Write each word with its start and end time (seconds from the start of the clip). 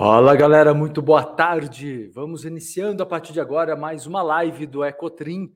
Fala 0.00 0.34
galera, 0.34 0.72
muito 0.72 1.02
boa 1.02 1.22
tarde. 1.22 2.06
Vamos 2.14 2.46
iniciando 2.46 3.02
a 3.02 3.06
partir 3.06 3.34
de 3.34 3.40
agora 3.40 3.76
mais 3.76 4.06
uma 4.06 4.22
live 4.22 4.64
do 4.64 4.82
Ecotrim. 4.82 5.54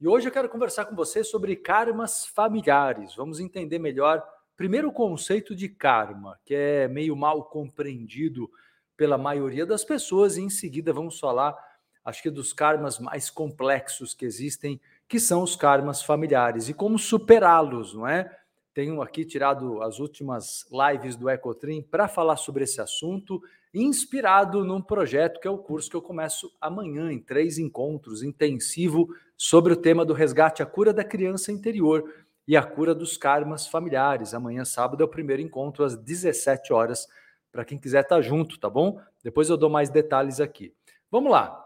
E 0.00 0.08
hoje 0.08 0.26
eu 0.26 0.32
quero 0.32 0.48
conversar 0.48 0.86
com 0.86 0.96
você 0.96 1.22
sobre 1.22 1.54
karmas 1.54 2.26
familiares. 2.26 3.14
Vamos 3.14 3.38
entender 3.38 3.78
melhor 3.78 4.20
primeiro 4.56 4.88
o 4.88 4.92
conceito 4.92 5.54
de 5.54 5.68
karma, 5.68 6.36
que 6.44 6.56
é 6.56 6.88
meio 6.88 7.14
mal 7.14 7.44
compreendido 7.44 8.50
pela 8.96 9.16
maioria 9.16 9.64
das 9.64 9.84
pessoas, 9.84 10.36
e 10.36 10.42
em 10.42 10.50
seguida 10.50 10.92
vamos 10.92 11.20
falar, 11.20 11.56
acho 12.04 12.20
que 12.20 12.30
dos 12.30 12.52
karmas 12.52 12.98
mais 12.98 13.30
complexos 13.30 14.12
que 14.12 14.24
existem, 14.24 14.80
que 15.06 15.20
são 15.20 15.40
os 15.40 15.54
karmas 15.54 16.02
familiares 16.02 16.68
e 16.68 16.74
como 16.74 16.98
superá-los, 16.98 17.94
não 17.94 18.08
é? 18.08 18.28
Tenho 18.74 19.00
aqui 19.00 19.24
tirado 19.24 19.80
as 19.82 20.00
últimas 20.00 20.66
lives 20.68 21.14
do 21.14 21.30
Ecotrim 21.30 21.80
para 21.80 22.08
falar 22.08 22.34
sobre 22.34 22.64
esse 22.64 22.80
assunto 22.80 23.40
inspirado 23.74 24.64
num 24.64 24.80
projeto 24.80 25.40
que 25.40 25.48
é 25.48 25.50
o 25.50 25.58
curso 25.58 25.90
que 25.90 25.96
eu 25.96 26.02
começo 26.02 26.54
amanhã, 26.60 27.10
em 27.10 27.18
três 27.18 27.58
encontros 27.58 28.22
intensivo 28.22 29.08
sobre 29.36 29.72
o 29.72 29.76
tema 29.76 30.04
do 30.04 30.12
resgate 30.12 30.62
à 30.62 30.66
cura 30.66 30.92
da 30.92 31.02
criança 31.02 31.50
interior 31.50 32.04
e 32.46 32.56
a 32.56 32.62
cura 32.62 32.94
dos 32.94 33.16
karmas 33.16 33.66
familiares. 33.66 34.32
Amanhã, 34.32 34.64
sábado, 34.64 35.02
é 35.02 35.06
o 35.06 35.10
primeiro 35.10 35.42
encontro 35.42 35.84
às 35.84 35.96
17 35.96 36.72
horas, 36.72 37.08
para 37.50 37.64
quem 37.64 37.78
quiser 37.78 38.02
estar 38.02 38.16
tá 38.16 38.22
junto, 38.22 38.58
tá 38.58 38.70
bom? 38.70 39.00
Depois 39.22 39.50
eu 39.50 39.56
dou 39.56 39.70
mais 39.70 39.90
detalhes 39.90 40.40
aqui. 40.40 40.72
Vamos 41.10 41.32
lá. 41.32 41.60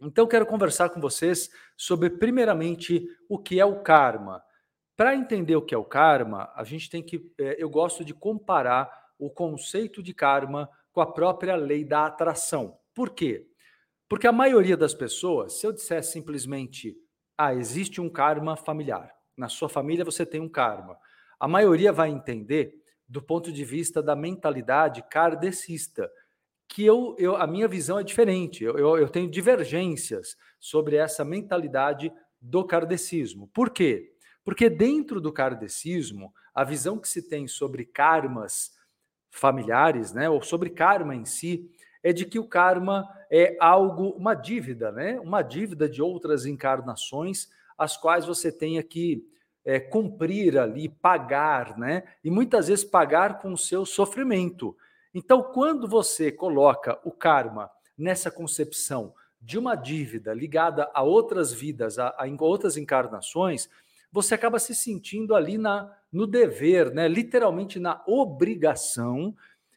Então, 0.00 0.26
quero 0.26 0.46
conversar 0.46 0.90
com 0.90 1.00
vocês 1.00 1.50
sobre, 1.76 2.10
primeiramente, 2.10 3.06
o 3.28 3.38
que 3.38 3.58
é 3.58 3.64
o 3.64 3.80
karma. 3.80 4.42
Para 4.96 5.14
entender 5.14 5.56
o 5.56 5.62
que 5.62 5.74
é 5.74 5.78
o 5.78 5.84
karma, 5.84 6.52
a 6.54 6.64
gente 6.64 6.90
tem 6.90 7.02
que. 7.02 7.32
Eh, 7.38 7.56
eu 7.58 7.70
gosto 7.70 8.04
de 8.04 8.12
comparar 8.12 8.90
o 9.18 9.30
conceito 9.30 10.02
de 10.02 10.14
karma 10.14 10.68
com 10.98 11.02
a 11.02 11.06
própria 11.06 11.54
lei 11.54 11.84
da 11.84 12.06
atração. 12.06 12.76
Por 12.92 13.10
quê? 13.10 13.46
Porque 14.08 14.26
a 14.26 14.32
maioria 14.32 14.76
das 14.76 14.92
pessoas, 14.92 15.52
se 15.52 15.64
eu 15.64 15.72
disser 15.72 16.02
simplesmente, 16.02 16.96
ah, 17.36 17.54
existe 17.54 18.00
um 18.00 18.10
karma 18.10 18.56
familiar, 18.56 19.14
na 19.36 19.48
sua 19.48 19.68
família 19.68 20.04
você 20.04 20.26
tem 20.26 20.40
um 20.40 20.48
karma, 20.48 20.98
a 21.38 21.46
maioria 21.46 21.92
vai 21.92 22.10
entender 22.10 22.74
do 23.06 23.22
ponto 23.22 23.52
de 23.52 23.64
vista 23.64 24.02
da 24.02 24.16
mentalidade 24.16 25.04
kardecista, 25.08 26.10
que 26.66 26.84
eu, 26.84 27.14
eu 27.16 27.36
a 27.36 27.46
minha 27.46 27.68
visão 27.68 28.00
é 28.00 28.02
diferente, 28.02 28.64
eu, 28.64 28.76
eu, 28.76 28.98
eu 28.98 29.08
tenho 29.08 29.30
divergências 29.30 30.36
sobre 30.58 30.96
essa 30.96 31.24
mentalidade 31.24 32.12
do 32.40 32.64
kardecismo. 32.64 33.46
Por 33.54 33.70
quê? 33.70 34.16
Porque 34.42 34.68
dentro 34.68 35.20
do 35.20 35.32
kardecismo, 35.32 36.34
a 36.52 36.64
visão 36.64 36.98
que 36.98 37.08
se 37.08 37.28
tem 37.28 37.46
sobre 37.46 37.84
karmas 37.84 38.76
familiares, 39.30 40.12
né, 40.12 40.28
ou 40.28 40.42
sobre 40.42 40.70
karma 40.70 41.14
em 41.14 41.24
si, 41.24 41.70
é 42.02 42.12
de 42.12 42.24
que 42.24 42.38
o 42.38 42.46
karma 42.46 43.08
é 43.30 43.56
algo, 43.60 44.10
uma 44.10 44.34
dívida, 44.34 44.90
né, 44.92 45.18
uma 45.20 45.42
dívida 45.42 45.88
de 45.88 46.00
outras 46.00 46.46
encarnações, 46.46 47.48
as 47.76 47.96
quais 47.96 48.24
você 48.26 48.50
tenha 48.50 48.82
que 48.82 49.26
é, 49.64 49.78
cumprir 49.78 50.58
ali, 50.58 50.88
pagar, 50.88 51.76
né, 51.76 52.04
e 52.24 52.30
muitas 52.30 52.68
vezes 52.68 52.84
pagar 52.84 53.38
com 53.38 53.52
o 53.52 53.58
seu 53.58 53.84
sofrimento. 53.84 54.76
Então, 55.12 55.42
quando 55.42 55.88
você 55.88 56.30
coloca 56.30 56.98
o 57.04 57.10
karma 57.10 57.70
nessa 57.96 58.30
concepção 58.30 59.12
de 59.40 59.58
uma 59.58 59.74
dívida 59.74 60.32
ligada 60.32 60.90
a 60.92 61.02
outras 61.02 61.52
vidas, 61.52 61.98
a, 61.98 62.14
a 62.16 62.26
outras 62.40 62.76
encarnações, 62.76 63.68
você 64.10 64.34
acaba 64.34 64.58
se 64.58 64.74
sentindo 64.74 65.34
ali 65.34 65.58
na, 65.58 65.94
no 66.10 66.26
dever, 66.26 66.92
né? 66.92 67.08
literalmente 67.08 67.78
na 67.78 68.02
obrigação 68.06 69.34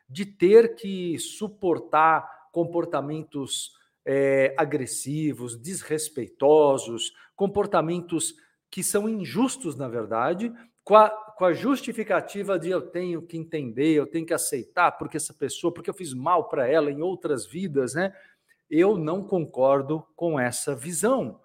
de 0.10 0.26
ter 0.26 0.76
que 0.76 1.18
suportar 1.20 2.50
comportamentos 2.52 3.72
é, 4.06 4.54
agressivos, 4.58 5.58
desrespeitosos, 5.58 7.14
comportamentos 7.36 8.36
que 8.70 8.84
são 8.84 9.08
injustos, 9.08 9.76
na 9.76 9.88
verdade, 9.88 10.52
com 10.84 10.96
a, 10.96 11.10
com 11.10 11.46
a 11.46 11.54
justificativa 11.54 12.58
de 12.58 12.70
eu 12.70 12.82
tenho 12.82 13.22
que 13.22 13.38
entender, 13.38 13.94
eu 13.94 14.08
tenho 14.08 14.26
que 14.26 14.34
aceitar, 14.34 14.92
porque 14.94 15.18
essa 15.18 15.34
pessoa, 15.34 15.74
porque 15.74 15.90
eu 15.90 15.94
fiz 15.94 16.14
mal 16.14 16.48
para 16.48 16.68
ela 16.68 16.90
em 16.90 17.02
outras 17.02 17.46
vidas, 17.46 17.94
né? 17.94 18.14
Eu 18.70 18.98
não 18.98 19.22
concordo 19.24 20.06
com 20.16 20.40
essa 20.40 20.74
visão. 20.74 21.41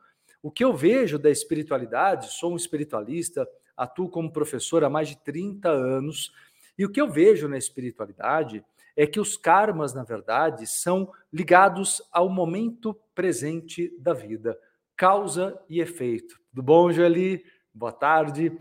O 0.46 0.50
que 0.52 0.62
eu 0.62 0.72
vejo 0.72 1.18
da 1.18 1.28
espiritualidade, 1.28 2.32
sou 2.34 2.52
um 2.52 2.56
espiritualista, 2.56 3.48
atuo 3.76 4.08
como 4.08 4.32
professor 4.32 4.84
há 4.84 4.88
mais 4.88 5.08
de 5.08 5.16
30 5.16 5.68
anos, 5.68 6.32
e 6.78 6.84
o 6.84 6.88
que 6.88 7.00
eu 7.00 7.10
vejo 7.10 7.48
na 7.48 7.58
espiritualidade 7.58 8.64
é 8.96 9.08
que 9.08 9.18
os 9.18 9.36
karmas, 9.36 9.92
na 9.92 10.04
verdade, 10.04 10.64
são 10.64 11.10
ligados 11.32 12.00
ao 12.12 12.28
momento 12.28 12.94
presente 13.12 13.92
da 13.98 14.12
vida, 14.12 14.56
causa 14.96 15.60
e 15.68 15.80
efeito. 15.80 16.38
Tudo 16.50 16.62
bom, 16.62 16.92
Joeli? 16.92 17.44
Boa 17.74 17.90
tarde. 17.90 18.56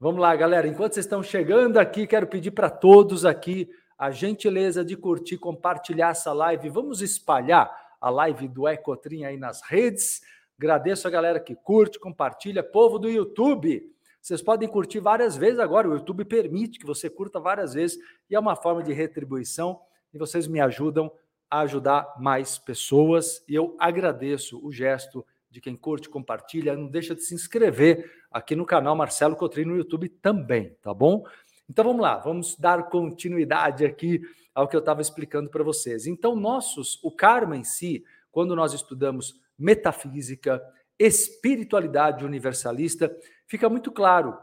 Vamos 0.00 0.22
lá, 0.22 0.34
galera. 0.34 0.66
Enquanto 0.66 0.94
vocês 0.94 1.04
estão 1.04 1.22
chegando 1.22 1.76
aqui, 1.76 2.06
quero 2.06 2.28
pedir 2.28 2.52
para 2.52 2.70
todos 2.70 3.26
aqui 3.26 3.68
a 3.98 4.10
gentileza 4.10 4.82
de 4.82 4.96
curtir, 4.96 5.36
compartilhar 5.36 6.12
essa 6.12 6.32
live. 6.32 6.70
Vamos 6.70 7.02
espalhar 7.02 7.70
a 8.00 8.08
live 8.08 8.48
do 8.48 8.66
Ecotrim 8.66 9.24
aí 9.24 9.36
nas 9.36 9.60
redes. 9.60 10.22
Agradeço 10.58 11.06
a 11.06 11.10
galera 11.10 11.38
que 11.38 11.54
curte, 11.54 11.98
compartilha. 11.98 12.62
Povo 12.62 12.98
do 12.98 13.10
YouTube, 13.10 13.92
vocês 14.22 14.40
podem 14.40 14.66
curtir 14.66 15.00
várias 15.00 15.36
vezes 15.36 15.58
agora. 15.58 15.88
O 15.88 15.94
YouTube 15.94 16.24
permite 16.24 16.78
que 16.78 16.86
você 16.86 17.10
curta 17.10 17.38
várias 17.38 17.74
vezes 17.74 17.98
e 18.30 18.34
é 18.34 18.40
uma 18.40 18.56
forma 18.56 18.82
de 18.82 18.92
retribuição. 18.92 19.78
E 20.14 20.18
vocês 20.18 20.46
me 20.46 20.58
ajudam 20.58 21.12
a 21.50 21.60
ajudar 21.60 22.14
mais 22.18 22.56
pessoas. 22.56 23.44
E 23.46 23.54
eu 23.54 23.76
agradeço 23.78 24.58
o 24.64 24.72
gesto 24.72 25.26
de 25.50 25.60
quem 25.60 25.76
curte, 25.76 26.08
compartilha. 26.08 26.74
Não 26.74 26.86
deixa 26.86 27.14
de 27.14 27.22
se 27.22 27.34
inscrever 27.34 28.10
aqui 28.30 28.56
no 28.56 28.64
canal 28.64 28.96
Marcelo 28.96 29.36
Cotrim 29.36 29.66
no 29.66 29.76
YouTube 29.76 30.08
também, 30.08 30.74
tá 30.80 30.94
bom? 30.94 31.24
Então 31.68 31.84
vamos 31.84 32.00
lá, 32.00 32.16
vamos 32.16 32.56
dar 32.56 32.88
continuidade 32.88 33.84
aqui 33.84 34.22
ao 34.54 34.66
que 34.66 34.74
eu 34.74 34.80
estava 34.80 35.02
explicando 35.02 35.50
para 35.50 35.62
vocês. 35.62 36.06
Então, 36.06 36.34
nossos, 36.34 36.98
o 37.04 37.10
karma 37.10 37.56
em 37.56 37.64
si, 37.64 38.04
quando 38.32 38.56
nós 38.56 38.72
estudamos 38.72 39.38
metafísica, 39.58 40.62
espiritualidade 40.98 42.24
universalista, 42.24 43.14
fica 43.46 43.68
muito 43.68 43.92
claro 43.92 44.36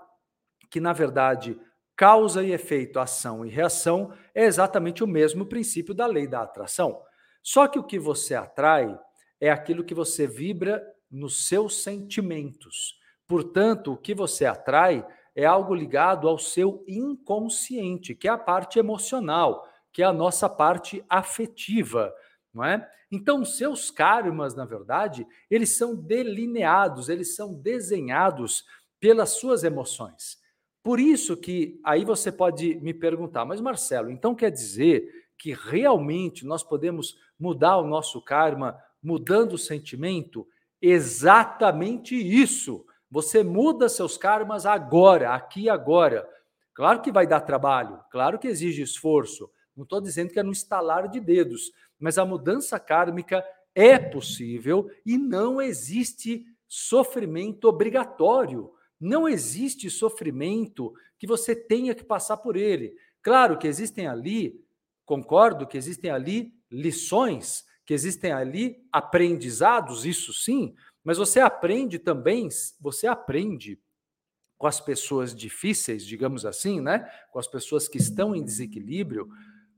que, 0.69 0.79
na 0.79 0.93
verdade, 0.93 1.59
causa 1.95 2.43
e 2.43 2.51
efeito, 2.51 2.99
ação 2.99 3.45
e 3.45 3.49
reação 3.49 4.13
é 4.33 4.45
exatamente 4.45 5.03
o 5.03 5.07
mesmo 5.07 5.45
princípio 5.45 5.93
da 5.93 6.05
lei 6.05 6.27
da 6.27 6.41
atração. 6.41 7.01
Só 7.41 7.67
que 7.67 7.77
o 7.77 7.83
que 7.83 7.99
você 7.99 8.35
atrai 8.35 8.97
é 9.39 9.49
aquilo 9.49 9.83
que 9.83 9.93
você 9.93 10.25
vibra 10.25 10.83
nos 11.11 11.47
seus 11.47 11.83
sentimentos. 11.83 12.97
Portanto, 13.27 13.93
o 13.93 13.97
que 13.97 14.13
você 14.13 14.45
atrai 14.45 15.05
é 15.35 15.45
algo 15.45 15.73
ligado 15.73 16.27
ao 16.27 16.37
seu 16.37 16.83
inconsciente, 16.87 18.15
que 18.15 18.27
é 18.27 18.31
a 18.31 18.37
parte 18.37 18.79
emocional, 18.79 19.67
que 19.91 20.01
é 20.01 20.05
a 20.05 20.13
nossa 20.13 20.49
parte 20.49 21.03
afetiva 21.09 22.13
não 22.53 22.63
é? 22.63 22.89
Então, 23.11 23.43
seus 23.43 23.89
karmas, 23.89 24.55
na 24.55 24.65
verdade, 24.65 25.25
eles 25.49 25.75
são 25.75 25.95
delineados, 25.95 27.09
eles 27.09 27.35
são 27.35 27.53
desenhados 27.53 28.65
pelas 28.99 29.31
suas 29.31 29.63
emoções. 29.63 30.37
Por 30.83 30.99
isso 30.99 31.37
que 31.37 31.79
aí 31.83 32.03
você 32.03 32.31
pode 32.31 32.75
me 32.81 32.93
perguntar, 32.93 33.45
mas 33.45 33.61
Marcelo, 33.61 34.09
então 34.11 34.35
quer 34.35 34.51
dizer 34.51 35.09
que 35.37 35.53
realmente 35.53 36.45
nós 36.45 36.63
podemos 36.63 37.17
mudar 37.39 37.77
o 37.77 37.87
nosso 37.87 38.21
karma 38.21 38.77
mudando 39.01 39.53
o 39.53 39.57
sentimento? 39.57 40.47
Exatamente 40.81 42.15
isso. 42.15 42.85
Você 43.09 43.43
muda 43.43 43.87
seus 43.87 44.17
karmas 44.17 44.65
agora, 44.65 45.33
aqui 45.33 45.63
e 45.63 45.69
agora. 45.69 46.27
Claro 46.73 47.01
que 47.01 47.11
vai 47.11 47.27
dar 47.27 47.41
trabalho, 47.41 47.99
claro 48.11 48.39
que 48.39 48.47
exige 48.47 48.81
esforço. 48.81 49.49
Não 49.75 49.83
estou 49.83 50.01
dizendo 50.01 50.31
que 50.31 50.39
é 50.39 50.43
no 50.43 50.51
estalar 50.51 51.07
de 51.07 51.19
dedos, 51.19 51.71
mas 52.03 52.17
a 52.17 52.25
mudança 52.25 52.77
kármica 52.77 53.41
é 53.73 53.97
possível 53.97 54.91
e 55.05 55.17
não 55.17 55.61
existe 55.61 56.45
sofrimento 56.67 57.63
obrigatório. 57.63 58.73
Não 58.99 59.25
existe 59.25 59.89
sofrimento 59.89 60.93
que 61.17 61.25
você 61.25 61.55
tenha 61.55 61.95
que 61.95 62.03
passar 62.03 62.35
por 62.35 62.57
ele. 62.57 62.93
Claro 63.21 63.57
que 63.57 63.69
existem 63.69 64.05
ali, 64.05 64.61
concordo 65.05 65.65
que 65.65 65.77
existem 65.77 66.11
ali 66.11 66.53
lições, 66.69 67.63
que 67.85 67.93
existem 67.93 68.33
ali 68.33 68.85
aprendizados, 68.91 70.05
isso 70.05 70.33
sim, 70.33 70.75
mas 71.05 71.17
você 71.17 71.39
aprende 71.39 71.99
também, 71.99 72.49
você 72.81 73.07
aprende 73.07 73.79
com 74.57 74.67
as 74.67 74.81
pessoas 74.81 75.33
difíceis, 75.33 76.05
digamos 76.05 76.45
assim, 76.45 76.81
né? 76.81 77.09
Com 77.31 77.39
as 77.39 77.47
pessoas 77.47 77.87
que 77.87 77.97
estão 77.97 78.35
em 78.35 78.43
desequilíbrio, 78.43 79.29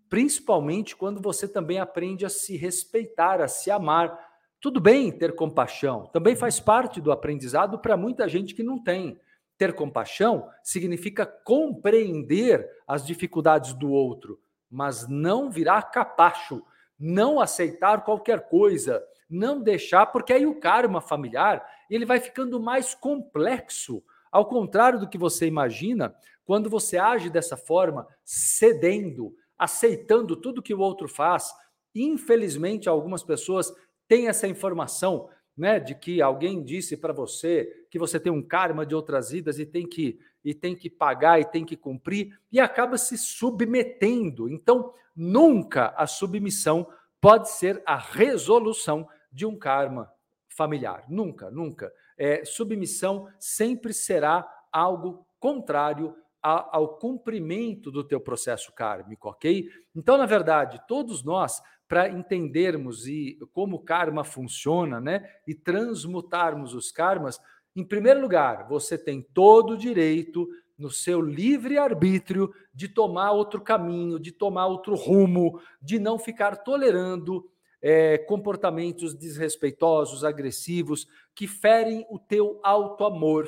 principalmente 0.09 0.95
quando 0.95 1.21
você 1.21 1.47
também 1.47 1.79
aprende 1.79 2.25
a 2.25 2.29
se 2.29 2.55
respeitar, 2.57 3.41
a 3.41 3.47
se 3.47 3.71
amar. 3.71 4.17
Tudo 4.59 4.79
bem 4.79 5.11
ter 5.11 5.35
compaixão, 5.35 6.07
também 6.07 6.35
faz 6.35 6.59
parte 6.59 7.01
do 7.01 7.11
aprendizado 7.11 7.79
para 7.79 7.97
muita 7.97 8.27
gente 8.27 8.53
que 8.53 8.63
não 8.63 8.81
tem. 8.81 9.19
Ter 9.57 9.73
compaixão 9.73 10.49
significa 10.63 11.25
compreender 11.25 12.67
as 12.87 13.05
dificuldades 13.05 13.73
do 13.73 13.89
outro, 13.89 14.39
mas 14.69 15.07
não 15.07 15.49
virar 15.49 15.83
capacho, 15.83 16.61
não 16.99 17.39
aceitar 17.39 18.03
qualquer 18.03 18.49
coisa, 18.49 19.03
não 19.29 19.61
deixar, 19.61 20.07
porque 20.07 20.33
aí 20.33 20.45
o 20.45 20.59
karma 20.59 20.99
familiar 20.99 21.65
ele 21.89 22.05
vai 22.05 22.19
ficando 22.19 22.59
mais 22.59 22.93
complexo, 22.93 24.03
ao 24.31 24.45
contrário 24.45 24.99
do 24.99 25.07
que 25.07 25.17
você 25.17 25.45
imagina, 25.45 26.15
quando 26.43 26.69
você 26.69 26.97
age 26.97 27.29
dessa 27.29 27.55
forma, 27.55 28.07
cedendo, 28.23 29.35
aceitando 29.57 30.35
tudo 30.35 30.61
que 30.61 30.73
o 30.73 30.79
outro 30.79 31.07
faz. 31.07 31.51
Infelizmente, 31.93 32.89
algumas 32.89 33.23
pessoas 33.23 33.73
têm 34.07 34.27
essa 34.27 34.47
informação, 34.47 35.29
né, 35.57 35.79
de 35.79 35.95
que 35.95 36.21
alguém 36.21 36.63
disse 36.63 36.97
para 36.97 37.13
você 37.13 37.85
que 37.89 37.97
você 37.97 38.19
tem 38.19 38.31
um 38.31 38.41
karma 38.41 38.85
de 38.85 38.93
outras 38.93 39.31
vidas 39.31 39.57
e 39.57 39.65
tem 39.65 39.87
que 39.87 40.19
e 40.43 40.53
tem 40.53 40.75
que 40.75 40.91
pagar 40.91 41.39
e 41.39 41.45
tem 41.45 41.65
que 41.65 41.75
cumprir 41.75 42.37
e 42.51 42.59
acaba 42.59 42.97
se 42.99 43.17
submetendo. 43.17 44.47
Então, 44.47 44.93
nunca 45.15 45.87
a 45.97 46.05
submissão 46.05 46.87
pode 47.19 47.49
ser 47.49 47.81
a 47.83 47.97
resolução 47.97 49.07
de 49.31 49.43
um 49.45 49.57
karma 49.57 50.11
familiar. 50.47 51.03
Nunca, 51.09 51.49
nunca. 51.49 51.91
É, 52.17 52.45
submissão 52.45 53.27
sempre 53.39 53.91
será 53.93 54.47
algo 54.71 55.25
contrário 55.39 56.15
ao 56.45 56.97
cumprimento 57.00 57.92
do 57.92 58.03
teu 58.03 58.19
processo 58.19 58.71
kármico, 58.71 59.30
ok? 59.30 59.68
Então, 59.95 60.18
na 60.18 60.27
verdade, 60.27 60.80
todos 60.88 61.24
nós, 61.24 61.62
para 61.88 62.07
entendermos 62.07 63.07
e 63.07 63.39
como 63.51 63.77
o 63.77 63.83
karma 63.83 64.24
funciona, 64.24 65.01
né, 65.01 65.27
e 65.47 65.56
transmutarmos 65.56 66.75
os 66.75 66.92
karmas, 66.92 67.39
em 67.75 67.83
primeiro 67.83 68.21
lugar, 68.21 68.68
você 68.68 68.97
tem 68.97 69.21
todo 69.21 69.71
o 69.71 69.77
direito 69.77 70.47
no 70.77 70.92
seu 70.92 71.19
livre 71.19 71.77
arbítrio 71.77 72.53
de 72.74 72.88
tomar 72.88 73.31
outro 73.31 73.62
caminho, 73.62 74.19
de 74.19 74.31
tomar 74.31 74.68
outro 74.68 74.94
rumo, 74.94 75.59
de 75.81 75.98
não 75.98 76.19
ficar 76.19 76.57
tolerando 76.57 77.50
é, 77.81 78.18
comportamentos 78.19 79.13
desrespeitosos, 79.13 80.24
agressivos, 80.24 81.07
que 81.33 81.48
ferem 81.48 82.06
o 82.09 82.19
teu 82.19 82.59
auto-amor. 82.63 83.48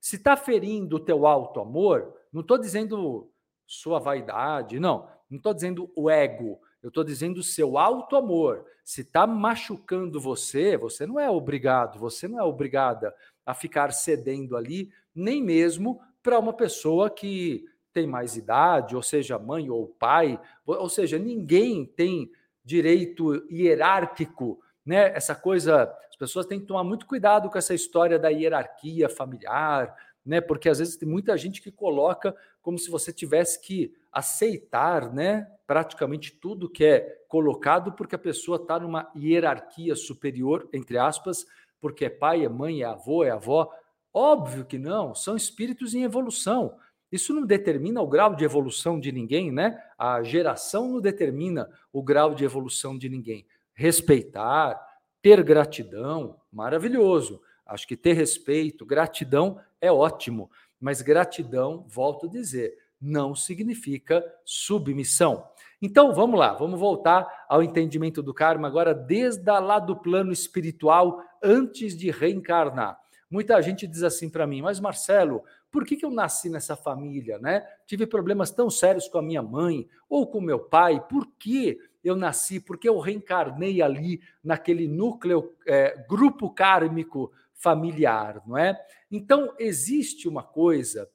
Se 0.00 0.16
está 0.16 0.36
ferindo 0.36 0.96
o 0.96 1.00
teu 1.00 1.26
auto-amor, 1.26 2.15
não 2.36 2.42
estou 2.42 2.58
dizendo 2.58 3.30
sua 3.66 3.98
vaidade, 3.98 4.78
não. 4.78 5.08
Não 5.30 5.38
estou 5.38 5.54
dizendo 5.54 5.90
o 5.96 6.10
ego. 6.10 6.60
Eu 6.82 6.88
estou 6.88 7.02
dizendo 7.02 7.42
seu 7.42 7.78
auto-amor. 7.78 8.66
Se 8.84 9.00
está 9.00 9.26
machucando 9.26 10.20
você, 10.20 10.76
você 10.76 11.06
não 11.06 11.18
é 11.18 11.30
obrigado, 11.30 11.98
você 11.98 12.28
não 12.28 12.38
é 12.38 12.42
obrigada 12.42 13.14
a 13.44 13.54
ficar 13.54 13.90
cedendo 13.90 14.54
ali, 14.54 14.92
nem 15.14 15.42
mesmo 15.42 15.98
para 16.22 16.38
uma 16.38 16.52
pessoa 16.52 17.08
que 17.08 17.64
tem 17.90 18.06
mais 18.06 18.36
idade, 18.36 18.94
ou 18.94 19.02
seja, 19.02 19.38
mãe 19.38 19.70
ou 19.70 19.86
pai, 19.86 20.38
ou 20.66 20.90
seja, 20.90 21.18
ninguém 21.18 21.86
tem 21.86 22.30
direito 22.62 23.50
hierárquico, 23.50 24.60
né? 24.84 25.10
Essa 25.16 25.34
coisa, 25.34 25.84
as 26.10 26.16
pessoas 26.16 26.44
têm 26.44 26.60
que 26.60 26.66
tomar 26.66 26.84
muito 26.84 27.06
cuidado 27.06 27.48
com 27.48 27.56
essa 27.56 27.72
história 27.72 28.18
da 28.18 28.28
hierarquia 28.28 29.08
familiar, 29.08 29.96
né? 30.26 30.40
Porque 30.40 30.68
às 30.68 30.78
vezes 30.78 30.96
tem 30.96 31.08
muita 31.08 31.36
gente 31.38 31.62
que 31.62 31.70
coloca 31.70 32.34
como 32.60 32.78
se 32.78 32.90
você 32.90 33.12
tivesse 33.12 33.60
que 33.60 33.94
aceitar, 34.10 35.12
né? 35.12 35.46
Praticamente 35.66 36.32
tudo 36.32 36.68
que 36.68 36.84
é 36.84 37.00
colocado 37.28 37.92
porque 37.92 38.16
a 38.16 38.18
pessoa 38.18 38.56
está 38.56 38.78
numa 38.80 39.10
hierarquia 39.16 39.94
superior, 39.94 40.68
entre 40.72 40.98
aspas, 40.98 41.46
porque 41.80 42.06
é 42.06 42.10
pai, 42.10 42.44
é 42.44 42.48
mãe, 42.48 42.82
é 42.82 42.84
avô, 42.84 43.22
é 43.22 43.30
avó. 43.30 43.70
Óbvio 44.12 44.64
que 44.64 44.78
não, 44.78 45.14
são 45.14 45.36
espíritos 45.36 45.94
em 45.94 46.02
evolução. 46.02 46.76
Isso 47.12 47.32
não 47.32 47.46
determina 47.46 48.02
o 48.02 48.08
grau 48.08 48.34
de 48.34 48.44
evolução 48.44 48.98
de 48.98 49.12
ninguém, 49.12 49.52
né? 49.52 49.80
A 49.96 50.22
geração 50.22 50.88
não 50.88 51.00
determina 51.00 51.70
o 51.92 52.02
grau 52.02 52.34
de 52.34 52.44
evolução 52.44 52.98
de 52.98 53.08
ninguém. 53.08 53.46
Respeitar, 53.74 54.80
ter 55.22 55.42
gratidão, 55.44 56.40
maravilhoso. 56.52 57.40
Acho 57.64 57.86
que 57.86 57.96
ter 57.96 58.12
respeito, 58.12 58.86
gratidão 58.86 59.60
é 59.80 59.90
ótimo, 59.90 60.50
mas 60.80 61.02
gratidão, 61.02 61.84
volto 61.88 62.26
a 62.26 62.28
dizer, 62.28 62.76
não 63.00 63.34
significa 63.34 64.24
submissão. 64.44 65.46
Então 65.80 66.12
vamos 66.14 66.38
lá, 66.38 66.54
vamos 66.54 66.80
voltar 66.80 67.44
ao 67.48 67.62
entendimento 67.62 68.22
do 68.22 68.32
karma 68.32 68.66
agora 68.66 68.94
desde 68.94 69.44
lá 69.44 69.78
do 69.78 69.96
plano 69.96 70.32
espiritual 70.32 71.20
antes 71.42 71.96
de 71.96 72.10
reencarnar. 72.10 72.98
Muita 73.30 73.60
gente 73.60 73.86
diz 73.86 74.02
assim 74.02 74.30
para 74.30 74.46
mim, 74.46 74.62
mas 74.62 74.78
Marcelo, 74.78 75.42
por 75.70 75.84
que, 75.84 75.96
que 75.96 76.06
eu 76.06 76.10
nasci 76.10 76.48
nessa 76.48 76.76
família, 76.76 77.38
né? 77.38 77.66
Tive 77.86 78.06
problemas 78.06 78.50
tão 78.50 78.70
sérios 78.70 79.08
com 79.08 79.18
a 79.18 79.22
minha 79.22 79.42
mãe 79.42 79.86
ou 80.08 80.26
com 80.26 80.40
meu 80.40 80.60
pai, 80.60 81.04
por 81.08 81.26
que 81.38 81.78
eu 82.04 82.14
nasci? 82.14 82.60
Porque 82.60 82.88
eu 82.88 82.98
reencarnei 82.98 83.82
ali 83.82 84.20
naquele 84.42 84.86
núcleo, 84.86 85.52
é, 85.66 86.06
grupo 86.08 86.48
kármico 86.50 87.32
familiar, 87.56 88.42
não 88.46 88.56
é? 88.56 88.78
Então, 89.10 89.54
existe 89.58 90.28
uma 90.28 90.42
coisa 90.42 91.10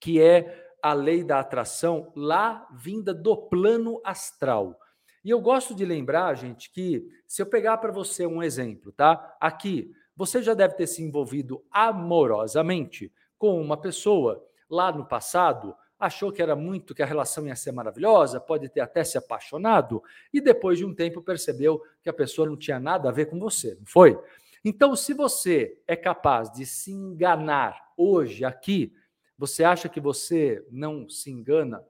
que 0.00 0.20
é 0.20 0.74
a 0.82 0.92
lei 0.92 1.22
da 1.22 1.38
atração 1.38 2.12
lá 2.16 2.66
vinda 2.72 3.14
do 3.14 3.36
plano 3.36 4.00
astral. 4.04 4.78
E 5.24 5.30
eu 5.30 5.40
gosto 5.40 5.74
de 5.74 5.84
lembrar, 5.84 6.34
gente, 6.34 6.70
que 6.72 7.08
se 7.26 7.40
eu 7.40 7.46
pegar 7.46 7.78
para 7.78 7.92
você 7.92 8.26
um 8.26 8.42
exemplo, 8.42 8.90
tá? 8.90 9.36
Aqui, 9.40 9.92
você 10.16 10.42
já 10.42 10.54
deve 10.54 10.74
ter 10.74 10.88
se 10.88 11.02
envolvido 11.02 11.64
amorosamente 11.70 13.12
com 13.38 13.60
uma 13.60 13.76
pessoa 13.76 14.44
lá 14.68 14.90
no 14.90 15.06
passado, 15.06 15.76
achou 15.98 16.32
que 16.32 16.42
era 16.42 16.56
muito, 16.56 16.94
que 16.94 17.02
a 17.02 17.06
relação 17.06 17.46
ia 17.46 17.54
ser 17.54 17.70
maravilhosa, 17.70 18.40
pode 18.40 18.68
ter 18.68 18.80
até 18.80 19.04
se 19.04 19.16
apaixonado, 19.16 20.02
e 20.32 20.40
depois 20.40 20.78
de 20.78 20.84
um 20.84 20.92
tempo 20.92 21.22
percebeu 21.22 21.80
que 22.02 22.10
a 22.10 22.12
pessoa 22.12 22.48
não 22.48 22.56
tinha 22.56 22.80
nada 22.80 23.08
a 23.08 23.12
ver 23.12 23.26
com 23.26 23.38
você, 23.38 23.76
não 23.76 23.86
foi? 23.86 24.18
Então, 24.64 24.94
se 24.94 25.12
você 25.12 25.82
é 25.86 25.96
capaz 25.96 26.50
de 26.52 26.64
se 26.64 26.92
enganar 26.92 27.92
hoje, 27.96 28.44
aqui, 28.44 28.94
você 29.36 29.64
acha 29.64 29.88
que 29.88 30.00
você 30.00 30.64
não 30.70 31.08
se 31.08 31.30
engana 31.30 31.84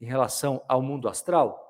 em 0.00 0.04
relação 0.04 0.62
ao 0.68 0.82
mundo 0.82 1.08
astral? 1.08 1.64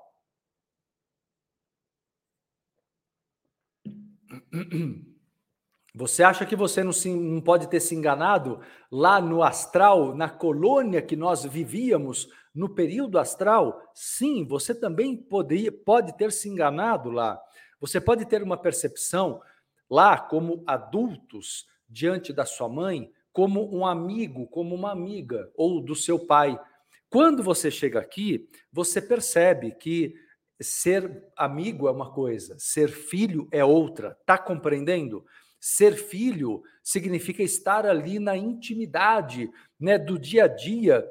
Você 5.96 6.24
acha 6.24 6.44
que 6.44 6.56
você 6.56 6.82
não, 6.82 6.92
se, 6.92 7.14
não 7.14 7.40
pode 7.40 7.68
ter 7.68 7.78
se 7.78 7.94
enganado 7.94 8.60
lá 8.90 9.20
no 9.20 9.44
astral, 9.44 10.12
na 10.12 10.28
colônia 10.28 11.00
que 11.00 11.14
nós 11.14 11.44
vivíamos 11.44 12.28
no 12.52 12.68
período 12.68 13.16
astral? 13.16 13.80
Sim, 13.94 14.44
você 14.44 14.74
também 14.74 15.16
poderia, 15.16 15.70
pode 15.70 16.16
ter 16.16 16.32
se 16.32 16.48
enganado 16.48 17.10
lá. 17.10 17.40
Você 17.78 18.00
pode 18.00 18.24
ter 18.24 18.42
uma 18.42 18.56
percepção 18.56 19.40
lá 19.90 20.18
como 20.18 20.62
adultos 20.66 21.66
diante 21.88 22.32
da 22.32 22.44
sua 22.44 22.68
mãe, 22.68 23.12
como 23.32 23.74
um 23.74 23.84
amigo, 23.86 24.46
como 24.46 24.74
uma 24.74 24.92
amiga 24.92 25.50
ou 25.56 25.80
do 25.80 25.94
seu 25.94 26.18
pai. 26.18 26.58
Quando 27.10 27.42
você 27.42 27.70
chega 27.70 28.00
aqui, 28.00 28.48
você 28.72 29.00
percebe 29.00 29.72
que 29.72 30.14
ser 30.60 31.24
amigo 31.36 31.88
é 31.88 31.90
uma 31.90 32.12
coisa, 32.12 32.56
ser 32.58 32.88
filho 32.88 33.48
é 33.50 33.64
outra. 33.64 34.18
Tá 34.24 34.38
compreendendo? 34.38 35.24
Ser 35.60 35.94
filho 35.94 36.62
significa 36.82 37.42
estar 37.42 37.86
ali 37.86 38.18
na 38.18 38.36
intimidade, 38.36 39.50
né, 39.80 39.98
do 39.98 40.18
dia 40.18 40.44
a 40.44 40.48
dia. 40.48 41.04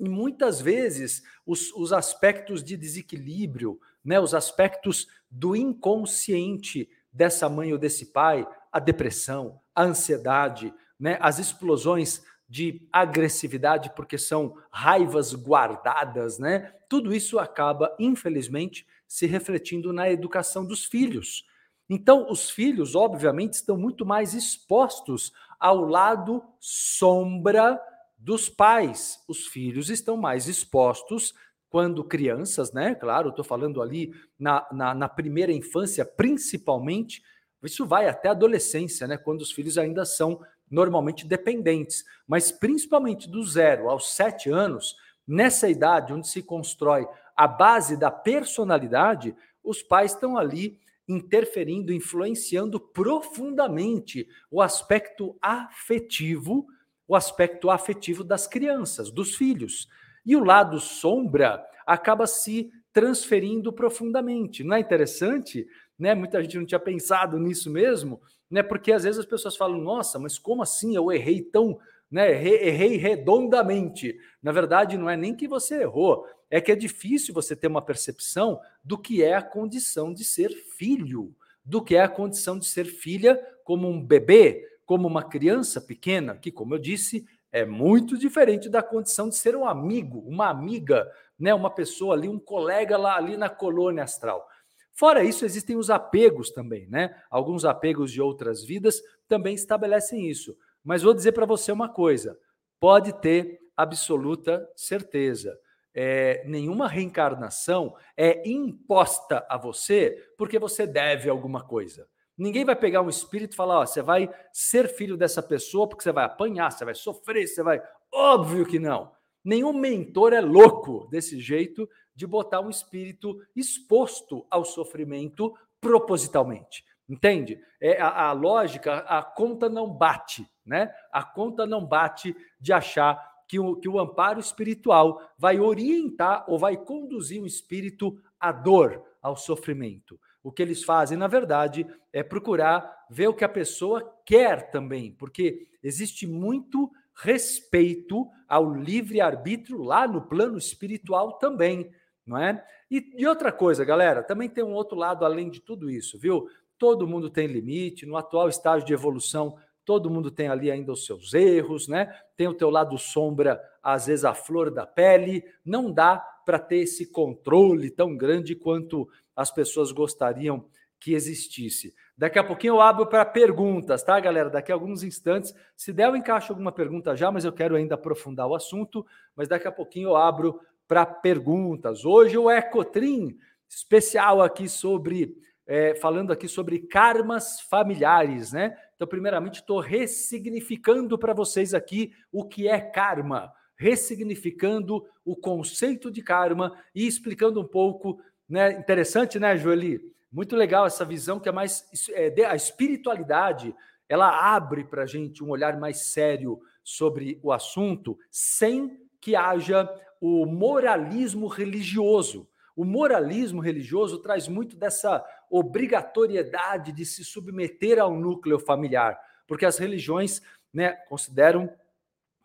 E 0.00 0.08
muitas 0.08 0.60
vezes 0.60 1.22
os, 1.46 1.72
os 1.72 1.92
aspectos 1.92 2.64
de 2.64 2.76
desequilíbrio, 2.76 3.78
né, 4.04 4.18
os 4.18 4.34
aspectos 4.34 5.06
do 5.30 5.54
inconsciente 5.54 6.88
dessa 7.14 7.48
mãe 7.48 7.72
ou 7.72 7.78
desse 7.78 8.06
pai, 8.06 8.46
a 8.72 8.80
depressão, 8.80 9.60
a 9.72 9.84
ansiedade, 9.84 10.74
né, 10.98 11.16
as 11.20 11.38
explosões 11.38 12.22
de 12.48 12.86
agressividade, 12.92 13.92
porque 13.96 14.18
são 14.18 14.56
raivas 14.70 15.34
guardadas, 15.34 16.38
né? 16.38 16.72
Tudo 16.88 17.14
isso 17.14 17.38
acaba, 17.38 17.94
infelizmente, 17.98 18.86
se 19.08 19.26
refletindo 19.26 19.92
na 19.92 20.10
educação 20.10 20.64
dos 20.64 20.84
filhos. 20.84 21.46
Então, 21.88 22.30
os 22.30 22.50
filhos, 22.50 22.94
obviamente, 22.94 23.54
estão 23.54 23.76
muito 23.76 24.04
mais 24.04 24.34
expostos 24.34 25.32
ao 25.58 25.80
lado 25.80 26.42
sombra 26.60 27.80
dos 28.18 28.48
pais. 28.48 29.18
Os 29.28 29.46
filhos 29.46 29.90
estão 29.90 30.16
mais 30.16 30.48
expostos 30.48 31.34
quando 31.74 32.04
crianças, 32.04 32.72
né? 32.72 32.94
Claro, 32.94 33.30
estou 33.30 33.44
falando 33.44 33.82
ali 33.82 34.14
na, 34.38 34.64
na, 34.70 34.94
na, 34.94 35.08
primeira 35.08 35.50
infância, 35.50 36.04
principalmente. 36.04 37.20
Isso 37.64 37.84
vai 37.84 38.06
até 38.06 38.28
a 38.28 38.30
adolescência, 38.30 39.08
né? 39.08 39.16
Quando 39.16 39.40
os 39.40 39.50
filhos 39.50 39.76
ainda 39.76 40.04
são 40.04 40.40
normalmente 40.70 41.26
dependentes. 41.26 42.04
Mas 42.28 42.52
principalmente 42.52 43.28
do 43.28 43.42
zero 43.42 43.90
aos 43.90 44.14
sete 44.14 44.48
anos, 44.48 44.94
nessa 45.26 45.68
idade 45.68 46.12
onde 46.12 46.28
se 46.28 46.44
constrói 46.44 47.08
a 47.36 47.48
base 47.48 47.96
da 47.96 48.08
personalidade, 48.08 49.34
os 49.60 49.82
pais 49.82 50.12
estão 50.12 50.38
ali 50.38 50.78
interferindo, 51.08 51.92
influenciando 51.92 52.78
profundamente 52.78 54.28
o 54.48 54.62
aspecto 54.62 55.36
afetivo, 55.42 56.68
o 57.08 57.16
aspecto 57.16 57.68
afetivo 57.68 58.22
das 58.22 58.46
crianças, 58.46 59.10
dos 59.10 59.34
filhos. 59.34 59.88
E 60.24 60.36
o 60.36 60.44
lado 60.44 60.80
sombra 60.80 61.64
acaba 61.86 62.26
se 62.26 62.70
transferindo 62.92 63.72
profundamente. 63.72 64.62
Não 64.62 64.76
é 64.76 64.80
interessante? 64.80 65.66
Né? 65.98 66.14
Muita 66.14 66.42
gente 66.42 66.56
não 66.56 66.64
tinha 66.64 66.78
pensado 66.78 67.38
nisso 67.38 67.70
mesmo, 67.70 68.20
né? 68.50 68.62
Porque 68.62 68.92
às 68.92 69.04
vezes 69.04 69.20
as 69.20 69.26
pessoas 69.26 69.56
falam: 69.56 69.78
"Nossa, 69.80 70.18
mas 70.18 70.38
como 70.38 70.62
assim 70.62 70.94
eu 70.94 71.10
errei 71.12 71.42
tão, 71.42 71.78
né? 72.10 72.30
Errei, 72.30 72.96
redondamente". 72.96 74.16
Na 74.42 74.52
verdade, 74.52 74.96
não 74.96 75.10
é 75.10 75.16
nem 75.16 75.34
que 75.34 75.48
você 75.48 75.82
errou, 75.82 76.24
é 76.50 76.60
que 76.60 76.70
é 76.70 76.76
difícil 76.76 77.34
você 77.34 77.56
ter 77.56 77.66
uma 77.66 77.82
percepção 77.82 78.60
do 78.82 78.96
que 78.96 79.22
é 79.22 79.34
a 79.34 79.42
condição 79.42 80.12
de 80.12 80.24
ser 80.24 80.50
filho, 80.50 81.34
do 81.64 81.82
que 81.82 81.96
é 81.96 82.02
a 82.02 82.08
condição 82.08 82.58
de 82.58 82.66
ser 82.66 82.84
filha 82.84 83.40
como 83.64 83.88
um 83.88 84.00
bebê, 84.00 84.64
como 84.86 85.08
uma 85.08 85.24
criança 85.24 85.80
pequena, 85.80 86.36
que, 86.36 86.52
como 86.52 86.74
eu 86.74 86.78
disse, 86.78 87.24
é 87.54 87.64
muito 87.64 88.18
diferente 88.18 88.68
da 88.68 88.82
condição 88.82 89.28
de 89.28 89.36
ser 89.36 89.54
um 89.54 89.64
amigo, 89.64 90.18
uma 90.26 90.48
amiga, 90.48 91.08
né, 91.38 91.54
uma 91.54 91.70
pessoa 91.70 92.12
ali, 92.12 92.28
um 92.28 92.38
colega 92.38 92.98
lá 92.98 93.16
ali 93.16 93.36
na 93.36 93.48
colônia 93.48 94.02
astral. 94.02 94.44
Fora 94.92 95.22
isso, 95.22 95.44
existem 95.44 95.76
os 95.76 95.88
apegos 95.88 96.50
também, 96.50 96.88
né? 96.88 97.16
Alguns 97.30 97.64
apegos 97.64 98.10
de 98.10 98.20
outras 98.20 98.64
vidas 98.64 99.00
também 99.28 99.54
estabelecem 99.54 100.28
isso. 100.28 100.56
Mas 100.82 101.02
vou 101.02 101.14
dizer 101.14 101.30
para 101.30 101.46
você 101.46 101.70
uma 101.70 101.88
coisa: 101.88 102.36
pode 102.80 103.12
ter 103.20 103.60
absoluta 103.76 104.68
certeza. 104.74 105.56
É, 105.94 106.42
nenhuma 106.46 106.88
reencarnação 106.88 107.94
é 108.16 108.48
imposta 108.48 109.46
a 109.48 109.56
você 109.56 110.28
porque 110.36 110.58
você 110.58 110.88
deve 110.88 111.30
alguma 111.30 111.62
coisa. 111.62 112.08
Ninguém 112.36 112.64
vai 112.64 112.74
pegar 112.74 113.02
um 113.02 113.08
espírito 113.08 113.52
e 113.52 113.56
falar: 113.56 113.80
ó, 113.80 113.86
você 113.86 114.02
vai 114.02 114.28
ser 114.52 114.88
filho 114.88 115.16
dessa 115.16 115.42
pessoa 115.42 115.88
porque 115.88 116.02
você 116.02 116.12
vai 116.12 116.24
apanhar, 116.24 116.70
você 116.70 116.84
vai 116.84 116.94
sofrer, 116.94 117.46
você 117.46 117.62
vai. 117.62 117.82
Óbvio 118.12 118.66
que 118.66 118.78
não. 118.78 119.12
Nenhum 119.44 119.72
mentor 119.72 120.32
é 120.32 120.40
louco 120.40 121.06
desse 121.10 121.38
jeito 121.38 121.88
de 122.14 122.26
botar 122.26 122.60
um 122.60 122.70
espírito 122.70 123.40
exposto 123.54 124.46
ao 124.50 124.64
sofrimento 124.64 125.54
propositalmente. 125.80 126.84
Entende? 127.08 127.60
É 127.80 128.00
a, 128.00 128.28
a, 128.28 128.32
lógica, 128.32 128.98
a 129.00 129.22
conta 129.22 129.68
não 129.68 129.90
bate, 129.90 130.48
né? 130.64 130.94
A 131.12 131.22
conta 131.22 131.66
não 131.66 131.84
bate 131.84 132.34
de 132.58 132.72
achar 132.72 133.34
que 133.46 133.58
o, 133.58 133.76
que 133.76 133.88
o 133.88 134.00
amparo 134.00 134.40
espiritual 134.40 135.20
vai 135.36 135.60
orientar 135.60 136.44
ou 136.48 136.58
vai 136.58 136.76
conduzir 136.76 137.42
o 137.42 137.46
espírito 137.46 138.18
à 138.40 138.50
dor, 138.50 139.04
ao 139.20 139.36
sofrimento. 139.36 140.18
O 140.44 140.52
que 140.52 140.60
eles 140.60 140.84
fazem, 140.84 141.16
na 141.16 141.26
verdade, 141.26 141.86
é 142.12 142.22
procurar 142.22 143.06
ver 143.08 143.28
o 143.28 143.34
que 143.34 143.44
a 143.44 143.48
pessoa 143.48 144.14
quer 144.26 144.70
também, 144.70 145.10
porque 145.12 145.66
existe 145.82 146.26
muito 146.26 146.92
respeito 147.16 148.28
ao 148.46 148.74
livre-arbítrio 148.74 149.82
lá 149.82 150.06
no 150.06 150.20
plano 150.20 150.58
espiritual 150.58 151.38
também, 151.38 151.90
não 152.26 152.36
é? 152.36 152.62
E, 152.90 153.10
e 153.16 153.26
outra 153.26 153.50
coisa, 153.50 153.86
galera, 153.86 154.22
também 154.22 154.48
tem 154.48 154.62
um 154.62 154.74
outro 154.74 154.98
lado 154.98 155.24
além 155.24 155.48
de 155.48 155.60
tudo 155.60 155.90
isso, 155.90 156.18
viu? 156.18 156.46
Todo 156.78 157.08
mundo 157.08 157.30
tem 157.30 157.46
limite, 157.46 158.04
no 158.04 158.16
atual 158.16 158.48
estágio 158.48 158.86
de 158.86 158.92
evolução, 158.92 159.56
todo 159.82 160.10
mundo 160.10 160.30
tem 160.30 160.48
ali 160.48 160.70
ainda 160.70 160.92
os 160.92 161.06
seus 161.06 161.32
erros, 161.32 161.88
né? 161.88 162.14
Tem 162.36 162.48
o 162.48 162.54
teu 162.54 162.68
lado 162.68 162.98
sombra, 162.98 163.62
às 163.82 164.06
vezes 164.06 164.26
a 164.26 164.34
flor 164.34 164.70
da 164.70 164.86
pele, 164.86 165.42
não 165.64 165.90
dá 165.90 166.22
para 166.44 166.58
ter 166.58 166.78
esse 166.78 167.06
controle 167.06 167.90
tão 167.90 168.16
grande 168.16 168.54
quanto 168.54 169.08
as 169.34 169.50
pessoas 169.50 169.92
gostariam 169.92 170.66
que 171.00 171.12
existisse. 171.12 171.94
Daqui 172.16 172.38
a 172.38 172.44
pouquinho 172.44 172.74
eu 172.74 172.80
abro 172.80 173.06
para 173.06 173.24
perguntas, 173.24 174.02
tá, 174.02 174.18
galera? 174.18 174.48
Daqui 174.48 174.72
a 174.72 174.74
alguns 174.74 175.02
instantes, 175.02 175.54
se 175.76 175.92
der, 175.92 176.08
eu 176.08 176.16
encaixo 176.16 176.52
alguma 176.52 176.72
pergunta 176.72 177.16
já, 177.16 177.30
mas 177.30 177.44
eu 177.44 177.52
quero 177.52 177.76
ainda 177.76 177.96
aprofundar 177.96 178.46
o 178.46 178.54
assunto. 178.54 179.04
Mas 179.36 179.48
daqui 179.48 179.68
a 179.68 179.72
pouquinho 179.72 180.10
eu 180.10 180.16
abro 180.16 180.60
para 180.86 181.04
perguntas. 181.04 182.04
Hoje 182.04 182.38
o 182.38 182.50
Ecotrim 182.50 183.36
especial 183.68 184.40
aqui 184.40 184.68
sobre, 184.68 185.36
é, 185.66 185.94
falando 185.96 186.32
aqui 186.32 186.46
sobre 186.46 186.78
karmas 186.78 187.60
familiares, 187.62 188.52
né? 188.52 188.76
Então, 188.94 189.08
primeiramente, 189.08 189.56
estou 189.56 189.80
ressignificando 189.80 191.18
para 191.18 191.34
vocês 191.34 191.74
aqui 191.74 192.12
o 192.32 192.46
que 192.46 192.68
é 192.68 192.80
karma, 192.80 193.52
ressignificando 193.76 195.04
o 195.24 195.34
conceito 195.34 196.10
de 196.10 196.22
karma 196.22 196.76
e 196.94 197.06
explicando 197.06 197.60
um 197.60 197.66
pouco 197.66 198.20
né? 198.48 198.72
Interessante, 198.72 199.38
né, 199.38 199.56
Joeli? 199.56 200.12
Muito 200.30 200.56
legal 200.56 200.86
essa 200.86 201.04
visão 201.04 201.38
que 201.40 201.48
é 201.48 201.52
mais 201.52 201.86
é, 202.10 202.44
a 202.44 202.54
espiritualidade. 202.54 203.74
Ela 204.08 204.54
abre 204.54 204.84
para 204.84 205.04
a 205.04 205.06
gente 205.06 205.42
um 205.42 205.50
olhar 205.50 205.78
mais 205.78 206.06
sério 206.06 206.60
sobre 206.82 207.38
o 207.42 207.52
assunto, 207.52 208.18
sem 208.30 209.00
que 209.20 209.34
haja 209.34 209.88
o 210.20 210.44
moralismo 210.44 211.46
religioso. 211.46 212.48
O 212.76 212.84
moralismo 212.84 213.60
religioso 213.60 214.18
traz 214.18 214.48
muito 214.48 214.76
dessa 214.76 215.24
obrigatoriedade 215.48 216.92
de 216.92 217.04
se 217.04 217.24
submeter 217.24 217.98
ao 217.98 218.12
núcleo 218.14 218.58
familiar, 218.58 219.18
porque 219.46 219.64
as 219.64 219.78
religiões 219.78 220.42
né, 220.72 220.92
consideram 221.08 221.72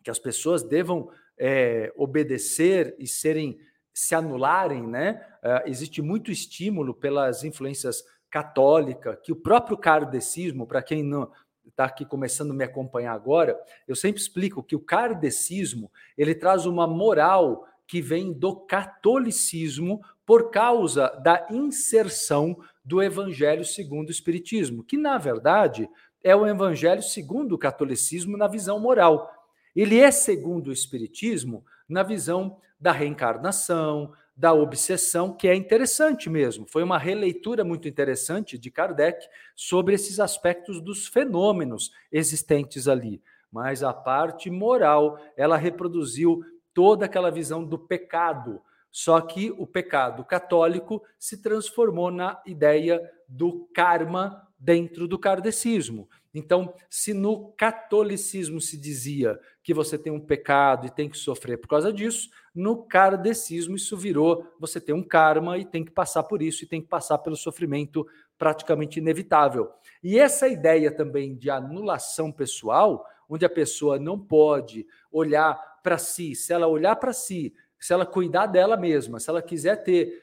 que 0.02 0.10
as 0.10 0.18
pessoas 0.18 0.62
devam 0.62 1.10
é, 1.40 1.90
obedecer 1.96 2.94
e 2.98 3.08
serem 3.08 3.58
se 3.92 4.14
anularem, 4.14 4.86
né? 4.86 5.20
Uh, 5.42 5.68
existe 5.68 6.00
muito 6.00 6.30
estímulo 6.30 6.94
pelas 6.94 7.42
influências 7.42 8.04
católicas, 8.30 9.18
que 9.22 9.32
o 9.32 9.36
próprio 9.36 9.76
kardecismo, 9.76 10.66
para 10.66 10.82
quem 10.82 11.02
não 11.02 11.30
está 11.66 11.86
aqui 11.86 12.04
começando 12.04 12.52
a 12.52 12.54
me 12.54 12.64
acompanhar 12.64 13.12
agora, 13.12 13.58
eu 13.88 13.96
sempre 13.96 14.20
explico 14.20 14.62
que 14.62 14.76
o 14.76 14.80
kardecismo 14.80 15.90
ele 16.16 16.34
traz 16.34 16.66
uma 16.66 16.86
moral 16.86 17.66
que 17.86 18.00
vem 18.00 18.32
do 18.32 18.54
catolicismo 18.54 20.00
por 20.24 20.50
causa 20.50 21.08
da 21.24 21.46
inserção 21.50 22.56
do 22.84 23.02
Evangelho 23.02 23.64
segundo 23.64 24.08
o 24.08 24.12
Espiritismo, 24.12 24.84
que 24.84 24.96
na 24.96 25.18
verdade 25.18 25.88
é 26.22 26.36
o 26.36 26.46
Evangelho 26.46 27.02
segundo 27.02 27.54
o 27.54 27.58
catolicismo 27.58 28.36
na 28.36 28.46
visão 28.46 28.78
moral. 28.78 29.28
Ele 29.74 29.98
é 29.98 30.10
segundo 30.10 30.68
o 30.68 30.72
Espiritismo 30.72 31.64
na 31.88 32.02
visão 32.02 32.58
da 32.78 32.92
reencarnação, 32.92 34.12
da 34.34 34.54
obsessão, 34.54 35.34
que 35.34 35.46
é 35.46 35.54
interessante 35.54 36.30
mesmo. 36.30 36.66
Foi 36.66 36.82
uma 36.82 36.96
releitura 36.96 37.62
muito 37.62 37.86
interessante 37.86 38.56
de 38.56 38.70
Kardec 38.70 39.28
sobre 39.54 39.94
esses 39.94 40.18
aspectos 40.18 40.80
dos 40.80 41.06
fenômenos 41.06 41.90
existentes 42.10 42.88
ali. 42.88 43.22
Mas 43.52 43.82
a 43.82 43.92
parte 43.92 44.48
moral, 44.50 45.18
ela 45.36 45.58
reproduziu 45.58 46.42
toda 46.72 47.04
aquela 47.04 47.30
visão 47.30 47.62
do 47.62 47.78
pecado. 47.78 48.62
Só 48.90 49.20
que 49.20 49.50
o 49.50 49.66
pecado 49.66 50.24
católico 50.24 51.02
se 51.18 51.42
transformou 51.42 52.10
na 52.10 52.40
ideia 52.46 53.00
do 53.28 53.68
karma 53.74 54.48
dentro 54.58 55.06
do 55.06 55.18
kardecismo. 55.18 56.08
Então, 56.32 56.72
se 56.88 57.12
no 57.12 57.52
catolicismo 57.52 58.60
se 58.60 58.76
dizia 58.76 59.38
que 59.62 59.74
você 59.74 59.98
tem 59.98 60.12
um 60.12 60.20
pecado 60.20 60.86
e 60.86 60.90
tem 60.90 61.08
que 61.08 61.18
sofrer 61.18 61.58
por 61.58 61.68
causa 61.68 61.92
disso, 61.92 62.30
no 62.54 62.84
kardecismo 62.84 63.76
isso 63.76 63.96
virou 63.96 64.46
você 64.58 64.80
tem 64.80 64.94
um 64.94 65.02
karma 65.02 65.58
e 65.58 65.64
tem 65.64 65.84
que 65.84 65.90
passar 65.90 66.22
por 66.22 66.40
isso 66.40 66.64
e 66.64 66.68
tem 66.68 66.80
que 66.80 66.88
passar 66.88 67.18
pelo 67.18 67.36
sofrimento 67.36 68.06
praticamente 68.38 69.00
inevitável. 69.00 69.70
E 70.02 70.18
essa 70.18 70.48
ideia 70.48 70.94
também 70.94 71.36
de 71.36 71.50
anulação 71.50 72.30
pessoal, 72.30 73.04
onde 73.28 73.44
a 73.44 73.50
pessoa 73.50 73.98
não 73.98 74.18
pode 74.18 74.86
olhar 75.10 75.54
para 75.82 75.98
si, 75.98 76.34
se 76.34 76.52
ela 76.52 76.66
olhar 76.66 76.96
para 76.96 77.12
si, 77.12 77.52
se 77.78 77.92
ela 77.92 78.06
cuidar 78.06 78.46
dela 78.46 78.76
mesma, 78.76 79.18
se 79.18 79.30
ela 79.30 79.42
quiser 79.42 79.82
ter 79.82 80.20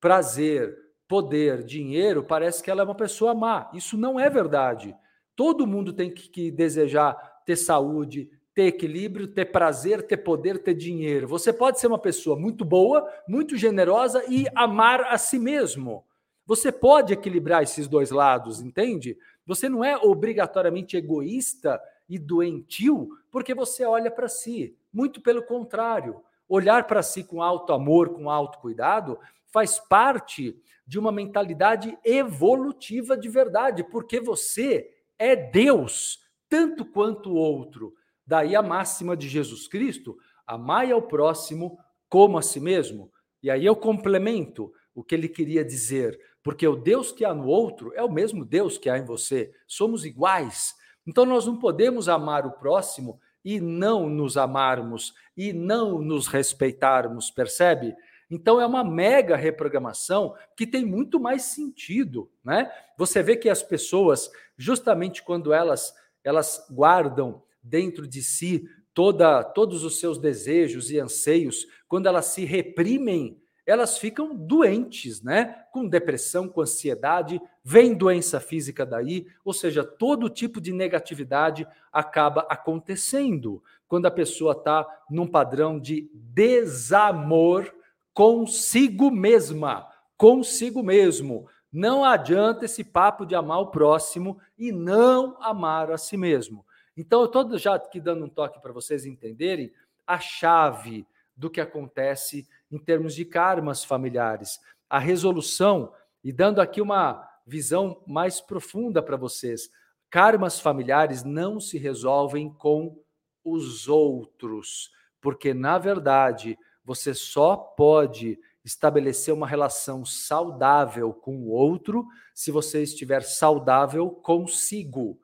prazer, 0.00 0.76
poder, 1.06 1.62
dinheiro, 1.62 2.24
parece 2.24 2.62
que 2.62 2.70
ela 2.70 2.82
é 2.82 2.84
uma 2.84 2.94
pessoa 2.94 3.34
má. 3.34 3.70
Isso 3.72 3.96
não 3.96 4.18
é 4.18 4.28
verdade. 4.28 4.96
Todo 5.36 5.66
mundo 5.66 5.92
tem 5.92 6.12
que, 6.12 6.28
que 6.28 6.50
desejar 6.50 7.14
ter 7.44 7.56
saúde, 7.56 8.30
ter 8.54 8.66
equilíbrio, 8.66 9.26
ter 9.26 9.46
prazer, 9.46 10.06
ter 10.06 10.18
poder, 10.18 10.62
ter 10.62 10.74
dinheiro. 10.74 11.26
Você 11.26 11.52
pode 11.52 11.80
ser 11.80 11.88
uma 11.88 11.98
pessoa 11.98 12.38
muito 12.38 12.64
boa, 12.64 13.06
muito 13.28 13.56
generosa 13.56 14.24
e 14.28 14.46
amar 14.54 15.02
a 15.02 15.18
si 15.18 15.38
mesmo. 15.38 16.04
Você 16.46 16.70
pode 16.70 17.12
equilibrar 17.12 17.62
esses 17.62 17.88
dois 17.88 18.10
lados, 18.10 18.60
entende? 18.60 19.18
Você 19.46 19.68
não 19.68 19.84
é 19.84 19.96
obrigatoriamente 19.96 20.96
egoísta 20.96 21.80
e 22.08 22.18
doentio 22.18 23.08
porque 23.30 23.54
você 23.54 23.84
olha 23.84 24.10
para 24.10 24.28
si. 24.28 24.76
Muito 24.92 25.20
pelo 25.20 25.42
contrário. 25.42 26.22
Olhar 26.48 26.86
para 26.86 27.02
si 27.02 27.24
com 27.24 27.42
alto 27.42 27.72
amor, 27.72 28.10
com 28.10 28.30
alto 28.30 28.58
cuidado, 28.58 29.18
faz 29.46 29.80
parte 29.80 30.56
de 30.86 30.98
uma 30.98 31.10
mentalidade 31.10 31.98
evolutiva 32.04 33.16
de 33.16 33.28
verdade, 33.28 33.82
porque 33.82 34.20
você 34.20 34.93
é 35.18 35.34
Deus, 35.36 36.18
tanto 36.48 36.84
quanto 36.84 37.30
o 37.30 37.36
outro. 37.36 37.94
Daí 38.26 38.56
a 38.56 38.62
máxima 38.62 39.16
de 39.16 39.28
Jesus 39.28 39.68
Cristo: 39.68 40.16
amai 40.46 40.92
ao 40.92 41.02
próximo 41.02 41.78
como 42.08 42.38
a 42.38 42.42
si 42.42 42.60
mesmo. 42.60 43.10
E 43.42 43.50
aí 43.50 43.64
eu 43.64 43.76
complemento 43.76 44.72
o 44.94 45.02
que 45.02 45.14
ele 45.14 45.28
queria 45.28 45.64
dizer, 45.64 46.18
porque 46.42 46.66
o 46.66 46.76
Deus 46.76 47.12
que 47.12 47.24
há 47.24 47.34
no 47.34 47.46
outro 47.46 47.92
é 47.94 48.02
o 48.02 48.10
mesmo 48.10 48.44
Deus 48.44 48.78
que 48.78 48.88
há 48.88 48.96
em 48.98 49.04
você. 49.04 49.52
Somos 49.66 50.04
iguais. 50.04 50.74
Então 51.06 51.26
nós 51.26 51.46
não 51.46 51.58
podemos 51.58 52.08
amar 52.08 52.46
o 52.46 52.52
próximo 52.52 53.20
e 53.44 53.60
não 53.60 54.08
nos 54.08 54.36
amarmos 54.36 55.12
e 55.36 55.52
não 55.52 56.00
nos 56.00 56.26
respeitarmos, 56.26 57.30
percebe? 57.30 57.94
Então 58.30 58.60
é 58.60 58.66
uma 58.66 58.82
mega 58.82 59.36
reprogramação 59.36 60.34
que 60.56 60.66
tem 60.66 60.84
muito 60.84 61.20
mais 61.20 61.42
sentido, 61.42 62.30
né? 62.44 62.70
Você 62.96 63.22
vê 63.22 63.36
que 63.36 63.48
as 63.48 63.62
pessoas, 63.62 64.30
justamente 64.56 65.22
quando 65.22 65.52
elas 65.52 65.94
elas 66.22 66.66
guardam 66.70 67.42
dentro 67.62 68.06
de 68.06 68.22
si 68.22 68.68
toda 68.94 69.42
todos 69.42 69.84
os 69.84 70.00
seus 70.00 70.18
desejos 70.18 70.90
e 70.90 70.98
anseios, 70.98 71.66
quando 71.88 72.06
elas 72.06 72.26
se 72.26 72.44
reprimem, 72.44 73.40
elas 73.66 73.98
ficam 73.98 74.34
doentes, 74.34 75.22
né? 75.22 75.64
Com 75.72 75.88
depressão, 75.88 76.48
com 76.48 76.60
ansiedade, 76.60 77.40
vem 77.62 77.94
doença 77.94 78.38
física 78.38 78.84
daí, 78.84 79.26
ou 79.44 79.52
seja, 79.52 79.82
todo 79.82 80.28
tipo 80.28 80.60
de 80.60 80.72
negatividade 80.72 81.66
acaba 81.92 82.46
acontecendo 82.50 83.62
quando 83.88 84.06
a 84.06 84.10
pessoa 84.10 84.52
está 84.52 84.86
num 85.10 85.26
padrão 85.26 85.78
de 85.78 86.10
desamor 86.12 87.72
consigo 88.14 89.10
mesma, 89.10 89.86
consigo 90.16 90.82
mesmo. 90.82 91.48
Não 91.70 92.04
adianta 92.04 92.64
esse 92.64 92.84
papo 92.84 93.26
de 93.26 93.34
amar 93.34 93.58
o 93.58 93.70
próximo 93.72 94.38
e 94.56 94.70
não 94.70 95.36
amar 95.42 95.90
a 95.90 95.98
si 95.98 96.16
mesmo. 96.16 96.64
Então, 96.96 97.20
eu 97.20 97.26
estou 97.26 97.58
já 97.58 97.74
aqui 97.74 98.00
dando 98.00 98.24
um 98.24 98.28
toque 98.28 98.60
para 98.62 98.72
vocês 98.72 99.04
entenderem 99.04 99.72
a 100.06 100.20
chave 100.20 101.04
do 101.36 101.50
que 101.50 101.60
acontece 101.60 102.46
em 102.70 102.78
termos 102.78 103.14
de 103.14 103.24
karmas 103.24 103.84
familiares. 103.84 104.60
A 104.88 105.00
resolução, 105.00 105.92
e 106.22 106.32
dando 106.32 106.60
aqui 106.60 106.80
uma 106.80 107.28
visão 107.44 108.00
mais 108.06 108.40
profunda 108.40 109.02
para 109.02 109.16
vocês, 109.16 109.68
karmas 110.08 110.60
familiares 110.60 111.24
não 111.24 111.58
se 111.58 111.76
resolvem 111.76 112.48
com 112.48 112.96
os 113.44 113.88
outros, 113.88 114.92
porque, 115.20 115.52
na 115.52 115.76
verdade, 115.76 116.56
você 116.84 117.14
só 117.14 117.56
pode 117.56 118.38
estabelecer 118.64 119.32
uma 119.32 119.46
relação 119.46 120.04
saudável 120.04 121.12
com 121.12 121.36
o 121.36 121.50
outro 121.50 122.06
se 122.34 122.50
você 122.50 122.82
estiver 122.82 123.22
saudável 123.22 124.10
consigo. 124.10 125.18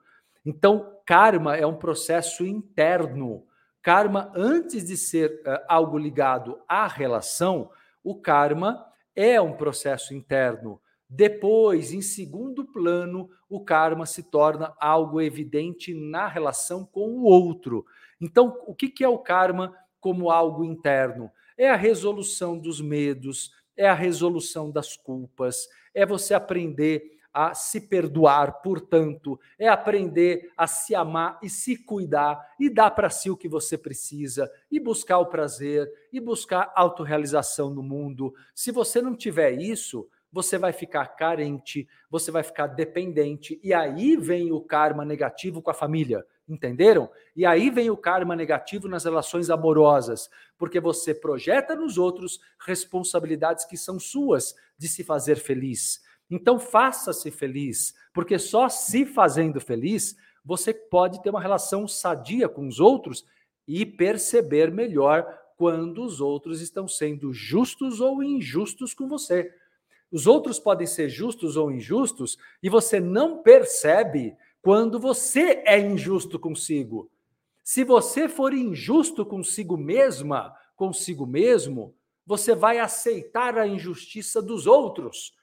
Então, 0.45 0.97
karma 1.05 1.55
é 1.55 1.65
um 1.65 1.75
processo 1.75 2.45
interno. 2.45 3.45
Karma, 3.81 4.31
antes 4.35 4.85
de 4.85 4.95
ser 4.95 5.41
uh, 5.41 5.65
algo 5.67 5.97
ligado 5.97 6.59
à 6.67 6.87
relação, 6.87 7.69
o 8.03 8.15
karma 8.15 8.85
é 9.15 9.41
um 9.41 9.53
processo 9.53 10.13
interno. 10.13 10.79
Depois, 11.09 11.91
em 11.91 12.01
segundo 12.01 12.63
plano, 12.63 13.29
o 13.49 13.59
karma 13.59 14.05
se 14.05 14.23
torna 14.23 14.73
algo 14.79 15.19
evidente 15.19 15.93
na 15.93 16.27
relação 16.27 16.85
com 16.85 17.09
o 17.09 17.23
outro. 17.23 17.85
Então, 18.19 18.57
o 18.65 18.73
que 18.73 19.03
é 19.03 19.09
o 19.09 19.19
karma 19.19 19.75
como 19.99 20.31
algo 20.31 20.63
interno? 20.63 21.29
É 21.61 21.69
a 21.69 21.75
resolução 21.75 22.57
dos 22.57 22.81
medos, 22.81 23.51
é 23.77 23.87
a 23.87 23.93
resolução 23.93 24.71
das 24.71 24.97
culpas, 24.97 25.67
é 25.93 26.03
você 26.07 26.33
aprender 26.33 27.03
a 27.31 27.53
se 27.53 27.81
perdoar, 27.81 28.63
portanto, 28.63 29.39
é 29.59 29.67
aprender 29.67 30.51
a 30.57 30.65
se 30.65 30.95
amar 30.95 31.37
e 31.43 31.47
se 31.51 31.77
cuidar 31.77 32.43
e 32.59 32.67
dar 32.67 32.89
para 32.89 33.11
si 33.11 33.29
o 33.29 33.37
que 33.37 33.47
você 33.47 33.77
precisa 33.77 34.51
e 34.71 34.79
buscar 34.79 35.19
o 35.19 35.27
prazer 35.27 35.87
e 36.11 36.19
buscar 36.19 36.73
autorrealização 36.75 37.69
no 37.69 37.83
mundo. 37.83 38.33
Se 38.55 38.71
você 38.71 38.99
não 38.99 39.15
tiver 39.15 39.51
isso, 39.51 40.09
você 40.31 40.57
vai 40.57 40.73
ficar 40.73 41.05
carente, 41.09 41.87
você 42.09 42.31
vai 42.31 42.41
ficar 42.41 42.65
dependente 42.65 43.59
e 43.63 43.71
aí 43.71 44.17
vem 44.17 44.51
o 44.51 44.61
karma 44.61 45.05
negativo 45.05 45.61
com 45.61 45.69
a 45.69 45.75
família. 45.75 46.25
Entenderam? 46.47 47.09
E 47.35 47.45
aí 47.45 47.69
vem 47.69 47.89
o 47.89 47.97
karma 47.97 48.35
negativo 48.35 48.87
nas 48.87 49.05
relações 49.05 49.49
amorosas, 49.49 50.29
porque 50.57 50.79
você 50.79 51.13
projeta 51.13 51.75
nos 51.75 51.97
outros 51.97 52.39
responsabilidades 52.65 53.65
que 53.65 53.77
são 53.77 53.99
suas 53.99 54.55
de 54.77 54.87
se 54.87 55.03
fazer 55.03 55.37
feliz. 55.37 56.01
Então 56.29 56.59
faça-se 56.59 57.29
feliz, 57.29 57.93
porque 58.13 58.39
só 58.39 58.69
se 58.69 59.05
fazendo 59.05 59.59
feliz 59.59 60.15
você 60.43 60.73
pode 60.73 61.21
ter 61.21 61.29
uma 61.29 61.41
relação 61.41 61.87
sadia 61.87 62.49
com 62.49 62.67
os 62.67 62.79
outros 62.79 63.25
e 63.67 63.85
perceber 63.85 64.71
melhor 64.71 65.25
quando 65.57 66.03
os 66.03 66.19
outros 66.19 66.59
estão 66.61 66.87
sendo 66.87 67.31
justos 67.31 68.01
ou 68.01 68.23
injustos 68.23 68.93
com 68.93 69.07
você. 69.07 69.53
Os 70.11 70.27
outros 70.27 70.59
podem 70.59 70.87
ser 70.87 71.07
justos 71.07 71.55
ou 71.55 71.71
injustos 71.71 72.37
e 72.61 72.67
você 72.67 72.99
não 72.99 73.41
percebe 73.43 74.35
quando 74.61 74.99
você 74.99 75.63
é 75.65 75.79
injusto 75.79 76.39
consigo. 76.39 77.09
Se 77.63 77.83
você 77.83 78.27
for 78.27 78.53
injusto 78.53 79.25
consigo 79.25 79.77
mesma, 79.77 80.53
consigo 80.75 81.25
mesmo, 81.25 81.95
você 82.25 82.53
vai 82.53 82.79
aceitar 82.79 83.57
a 83.57 83.67
injustiça 83.67 84.41
dos 84.41 84.67
outros. 84.67 85.33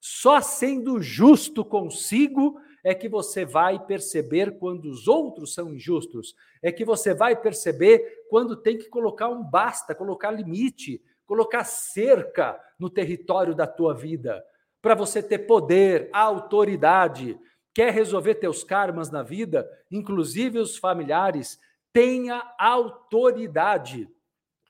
Só 0.00 0.40
sendo 0.40 1.00
justo 1.00 1.64
consigo 1.64 2.60
é 2.84 2.94
que 2.94 3.08
você 3.08 3.44
vai 3.44 3.84
perceber 3.84 4.58
quando 4.58 4.84
os 4.84 5.08
outros 5.08 5.54
são 5.54 5.74
injustos. 5.74 6.34
É 6.62 6.70
que 6.70 6.84
você 6.84 7.14
vai 7.14 7.34
perceber 7.34 8.24
quando 8.28 8.56
tem 8.56 8.78
que 8.78 8.88
colocar 8.88 9.28
um 9.28 9.42
basta, 9.42 9.94
colocar 9.94 10.30
limite, 10.30 11.02
colocar 11.26 11.64
cerca 11.64 12.58
no 12.78 12.88
território 12.88 13.54
da 13.54 13.66
tua 13.66 13.92
vida, 13.92 14.44
para 14.80 14.94
você 14.94 15.20
ter 15.20 15.40
poder, 15.40 16.08
autoridade, 16.12 17.36
quer 17.76 17.92
resolver 17.92 18.36
teus 18.36 18.64
karmas 18.64 19.10
na 19.10 19.22
vida, 19.22 19.70
inclusive 19.90 20.58
os 20.58 20.78
familiares, 20.78 21.60
tenha 21.92 22.42
autoridade. 22.58 24.08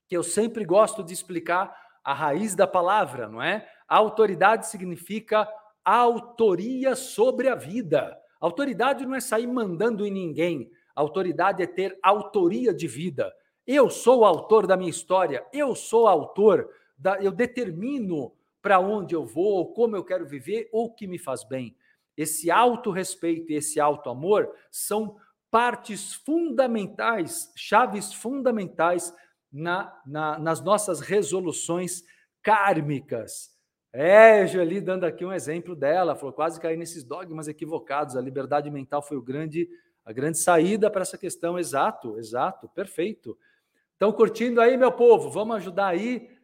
Que 0.09 0.17
eu 0.17 0.25
sempre 0.25 0.65
gosto 0.65 1.05
de 1.05 1.13
explicar 1.13 1.73
a 2.03 2.13
raiz 2.13 2.57
da 2.57 2.67
palavra, 2.67 3.29
não 3.29 3.41
é? 3.41 3.65
Autoridade 3.87 4.67
significa 4.67 5.49
autoria 5.85 6.97
sobre 6.97 7.49
a 7.49 7.55
vida. 7.55 8.19
Autoridade 8.41 9.07
não 9.07 9.15
é 9.15 9.21
sair 9.21 9.47
mandando 9.47 10.05
em 10.05 10.11
ninguém. 10.11 10.69
Autoridade 10.93 11.63
é 11.63 11.67
ter 11.69 11.97
autoria 12.03 12.75
de 12.75 12.89
vida. 12.89 13.33
Eu 13.65 13.89
sou 13.89 14.23
o 14.23 14.25
autor 14.25 14.67
da 14.67 14.77
minha 14.77 14.91
história, 14.91 15.47
eu 15.53 15.77
sou 15.77 16.09
autor, 16.09 16.69
da, 16.99 17.23
eu 17.23 17.31
determino 17.31 18.33
para 18.61 18.81
onde 18.81 19.15
eu 19.15 19.25
vou, 19.25 19.73
como 19.75 19.95
eu 19.95 20.03
quero 20.03 20.27
viver 20.27 20.69
ou 20.73 20.87
o 20.87 20.93
que 20.93 21.07
me 21.07 21.21
faz 21.21 21.45
bem. 21.45 21.77
Esse 22.17 22.51
autorrespeito 22.51 23.53
e 23.53 23.57
esse 23.57 23.79
auto-amor 23.79 24.51
são 24.71 25.17
partes 25.51 26.15
fundamentais, 26.15 27.53
chaves 27.57 28.13
fundamentais 28.13 29.15
na, 29.53 29.93
na, 30.07 30.39
nas 30.39 30.63
nossas 30.63 31.01
resoluções 31.01 32.03
kármicas. 32.43 33.51
É, 33.93 34.47
Joeli 34.47 34.81
dando 34.81 35.05
aqui 35.05 35.25
um 35.25 35.33
exemplo 35.33 35.75
dela, 35.75 36.15
falou 36.15 36.33
quase 36.33 36.61
cair 36.61 36.77
nesses 36.77 37.03
dogmas 37.03 37.49
equivocados. 37.49 38.17
A 38.17 38.21
liberdade 38.21 38.71
mental 38.71 39.01
foi 39.01 39.17
o 39.17 39.23
grande, 39.23 39.69
a 40.05 40.13
grande 40.13 40.39
saída 40.39 40.91
para 40.91 41.03
essa 41.03 41.17
questão. 41.17 41.59
Exato, 41.59 42.19
exato, 42.19 42.69
perfeito. 42.69 43.39
Estão 43.93 44.13
curtindo 44.13 44.61
aí, 44.61 44.77
meu 44.77 44.93
povo? 44.93 45.31
Vamos 45.31 45.57
ajudar 45.57 45.87
aí 45.87 46.36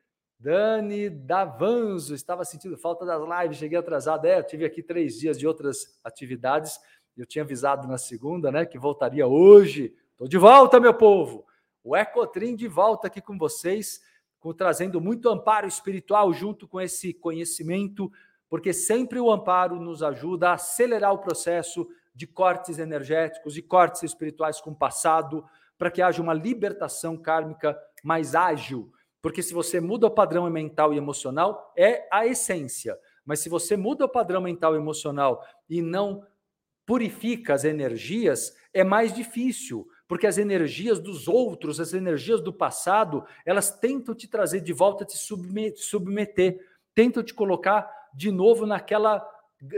Dani 0.43 1.09
Davanzo, 1.09 2.17
estava 2.17 2.45
sentindo 2.45 2.77
falta 2.77 3.07
das 3.07 3.23
lives, 3.23 3.59
cheguei 3.59 3.79
atrasado. 3.79 4.25
É, 4.25 4.41
eu 4.41 4.43
tive 4.43 4.65
aqui 4.65 4.83
três 4.83 5.17
dias 5.17 5.39
de 5.39 5.47
outras 5.47 6.01
atividades. 6.03 6.81
Eu 7.17 7.25
tinha 7.25 7.45
avisado 7.45 7.87
na 7.87 7.97
segunda, 7.97 8.51
né, 8.51 8.67
que 8.67 8.77
voltaria 8.77 9.25
hoje. 9.25 9.95
Estou 10.11 10.27
de 10.27 10.37
volta, 10.37 10.81
meu 10.81 10.93
povo. 10.93 11.47
O 11.85 11.97
Ecotrim 11.97 12.57
de 12.57 12.67
volta 12.67 13.07
aqui 13.07 13.21
com 13.21 13.39
vocês, 13.39 14.01
com, 14.41 14.53
trazendo 14.53 15.01
muito 15.01 15.29
amparo 15.29 15.69
espiritual 15.69 16.33
junto 16.33 16.67
com 16.67 16.81
esse 16.81 17.15
conhecimento, 17.15 18.11
porque 18.49 18.73
sempre 18.73 19.21
o 19.21 19.31
amparo 19.31 19.77
nos 19.77 20.03
ajuda 20.03 20.51
a 20.51 20.55
acelerar 20.55 21.13
o 21.13 21.19
processo 21.19 21.87
de 22.13 22.27
cortes 22.27 22.81
energéticos 22.81 23.57
e 23.57 23.63
cortes 23.63 24.03
espirituais 24.03 24.61
com 24.61 24.71
o 24.73 24.77
passado, 24.77 25.45
para 25.79 25.89
que 25.89 26.03
haja 26.03 26.21
uma 26.21 26.35
libertação 26.35 27.17
kármica 27.17 27.79
mais 28.03 28.35
ágil 28.35 28.93
porque 29.23 29.43
se 29.43 29.55
você 29.55 29.81
muda 29.81 30.09
o 30.09 30.11
padrão 30.11 30.51
mental 30.51 30.93
e 30.93 30.97
emocional, 30.97 31.73
é 31.77 32.07
a 32.11 32.27
essência. 32.27 32.99
Mas 33.25 33.39
se 33.39 33.49
você 33.49 33.77
muda 33.77 34.05
o 34.05 34.09
padrão 34.09 34.41
mental 34.41 34.75
e 34.75 34.79
emocional 34.79 35.47
e 35.71 35.81
não 35.81 36.27
purifica 36.85 37.55
as 37.55 37.63
energias, 37.63 38.57
é 38.75 38.83
mais 38.83 39.15
difícil, 39.15 39.87
porque 40.09 40.27
as 40.27 40.39
energias 40.39 40.99
dos 40.99 41.29
outros, 41.29 41.79
as 41.79 41.95
energias 41.95 42.41
do 42.41 42.53
passado, 42.53 43.25
elas 43.47 43.71
tentam 43.79 44.13
te 44.13 44.27
trazer 44.27 44.61
de 44.61 44.73
volta, 44.73 45.05
te 45.05 45.17
submeter, 45.17 46.59
tentam 46.93 47.23
te 47.23 47.33
colocar 47.33 47.89
de 48.13 48.33
novo 48.33 48.67
naquela 48.67 49.27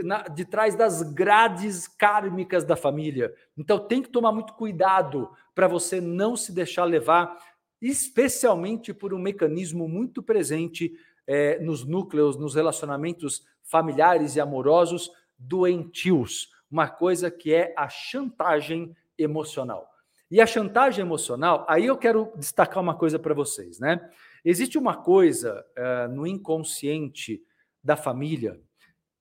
na, 0.03 0.23
de 0.23 0.43
trás 0.43 0.75
das 0.75 1.03
grades 1.03 1.87
kármicas 1.87 2.63
da 2.63 2.75
família. 2.75 3.33
Então 3.55 3.77
tem 3.77 4.01
que 4.01 4.09
tomar 4.09 4.31
muito 4.31 4.53
cuidado 4.53 5.29
para 5.53 5.67
você 5.67 6.01
não 6.01 6.35
se 6.35 6.51
deixar 6.51 6.85
levar 6.85 7.37
especialmente 7.81 8.93
por 8.93 9.13
um 9.13 9.19
mecanismo 9.19 9.87
muito 9.87 10.23
presente 10.23 10.93
é, 11.27 11.59
nos 11.59 11.83
núcleos, 11.83 12.37
nos 12.37 12.55
relacionamentos 12.55 13.43
familiares 13.63 14.35
e 14.35 14.41
amorosos 14.41 15.11
doentios, 15.37 16.49
uma 16.69 16.87
coisa 16.87 17.29
que 17.29 17.53
é 17.53 17.73
a 17.77 17.89
chantagem 17.89 18.95
emocional. 19.17 19.89
E 20.29 20.41
a 20.41 20.45
chantagem 20.45 21.03
emocional, 21.03 21.65
aí 21.69 21.85
eu 21.85 21.97
quero 21.97 22.31
destacar 22.35 22.81
uma 22.81 22.95
coisa 22.95 23.19
para 23.19 23.33
vocês, 23.33 23.79
né? 23.79 24.09
Existe 24.43 24.77
uma 24.77 24.95
coisa 24.95 25.65
uh, 25.77 26.11
no 26.11 26.25
inconsciente 26.25 27.41
da 27.83 27.95
família, 27.95 28.59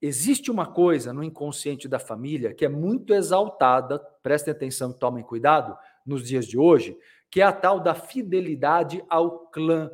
existe 0.00 0.50
uma 0.50 0.66
coisa 0.66 1.12
no 1.12 1.22
inconsciente 1.22 1.88
da 1.88 1.98
família 1.98 2.52
que 2.52 2.64
é 2.64 2.68
muito 2.68 3.14
exaltada, 3.14 3.98
prestem 4.22 4.52
atenção, 4.52 4.92
tomem 4.92 5.24
cuidado, 5.24 5.76
nos 6.04 6.26
dias 6.26 6.46
de 6.46 6.58
hoje, 6.58 6.96
que 7.30 7.40
é 7.40 7.44
a 7.44 7.52
tal 7.52 7.80
da 7.80 7.94
fidelidade 7.94 9.04
ao 9.08 9.46
clã. 9.48 9.90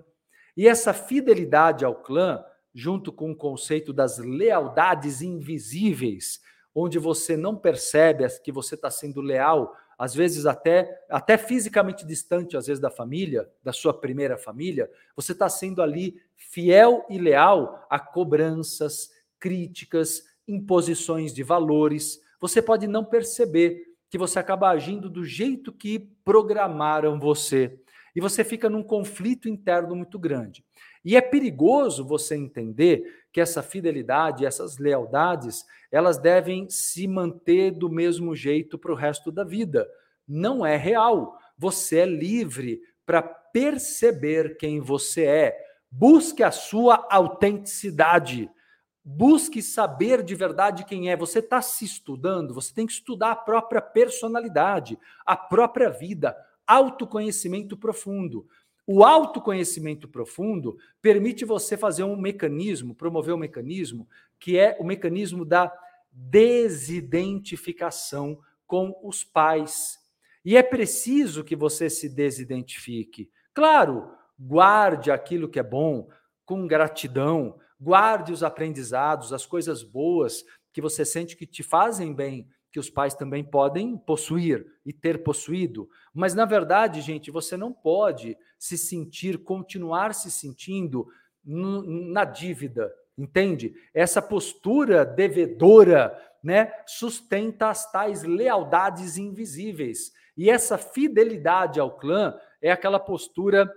E 0.56 0.68
essa 0.68 0.92
fidelidade 0.92 1.84
ao 1.84 1.94
clã, 1.94 2.44
junto 2.74 3.12
com 3.12 3.30
o 3.30 3.36
conceito 3.36 3.92
das 3.92 4.18
lealdades 4.18 5.22
invisíveis, 5.22 6.40
onde 6.74 6.98
você 6.98 7.36
não 7.36 7.56
percebe 7.56 8.26
que 8.42 8.52
você 8.52 8.74
está 8.74 8.90
sendo 8.90 9.20
leal, 9.20 9.74
às 9.98 10.14
vezes 10.14 10.46
até, 10.46 11.04
até 11.10 11.36
fisicamente 11.36 12.06
distante, 12.06 12.56
às 12.56 12.66
vezes, 12.66 12.80
da 12.80 12.90
família, 12.90 13.46
da 13.62 13.70
sua 13.72 13.92
primeira 13.92 14.38
família, 14.38 14.90
você 15.14 15.32
está 15.32 15.46
sendo 15.48 15.82
ali 15.82 16.18
fiel 16.36 17.04
e 17.10 17.18
leal 17.18 17.86
a 17.90 17.98
cobranças, 17.98 19.10
críticas, 19.38 20.22
imposições 20.48 21.34
de 21.34 21.42
valores. 21.42 22.18
Você 22.40 22.62
pode 22.62 22.86
não 22.86 23.04
perceber 23.04 23.89
que 24.10 24.18
você 24.18 24.40
acaba 24.40 24.68
agindo 24.68 25.08
do 25.08 25.24
jeito 25.24 25.72
que 25.72 26.00
programaram 26.24 27.18
você. 27.18 27.78
E 28.14 28.20
você 28.20 28.42
fica 28.42 28.68
num 28.68 28.82
conflito 28.82 29.48
interno 29.48 29.94
muito 29.94 30.18
grande. 30.18 30.64
E 31.04 31.16
é 31.16 31.20
perigoso 31.20 32.04
você 32.04 32.34
entender 32.34 33.04
que 33.32 33.40
essa 33.40 33.62
fidelidade, 33.62 34.44
essas 34.44 34.78
lealdades, 34.78 35.64
elas 35.90 36.18
devem 36.18 36.68
se 36.68 37.06
manter 37.06 37.70
do 37.70 37.88
mesmo 37.88 38.34
jeito 38.34 38.76
para 38.76 38.92
o 38.92 38.96
resto 38.96 39.30
da 39.30 39.44
vida. 39.44 39.88
Não 40.26 40.66
é 40.66 40.76
real. 40.76 41.38
Você 41.56 42.00
é 42.00 42.06
livre 42.06 42.80
para 43.06 43.22
perceber 43.22 44.56
quem 44.56 44.80
você 44.80 45.24
é. 45.24 45.56
Busque 45.90 46.42
a 46.42 46.50
sua 46.50 47.06
autenticidade. 47.10 48.50
Busque 49.12 49.60
saber 49.60 50.22
de 50.22 50.36
verdade 50.36 50.84
quem 50.84 51.10
é. 51.10 51.16
Você 51.16 51.40
está 51.40 51.60
se 51.60 51.84
estudando, 51.84 52.54
você 52.54 52.72
tem 52.72 52.86
que 52.86 52.92
estudar 52.92 53.32
a 53.32 53.36
própria 53.36 53.82
personalidade, 53.82 54.96
a 55.26 55.36
própria 55.36 55.90
vida, 55.90 56.36
autoconhecimento 56.64 57.76
profundo. 57.76 58.46
O 58.86 59.04
autoconhecimento 59.04 60.06
profundo 60.06 60.78
permite 61.02 61.44
você 61.44 61.76
fazer 61.76 62.04
um 62.04 62.16
mecanismo, 62.16 62.94
promover 62.94 63.34
um 63.34 63.38
mecanismo, 63.38 64.08
que 64.38 64.56
é 64.56 64.76
o 64.78 64.84
mecanismo 64.84 65.44
da 65.44 65.72
desidentificação 66.12 68.38
com 68.64 68.96
os 69.02 69.24
pais. 69.24 69.98
E 70.44 70.56
é 70.56 70.62
preciso 70.62 71.42
que 71.42 71.56
você 71.56 71.90
se 71.90 72.08
desidentifique. 72.08 73.28
Claro, 73.52 74.08
guarde 74.38 75.10
aquilo 75.10 75.48
que 75.48 75.58
é 75.58 75.64
bom, 75.64 76.08
com 76.44 76.64
gratidão, 76.66 77.58
guarde 77.80 78.32
os 78.32 78.42
aprendizados, 78.42 79.32
as 79.32 79.46
coisas 79.46 79.82
boas 79.82 80.44
que 80.72 80.80
você 80.80 81.04
sente 81.04 81.36
que 81.36 81.46
te 81.46 81.62
fazem 81.62 82.14
bem, 82.14 82.48
que 82.70 82.78
os 82.78 82.90
pais 82.90 83.14
também 83.14 83.42
podem 83.42 83.96
possuir 83.96 84.66
e 84.84 84.92
ter 84.92 85.22
possuído. 85.22 85.88
Mas, 86.14 86.34
na 86.34 86.44
verdade, 86.44 87.00
gente, 87.00 87.30
você 87.30 87.56
não 87.56 87.72
pode 87.72 88.36
se 88.58 88.78
sentir, 88.78 89.38
continuar 89.38 90.14
se 90.14 90.30
sentindo 90.30 91.08
na 91.42 92.24
dívida, 92.24 92.92
entende? 93.16 93.74
Essa 93.92 94.20
postura 94.20 95.04
devedora 95.04 96.16
né, 96.42 96.72
sustenta 96.86 97.70
as 97.70 97.90
tais 97.90 98.22
lealdades 98.22 99.16
invisíveis. 99.16 100.12
E 100.36 100.48
essa 100.48 100.78
fidelidade 100.78 101.80
ao 101.80 101.96
clã 101.98 102.38
é 102.62 102.70
aquela 102.70 103.00
postura. 103.00 103.70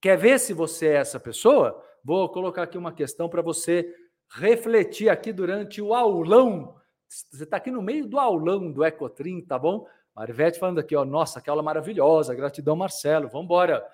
Quer 0.00 0.16
ver 0.16 0.40
se 0.40 0.52
você 0.52 0.88
é 0.88 0.94
essa 0.94 1.20
pessoa? 1.20 1.84
Vou 2.08 2.26
colocar 2.30 2.62
aqui 2.62 2.78
uma 2.78 2.90
questão 2.90 3.28
para 3.28 3.42
você 3.42 3.94
refletir 4.30 5.10
aqui 5.10 5.30
durante 5.30 5.82
o 5.82 5.92
aulão. 5.92 6.74
Você 7.06 7.44
está 7.44 7.58
aqui 7.58 7.70
no 7.70 7.82
meio 7.82 8.06
do 8.06 8.18
aulão 8.18 8.72
do 8.72 8.82
Ecotrim, 8.82 9.42
tá 9.42 9.58
bom? 9.58 9.86
Marivete 10.16 10.58
falando 10.58 10.78
aqui, 10.78 10.96
ó, 10.96 11.04
nossa, 11.04 11.38
que 11.38 11.50
aula 11.50 11.62
maravilhosa, 11.62 12.34
gratidão, 12.34 12.74
Marcelo, 12.74 13.28
vamos 13.28 13.44
embora. 13.44 13.86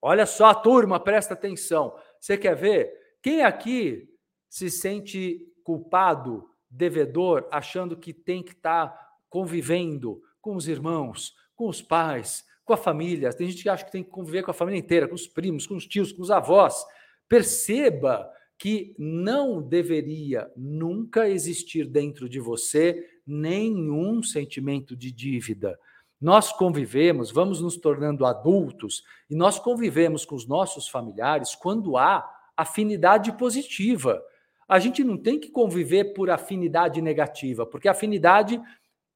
Olha 0.00 0.24
só, 0.24 0.54
turma, 0.54 1.00
presta 1.00 1.34
atenção. 1.34 1.98
Você 2.20 2.38
quer 2.38 2.54
ver? 2.54 2.92
Quem 3.20 3.42
aqui 3.42 4.08
se 4.48 4.70
sente 4.70 5.52
culpado, 5.64 6.48
devedor, 6.70 7.48
achando 7.50 7.96
que 7.96 8.12
tem 8.12 8.40
que 8.40 8.52
estar 8.52 8.86
tá 8.86 9.10
convivendo 9.28 10.22
com 10.40 10.54
os 10.54 10.68
irmãos, 10.68 11.34
com 11.56 11.66
os 11.66 11.82
pais, 11.82 12.44
com 12.64 12.72
a 12.72 12.76
família. 12.76 13.32
Tem 13.32 13.50
gente 13.50 13.64
que 13.64 13.68
acha 13.68 13.84
que 13.84 13.90
tem 13.90 14.04
que 14.04 14.10
conviver 14.10 14.44
com 14.44 14.52
a 14.52 14.54
família 14.54 14.78
inteira, 14.78 15.08
com 15.08 15.16
os 15.16 15.26
primos, 15.26 15.66
com 15.66 15.74
os 15.74 15.84
tios, 15.84 16.12
com 16.12 16.22
os 16.22 16.30
avós. 16.30 16.86
Perceba 17.30 18.30
que 18.58 18.94
não 18.98 19.62
deveria 19.62 20.50
nunca 20.54 21.26
existir 21.30 21.86
dentro 21.86 22.28
de 22.28 22.38
você 22.38 23.02
nenhum 23.26 24.22
sentimento 24.22 24.94
de 24.94 25.10
dívida. 25.10 25.78
Nós 26.20 26.52
convivemos, 26.52 27.30
vamos 27.30 27.62
nos 27.62 27.78
tornando 27.78 28.26
adultos 28.26 29.02
e 29.30 29.34
nós 29.34 29.58
convivemos 29.58 30.26
com 30.26 30.34
os 30.34 30.46
nossos 30.46 30.88
familiares 30.88 31.54
quando 31.54 31.96
há 31.96 32.28
afinidade 32.54 33.32
positiva. 33.38 34.22
A 34.68 34.78
gente 34.78 35.02
não 35.02 35.16
tem 35.16 35.40
que 35.40 35.50
conviver 35.50 36.12
por 36.12 36.28
afinidade 36.28 37.00
negativa, 37.00 37.64
porque 37.64 37.88
afinidade, 37.88 38.60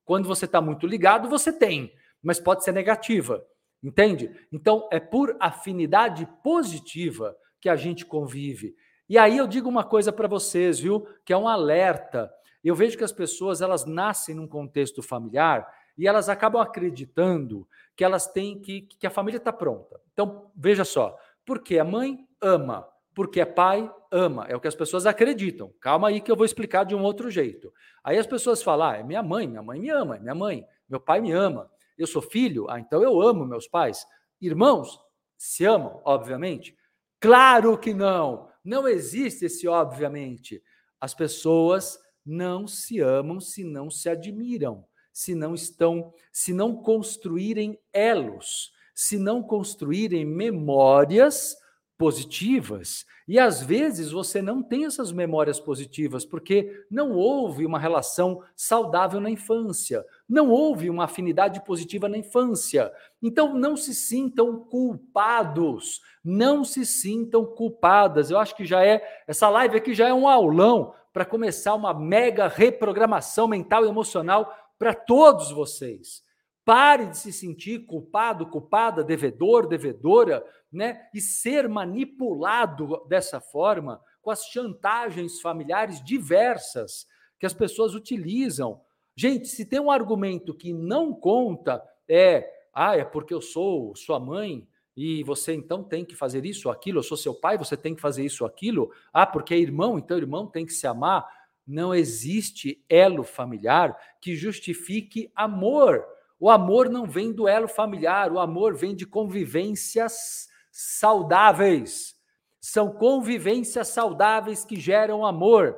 quando 0.06 0.26
você 0.26 0.46
está 0.46 0.62
muito 0.62 0.86
ligado, 0.86 1.28
você 1.28 1.52
tem 1.52 1.92
mas 2.24 2.40
pode 2.40 2.64
ser 2.64 2.72
negativa, 2.72 3.46
entende? 3.82 4.30
Então, 4.50 4.88
é 4.90 4.98
por 4.98 5.36
afinidade 5.38 6.26
positiva 6.42 7.36
que 7.64 7.68
a 7.70 7.76
gente 7.76 8.04
convive. 8.04 8.76
E 9.08 9.16
aí 9.16 9.38
eu 9.38 9.46
digo 9.46 9.70
uma 9.70 9.82
coisa 9.82 10.12
para 10.12 10.28
vocês, 10.28 10.78
viu? 10.78 11.08
Que 11.24 11.32
é 11.32 11.36
um 11.36 11.48
alerta. 11.48 12.30
Eu 12.62 12.74
vejo 12.74 12.98
que 12.98 13.02
as 13.02 13.10
pessoas 13.10 13.62
elas 13.62 13.86
nascem 13.86 14.34
num 14.34 14.46
contexto 14.46 15.02
familiar 15.02 15.66
e 15.96 16.06
elas 16.06 16.28
acabam 16.28 16.60
acreditando 16.60 17.66
que 17.96 18.04
elas 18.04 18.26
têm 18.26 18.60
que 18.60 18.82
que 18.82 19.06
a 19.06 19.10
família 19.10 19.38
está 19.38 19.50
pronta. 19.50 19.98
Então 20.12 20.50
veja 20.54 20.84
só, 20.84 21.16
porque 21.42 21.78
a 21.78 21.84
mãe 21.84 22.28
ama, 22.38 22.86
porque 23.14 23.40
é 23.40 23.46
pai 23.46 23.90
ama, 24.12 24.44
é 24.46 24.54
o 24.54 24.60
que 24.60 24.68
as 24.68 24.74
pessoas 24.74 25.06
acreditam. 25.06 25.72
Calma 25.80 26.08
aí 26.08 26.20
que 26.20 26.30
eu 26.30 26.36
vou 26.36 26.44
explicar 26.44 26.84
de 26.84 26.94
um 26.94 27.02
outro 27.02 27.30
jeito. 27.30 27.72
Aí 28.04 28.18
as 28.18 28.26
pessoas 28.26 28.62
falam: 28.62 28.88
ah, 28.90 28.96
é 28.98 29.02
minha 29.02 29.22
mãe, 29.22 29.48
minha 29.48 29.62
mãe 29.62 29.80
me 29.80 29.88
ama, 29.88 30.16
é 30.16 30.20
minha 30.20 30.34
mãe, 30.34 30.66
meu 30.86 31.00
pai 31.00 31.22
me 31.22 31.32
ama. 31.32 31.70
Eu 31.96 32.06
sou 32.06 32.20
filho, 32.20 32.68
ah, 32.68 32.78
então 32.78 33.02
eu 33.02 33.22
amo 33.22 33.46
meus 33.46 33.66
pais. 33.66 34.04
Irmãos 34.38 35.00
se 35.38 35.64
amam, 35.64 36.02
obviamente? 36.04 36.76
Claro 37.24 37.78
que 37.78 37.94
não. 37.94 38.50
Não 38.62 38.86
existe 38.86 39.46
esse 39.46 39.66
obviamente. 39.66 40.62
As 41.00 41.14
pessoas 41.14 41.98
não 42.24 42.66
se 42.66 43.00
amam 43.00 43.40
se 43.40 43.64
não 43.64 43.90
se 43.90 44.10
admiram, 44.10 44.84
se 45.10 45.34
não 45.34 45.54
estão, 45.54 46.12
se 46.30 46.52
não 46.52 46.76
construírem 46.76 47.78
elos, 47.94 48.74
se 48.94 49.18
não 49.18 49.42
construírem 49.42 50.22
memórias 50.26 51.56
positivas. 51.96 53.06
E 53.26 53.38
às 53.38 53.62
vezes 53.62 54.10
você 54.10 54.42
não 54.42 54.62
tem 54.62 54.84
essas 54.84 55.10
memórias 55.10 55.58
positivas 55.58 56.26
porque 56.26 56.84
não 56.90 57.12
houve 57.12 57.64
uma 57.64 57.78
relação 57.78 58.42
saudável 58.54 59.18
na 59.18 59.30
infância, 59.30 60.04
não 60.28 60.50
houve 60.50 60.88
uma 60.88 61.04
afinidade 61.04 61.64
positiva 61.64 62.08
na 62.08 62.18
infância. 62.18 62.92
Então 63.22 63.54
não 63.54 63.76
se 63.76 63.94
sintam 63.94 64.64
culpados, 64.64 66.00
não 66.24 66.64
se 66.64 66.86
sintam 66.86 67.44
culpadas. 67.44 68.30
Eu 68.30 68.38
acho 68.38 68.56
que 68.56 68.64
já 68.64 68.84
é 68.84 69.02
essa 69.26 69.48
live 69.48 69.76
aqui 69.76 69.94
já 69.94 70.08
é 70.08 70.14
um 70.14 70.28
aulão 70.28 70.94
para 71.12 71.24
começar 71.24 71.74
uma 71.74 71.94
mega 71.94 72.48
reprogramação 72.48 73.46
mental 73.46 73.84
e 73.84 73.88
emocional 73.88 74.52
para 74.78 74.94
todos 74.94 75.50
vocês. 75.52 76.22
Pare 76.64 77.06
de 77.06 77.18
se 77.18 77.32
sentir 77.32 77.86
culpado, 77.86 78.46
culpada, 78.46 79.04
devedor, 79.04 79.68
devedora, 79.68 80.44
né? 80.72 81.02
E 81.14 81.20
ser 81.20 81.68
manipulado 81.68 83.04
dessa 83.06 83.40
forma 83.40 84.00
com 84.22 84.30
as 84.30 84.46
chantagens 84.46 85.40
familiares 85.40 86.02
diversas 86.02 87.06
que 87.38 87.46
as 87.46 87.52
pessoas 87.52 87.94
utilizam. 87.94 88.80
Gente, 89.16 89.48
se 89.48 89.64
tem 89.64 89.78
um 89.80 89.90
argumento 89.90 90.54
que 90.54 90.72
não 90.72 91.12
conta, 91.14 91.82
é, 92.08 92.50
ah, 92.72 92.96
é 92.96 93.04
porque 93.04 93.32
eu 93.32 93.40
sou 93.40 93.94
sua 93.94 94.18
mãe 94.18 94.66
e 94.96 95.22
você 95.24 95.52
então 95.52 95.82
tem 95.82 96.04
que 96.04 96.14
fazer 96.14 96.44
isso 96.44 96.70
aquilo, 96.70 96.98
eu 96.98 97.02
sou 97.02 97.16
seu 97.16 97.34
pai, 97.34 97.58
você 97.58 97.76
tem 97.76 97.94
que 97.94 98.00
fazer 98.00 98.24
isso 98.24 98.44
aquilo. 98.44 98.90
Ah, 99.12 99.26
porque 99.26 99.54
é 99.54 99.58
irmão, 99.58 99.98
então 99.98 100.16
irmão 100.16 100.46
tem 100.46 100.66
que 100.66 100.72
se 100.72 100.86
amar. 100.86 101.26
Não 101.66 101.94
existe 101.94 102.84
elo 102.88 103.24
familiar 103.24 103.96
que 104.20 104.36
justifique 104.36 105.30
amor. 105.34 106.04
O 106.38 106.50
amor 106.50 106.90
não 106.90 107.06
vem 107.06 107.32
do 107.32 107.48
elo 107.48 107.68
familiar, 107.68 108.32
o 108.32 108.38
amor 108.38 108.74
vem 108.74 108.94
de 108.94 109.06
convivências 109.06 110.48
saudáveis. 110.70 112.14
São 112.60 112.92
convivências 112.92 113.88
saudáveis 113.88 114.64
que 114.64 114.78
geram 114.78 115.24
amor. 115.24 115.76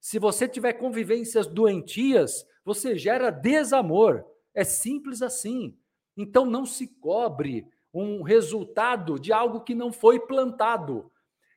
Se 0.00 0.18
você 0.18 0.48
tiver 0.48 0.74
convivências 0.74 1.46
doentias, 1.46 2.46
você 2.68 2.98
gera 2.98 3.30
desamor. 3.30 4.24
É 4.54 4.62
simples 4.62 5.22
assim. 5.22 5.74
Então 6.14 6.44
não 6.44 6.66
se 6.66 6.86
cobre 6.86 7.66
um 7.94 8.22
resultado 8.22 9.18
de 9.18 9.32
algo 9.32 9.62
que 9.62 9.74
não 9.74 9.90
foi 9.90 10.20
plantado. 10.20 11.10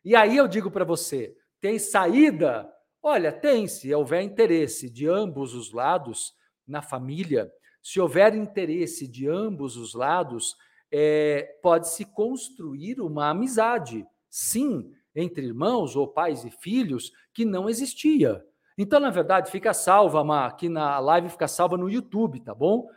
E 0.05 0.15
aí 0.15 0.37
eu 0.37 0.47
digo 0.47 0.71
para 0.71 0.85
você, 0.85 1.35
tem 1.59 1.77
saída? 1.77 2.71
Olha, 3.03 3.31
tem, 3.31 3.67
se 3.67 3.93
houver 3.93 4.23
interesse 4.23 4.89
de 4.89 5.05
ambos 5.05 5.53
os 5.53 5.73
lados 5.73 6.33
na 6.65 6.81
família, 6.81 7.51
se 7.83 7.99
houver 7.99 8.33
interesse 8.33 9.05
de 9.05 9.27
ambos 9.27 9.75
os 9.75 9.93
lados, 9.93 10.55
é, 10.89 11.59
pode-se 11.61 12.05
construir 12.05 13.01
uma 13.01 13.29
amizade, 13.29 14.05
sim, 14.29 14.93
entre 15.13 15.45
irmãos 15.45 15.95
ou 15.95 16.07
pais 16.07 16.45
e 16.45 16.51
filhos, 16.51 17.11
que 17.33 17.43
não 17.43 17.67
existia. 17.67 18.41
Então, 18.77 18.99
na 18.99 19.09
verdade, 19.09 19.51
fica 19.51 19.73
salva, 19.73 20.23
Má, 20.23 20.45
aqui 20.45 20.69
na 20.69 20.99
live 20.99 21.29
fica 21.29 21.47
salva 21.47 21.77
no 21.77 21.89
YouTube, 21.89 22.39
tá 22.39 22.55
bom? 22.55 22.87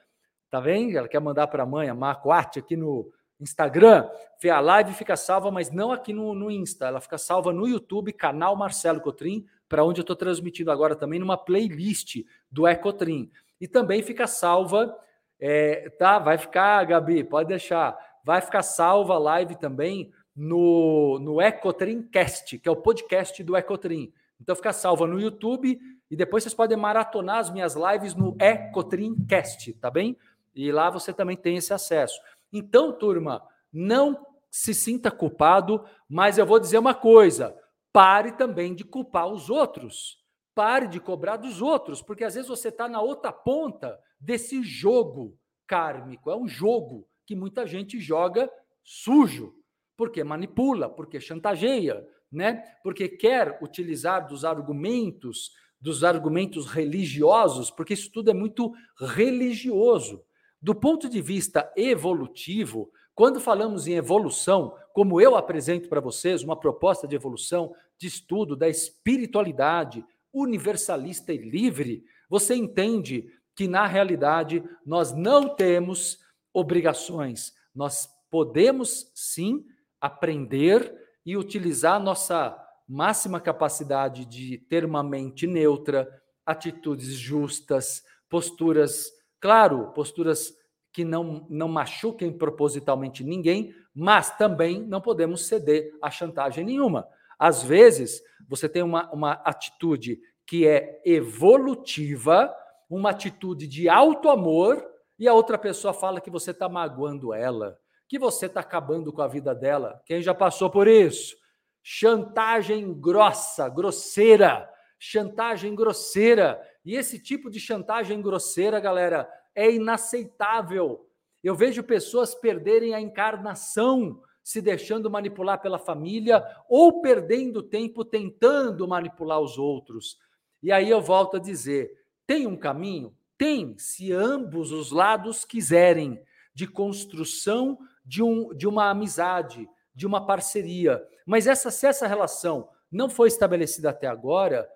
Tá 0.50 0.60
vendo? 0.60 0.96
Ela 0.96 1.08
quer 1.08 1.20
mandar 1.20 1.48
para 1.48 1.64
a 1.64 1.66
mãe, 1.66 1.88
a 1.88 1.94
Marco 1.94 2.30
Arte, 2.30 2.58
aqui 2.58 2.76
no 2.76 3.10
Instagram. 3.40 4.08
A 4.50 4.60
live 4.60 4.92
fica 4.92 5.16
salva, 5.16 5.50
mas 5.50 5.70
não 5.70 5.90
aqui 5.90 6.12
no, 6.12 6.34
no 6.34 6.50
Insta. 6.50 6.86
Ela 6.86 7.00
fica 7.00 7.18
salva 7.18 7.52
no 7.52 7.66
YouTube, 7.66 8.12
canal 8.12 8.54
Marcelo 8.56 9.00
Cotrim, 9.00 9.46
para 9.68 9.84
onde 9.84 10.00
eu 10.00 10.02
estou 10.02 10.16
transmitindo 10.16 10.70
agora 10.70 10.94
também 10.94 11.18
numa 11.18 11.36
playlist 11.36 12.18
do 12.50 12.66
Ecotrim. 12.68 13.30
E 13.60 13.66
também 13.66 14.02
fica 14.02 14.26
salva, 14.26 14.94
é, 15.40 15.88
tá? 15.98 16.18
Vai 16.18 16.38
ficar, 16.38 16.84
Gabi, 16.84 17.24
pode 17.24 17.48
deixar. 17.48 17.96
Vai 18.22 18.40
ficar 18.40 18.62
salva 18.62 19.14
a 19.14 19.18
live 19.18 19.56
também 19.56 20.12
no, 20.34 21.18
no 21.20 21.40
Ecotrimcast, 21.40 22.58
que 22.58 22.68
é 22.68 22.72
o 22.72 22.76
podcast 22.76 23.42
do 23.42 23.56
Ecotrim. 23.56 24.12
Então 24.44 24.54
fica 24.54 24.74
salva 24.74 25.06
no 25.06 25.18
YouTube 25.18 25.80
e 26.10 26.14
depois 26.14 26.42
vocês 26.42 26.52
podem 26.52 26.76
maratonar 26.76 27.38
as 27.38 27.50
minhas 27.50 27.74
lives 27.74 28.14
no 28.14 28.36
Ecotrimcast, 28.38 29.72
tá 29.80 29.90
bem? 29.90 30.18
E 30.54 30.70
lá 30.70 30.90
você 30.90 31.14
também 31.14 31.34
tem 31.34 31.56
esse 31.56 31.72
acesso. 31.72 32.20
Então, 32.52 32.92
turma, 32.92 33.42
não 33.72 34.24
se 34.50 34.74
sinta 34.74 35.10
culpado, 35.10 35.82
mas 36.06 36.36
eu 36.36 36.44
vou 36.44 36.60
dizer 36.60 36.76
uma 36.76 36.94
coisa: 36.94 37.56
pare 37.90 38.32
também 38.32 38.74
de 38.74 38.84
culpar 38.84 39.28
os 39.28 39.48
outros. 39.48 40.22
Pare 40.54 40.86
de 40.86 41.00
cobrar 41.00 41.38
dos 41.38 41.60
outros, 41.62 42.00
porque 42.00 42.22
às 42.22 42.34
vezes 42.34 42.48
você 42.48 42.68
está 42.68 42.86
na 42.86 43.00
outra 43.00 43.32
ponta 43.32 43.98
desse 44.20 44.62
jogo 44.62 45.36
kármico. 45.66 46.30
É 46.30 46.36
um 46.36 46.46
jogo 46.46 47.08
que 47.26 47.34
muita 47.34 47.66
gente 47.66 47.98
joga 47.98 48.48
sujo, 48.84 49.54
porque 49.96 50.22
manipula, 50.22 50.88
porque 50.88 51.18
chantageia, 51.18 52.06
né? 52.34 52.62
Porque 52.82 53.08
quer 53.08 53.58
utilizar 53.62 54.26
dos 54.26 54.44
argumentos, 54.44 55.52
dos 55.80 56.02
argumentos 56.02 56.66
religiosos, 56.66 57.70
porque 57.70 57.94
isso 57.94 58.10
tudo 58.10 58.30
é 58.30 58.34
muito 58.34 58.72
religioso. 58.98 60.22
Do 60.60 60.74
ponto 60.74 61.08
de 61.08 61.20
vista 61.20 61.70
evolutivo, 61.76 62.90
quando 63.14 63.38
falamos 63.38 63.86
em 63.86 63.94
evolução, 63.94 64.74
como 64.92 65.20
eu 65.20 65.36
apresento 65.36 65.88
para 65.88 66.00
vocês 66.00 66.42
uma 66.42 66.58
proposta 66.58 67.06
de 67.06 67.14
evolução, 67.14 67.74
de 67.98 68.06
estudo 68.06 68.56
da 68.56 68.68
espiritualidade 68.68 70.04
universalista 70.32 71.32
e 71.32 71.38
livre, 71.38 72.04
você 72.28 72.54
entende 72.54 73.30
que 73.54 73.68
na 73.68 73.86
realidade 73.86 74.64
nós 74.84 75.12
não 75.12 75.48
temos 75.48 76.18
obrigações. 76.52 77.52
Nós 77.74 78.08
podemos 78.30 79.10
sim 79.14 79.64
aprender 80.00 81.03
e 81.24 81.36
utilizar 81.36 82.00
nossa 82.00 82.56
máxima 82.88 83.40
capacidade 83.40 84.24
de 84.24 84.58
ter 84.58 84.84
uma 84.84 85.02
mente 85.02 85.46
neutra, 85.46 86.08
atitudes 86.44 87.14
justas, 87.14 88.02
posturas 88.28 89.10
Claro, 89.44 89.92
posturas 89.92 90.54
que 90.90 91.04
não, 91.04 91.46
não 91.50 91.68
machuquem 91.68 92.32
propositalmente 92.32 93.22
ninguém, 93.22 93.74
mas 93.94 94.34
também 94.38 94.80
não 94.80 95.02
podemos 95.02 95.46
ceder 95.46 95.92
a 96.00 96.10
chantagem 96.10 96.64
nenhuma. 96.64 97.06
Às 97.38 97.62
vezes, 97.62 98.22
você 98.48 98.70
tem 98.70 98.82
uma, 98.82 99.12
uma 99.12 99.32
atitude 99.32 100.18
que 100.46 100.66
é 100.66 100.98
evolutiva, 101.04 102.50
uma 102.88 103.10
atitude 103.10 103.68
de 103.68 103.86
alto 103.86 104.30
amor, 104.30 104.82
e 105.18 105.28
a 105.28 105.34
outra 105.34 105.58
pessoa 105.58 105.92
fala 105.92 106.22
que 106.22 106.30
você 106.30 106.52
está 106.52 106.66
magoando 106.66 107.34
ela, 107.34 107.78
que 108.08 108.18
você 108.18 108.46
está 108.46 108.60
acabando 108.60 109.12
com 109.12 109.22
a 109.22 109.28
vida 109.28 109.54
dela. 109.54 110.02
Quem 110.06 110.22
já 110.22 110.34
passou 110.34 110.70
por 110.70 110.86
isso? 110.86 111.36
Chantagem 111.82 112.92
grossa, 112.94 113.68
grosseira, 113.68 114.70
chantagem 114.98 115.74
grosseira. 115.74 116.60
E 116.84 116.96
esse 116.96 117.18
tipo 117.18 117.50
de 117.50 117.60
chantagem 117.60 118.20
grosseira, 118.20 118.80
galera, 118.80 119.28
é 119.54 119.70
inaceitável. 119.70 121.08
Eu 121.42 121.54
vejo 121.54 121.82
pessoas 121.82 122.34
perderem 122.34 122.94
a 122.94 123.00
encarnação 123.00 124.22
se 124.42 124.60
deixando 124.60 125.10
manipular 125.10 125.60
pela 125.60 125.78
família 125.78 126.44
ou 126.68 127.00
perdendo 127.00 127.62
tempo 127.62 128.04
tentando 128.04 128.86
manipular 128.86 129.40
os 129.40 129.56
outros. 129.56 130.18
E 130.62 130.70
aí 130.70 130.88
eu 130.88 131.00
volto 131.00 131.36
a 131.36 131.40
dizer: 131.40 131.90
tem 132.26 132.46
um 132.46 132.56
caminho? 132.56 133.14
Tem, 133.36 133.76
se 133.78 134.12
ambos 134.12 134.70
os 134.70 134.90
lados 134.90 135.44
quiserem, 135.44 136.22
de 136.54 136.66
construção 136.66 137.78
de, 138.04 138.22
um, 138.22 138.54
de 138.54 138.66
uma 138.66 138.90
amizade, 138.90 139.68
de 139.94 140.06
uma 140.06 140.26
parceria. 140.26 141.02
Mas 141.26 141.46
essa, 141.46 141.70
se 141.70 141.86
essa 141.86 142.06
relação 142.06 142.68
não 142.90 143.08
foi 143.08 143.28
estabelecida 143.28 143.90
até 143.90 144.06
agora, 144.06 144.68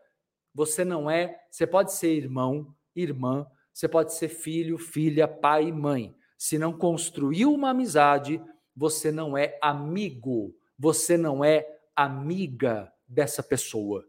você 0.55 0.85
não 0.85 1.11
é, 1.11 1.41
você 1.51 1.67
pode 1.67 1.93
ser 1.93 2.15
irmão, 2.15 2.75
irmã, 2.95 3.47
você 3.73 3.87
pode 3.87 4.15
ser 4.15 4.29
filho, 4.29 4.77
filha, 4.77 5.29
pai 5.29 5.69
e 5.69 5.73
mãe. 5.73 6.15
Se 6.37 6.59
não 6.59 6.73
construiu 6.73 7.53
uma 7.53 7.71
amizade, 7.71 8.43
você 8.75 9.13
não 9.13 9.37
é 9.37 9.59
amigo, 9.63 10.55
você 10.79 11.17
não 11.17 11.45
é 11.45 11.67
amiga 11.95 12.93
dessa 13.07 13.43
pessoa. 13.43 14.05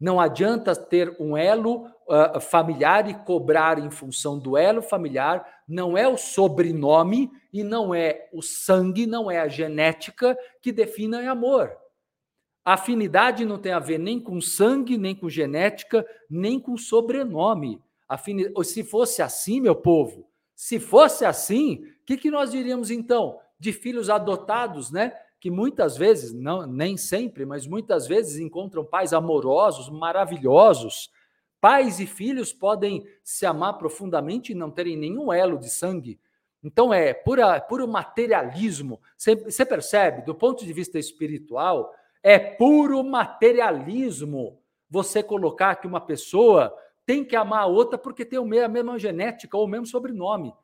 Não 0.00 0.20
adianta 0.20 0.74
ter 0.74 1.16
um 1.20 1.36
elo 1.36 1.86
uh, 1.86 2.40
familiar 2.40 3.08
e 3.08 3.14
cobrar 3.14 3.78
em 3.78 3.90
função 3.90 4.38
do 4.38 4.56
elo 4.56 4.82
familiar, 4.82 5.62
não 5.66 5.96
é 5.96 6.06
o 6.06 6.16
sobrenome 6.16 7.30
e 7.54 7.62
não 7.62 7.94
é 7.94 8.28
o 8.32 8.42
sangue, 8.42 9.06
não 9.06 9.30
é 9.30 9.38
a 9.38 9.46
genética 9.46 10.36
que 10.60 10.72
defina 10.72 11.30
amor. 11.30 11.70
A 12.64 12.72
afinidade 12.72 13.44
não 13.44 13.58
tem 13.58 13.70
a 13.70 13.78
ver 13.78 13.96
nem 13.96 14.18
com 14.18 14.40
sangue, 14.40 14.98
nem 14.98 15.14
com 15.14 15.30
genética, 15.30 16.04
nem 16.28 16.58
com 16.58 16.76
sobrenome. 16.76 17.80
Afinidade... 18.08 18.66
Se 18.66 18.82
fosse 18.82 19.22
assim, 19.22 19.60
meu 19.60 19.76
povo, 19.76 20.28
se 20.56 20.80
fosse 20.80 21.24
assim, 21.24 21.84
o 22.02 22.04
que, 22.04 22.16
que 22.16 22.28
nós 22.28 22.50
diríamos 22.50 22.90
então? 22.90 23.38
De 23.56 23.72
filhos 23.72 24.10
adotados, 24.10 24.90
né? 24.90 25.16
Que 25.38 25.48
muitas 25.48 25.96
vezes, 25.96 26.32
não, 26.32 26.66
nem 26.66 26.96
sempre, 26.96 27.46
mas 27.46 27.68
muitas 27.68 28.08
vezes 28.08 28.40
encontram 28.40 28.84
pais 28.84 29.12
amorosos, 29.12 29.88
maravilhosos. 29.88 31.08
Pais 31.60 32.00
e 32.00 32.06
filhos 32.06 32.52
podem 32.52 33.06
se 33.22 33.46
amar 33.46 33.74
profundamente 33.74 34.50
e 34.50 34.56
não 34.56 34.72
terem 34.72 34.96
nenhum 34.96 35.32
elo 35.32 35.56
de 35.56 35.70
sangue. 35.70 36.18
Então 36.64 36.94
é 36.94 37.12
pura, 37.12 37.60
puro 37.60 37.86
materialismo. 37.86 38.98
Você 39.18 39.66
percebe, 39.66 40.22
do 40.22 40.34
ponto 40.34 40.64
de 40.64 40.72
vista 40.72 40.98
espiritual, 40.98 41.94
é 42.22 42.38
puro 42.38 43.04
materialismo 43.04 44.58
você 44.88 45.22
colocar 45.22 45.76
que 45.76 45.86
uma 45.86 46.00
pessoa 46.00 46.74
tem 47.04 47.22
que 47.22 47.36
amar 47.36 47.64
a 47.64 47.66
outra 47.66 47.98
porque 47.98 48.24
tem 48.24 48.38
a 48.38 48.68
mesma 48.68 48.98
genética 48.98 49.58
ou 49.58 49.64
o 49.64 49.68
mesmo 49.68 49.86
sobrenome. 49.86 50.54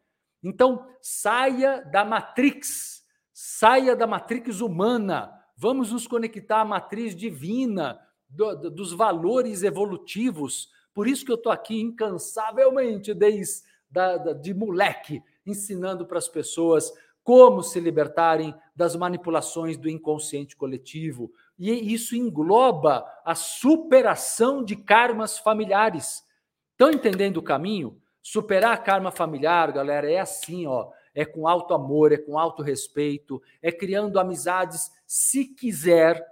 Então, 0.42 0.86
saia 1.02 1.82
da 1.82 2.02
matrix, 2.02 3.04
saia 3.30 3.94
da 3.94 4.06
matrix 4.06 4.62
humana. 4.62 5.30
Vamos 5.54 5.92
nos 5.92 6.06
conectar 6.06 6.62
à 6.62 6.64
matriz 6.64 7.14
divina, 7.14 8.00
do, 8.26 8.54
do, 8.56 8.70
dos 8.70 8.92
valores 8.94 9.62
evolutivos. 9.62 10.70
Por 10.94 11.06
isso 11.06 11.26
que 11.26 11.30
eu 11.30 11.36
estou 11.36 11.52
aqui 11.52 11.78
incansavelmente, 11.78 13.12
desde 13.12 13.68
da, 13.90 14.16
da, 14.16 14.32
de 14.32 14.54
moleque, 14.54 15.22
ensinando 15.46 16.06
para 16.06 16.18
as 16.18 16.28
pessoas 16.28 16.92
como 17.22 17.62
se 17.62 17.78
libertarem 17.78 18.54
das 18.74 18.96
manipulações 18.96 19.76
do 19.76 19.88
inconsciente 19.88 20.56
coletivo, 20.56 21.30
e 21.58 21.92
isso 21.92 22.16
engloba 22.16 23.04
a 23.24 23.34
superação 23.34 24.64
de 24.64 24.74
karmas 24.74 25.38
familiares. 25.38 26.24
Estão 26.72 26.90
entendendo 26.90 27.36
o 27.36 27.42
caminho? 27.42 28.00
Superar 28.22 28.72
a 28.72 28.78
karma 28.78 29.10
familiar, 29.10 29.70
galera, 29.70 30.10
é 30.10 30.18
assim, 30.18 30.66
ó. 30.66 30.90
É 31.14 31.24
com 31.24 31.46
alto 31.46 31.74
amor, 31.74 32.12
é 32.12 32.16
com 32.16 32.38
alto 32.38 32.62
respeito, 32.62 33.42
é 33.60 33.70
criando 33.70 34.18
amizades, 34.18 34.90
se 35.06 35.44
quiser. 35.44 36.24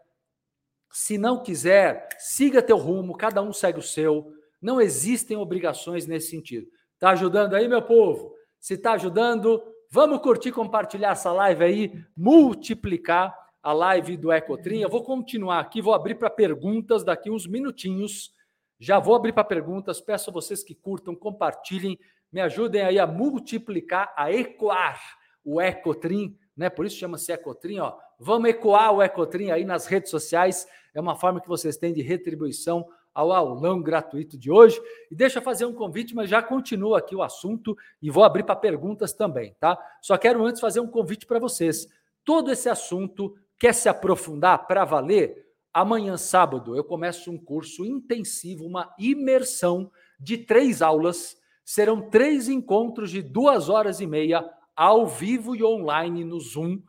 Se 0.90 1.18
não 1.18 1.42
quiser, 1.42 2.08
siga 2.18 2.62
teu 2.62 2.78
rumo, 2.78 3.16
cada 3.16 3.42
um 3.42 3.52
segue 3.52 3.80
o 3.80 3.82
seu. 3.82 4.32
Não 4.62 4.80
existem 4.80 5.36
obrigações 5.36 6.06
nesse 6.06 6.30
sentido. 6.30 6.68
Tá 6.98 7.10
ajudando 7.10 7.54
aí, 7.54 7.68
meu 7.68 7.82
povo? 7.82 8.37
Se 8.60 8.76
tá 8.76 8.92
ajudando, 8.92 9.62
vamos 9.90 10.20
curtir, 10.20 10.52
compartilhar 10.52 11.12
essa 11.12 11.32
live 11.32 11.64
aí, 11.64 12.04
multiplicar 12.16 13.34
a 13.62 13.72
live 13.72 14.16
do 14.16 14.32
Ecotrim. 14.32 14.80
Eu 14.80 14.88
vou 14.88 15.02
continuar 15.02 15.60
aqui, 15.60 15.80
vou 15.80 15.94
abrir 15.94 16.16
para 16.16 16.30
perguntas 16.30 17.04
daqui 17.04 17.30
uns 17.30 17.46
minutinhos. 17.46 18.32
Já 18.78 18.98
vou 18.98 19.14
abrir 19.14 19.32
para 19.32 19.44
perguntas. 19.44 20.00
Peço 20.00 20.30
a 20.30 20.32
vocês 20.32 20.62
que 20.62 20.74
curtam, 20.74 21.14
compartilhem, 21.14 21.98
me 22.32 22.40
ajudem 22.40 22.82
aí 22.82 22.98
a 22.98 23.06
multiplicar, 23.06 24.12
a 24.16 24.32
ecoar 24.32 25.00
o 25.44 25.60
Ecotrim, 25.60 26.36
né? 26.56 26.68
Por 26.68 26.84
isso 26.84 26.96
chama-se 26.96 27.32
Ecotrim, 27.32 27.78
ó. 27.78 27.96
Vamos 28.18 28.50
ecoar 28.50 28.92
o 28.92 29.02
Ecotrim 29.02 29.50
aí 29.50 29.64
nas 29.64 29.86
redes 29.86 30.10
sociais. 30.10 30.66
É 30.92 31.00
uma 31.00 31.16
forma 31.16 31.40
que 31.40 31.48
vocês 31.48 31.76
têm 31.76 31.92
de 31.92 32.02
retribuição 32.02 32.86
ao 33.18 33.32
aulão 33.32 33.82
gratuito 33.82 34.38
de 34.38 34.48
hoje. 34.48 34.80
E 35.10 35.16
deixa 35.16 35.40
eu 35.40 35.42
fazer 35.42 35.64
um 35.64 35.72
convite, 35.72 36.14
mas 36.14 36.30
já 36.30 36.40
continua 36.40 36.98
aqui 36.98 37.16
o 37.16 37.22
assunto 37.22 37.76
e 38.00 38.12
vou 38.12 38.22
abrir 38.22 38.44
para 38.44 38.54
perguntas 38.54 39.12
também, 39.12 39.56
tá? 39.58 39.76
Só 40.00 40.16
quero 40.16 40.44
antes 40.46 40.60
fazer 40.60 40.78
um 40.78 40.86
convite 40.86 41.26
para 41.26 41.40
vocês. 41.40 41.88
Todo 42.24 42.52
esse 42.52 42.68
assunto 42.68 43.34
quer 43.58 43.74
se 43.74 43.88
aprofundar 43.88 44.68
para 44.68 44.84
valer? 44.84 45.48
Amanhã, 45.74 46.16
sábado, 46.16 46.76
eu 46.76 46.84
começo 46.84 47.28
um 47.28 47.36
curso 47.36 47.84
intensivo, 47.84 48.64
uma 48.64 48.94
imersão 48.96 49.90
de 50.20 50.38
três 50.38 50.80
aulas. 50.80 51.36
Serão 51.64 52.00
três 52.00 52.48
encontros 52.48 53.10
de 53.10 53.20
duas 53.20 53.68
horas 53.68 53.98
e 53.98 54.06
meia, 54.06 54.48
ao 54.76 55.08
vivo 55.08 55.56
e 55.56 55.64
online 55.64 56.22
no 56.22 56.38
Zoom, 56.38 56.80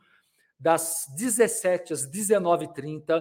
das 0.60 1.06
17 1.16 1.92
às 1.92 2.08
19h30. 2.08 3.20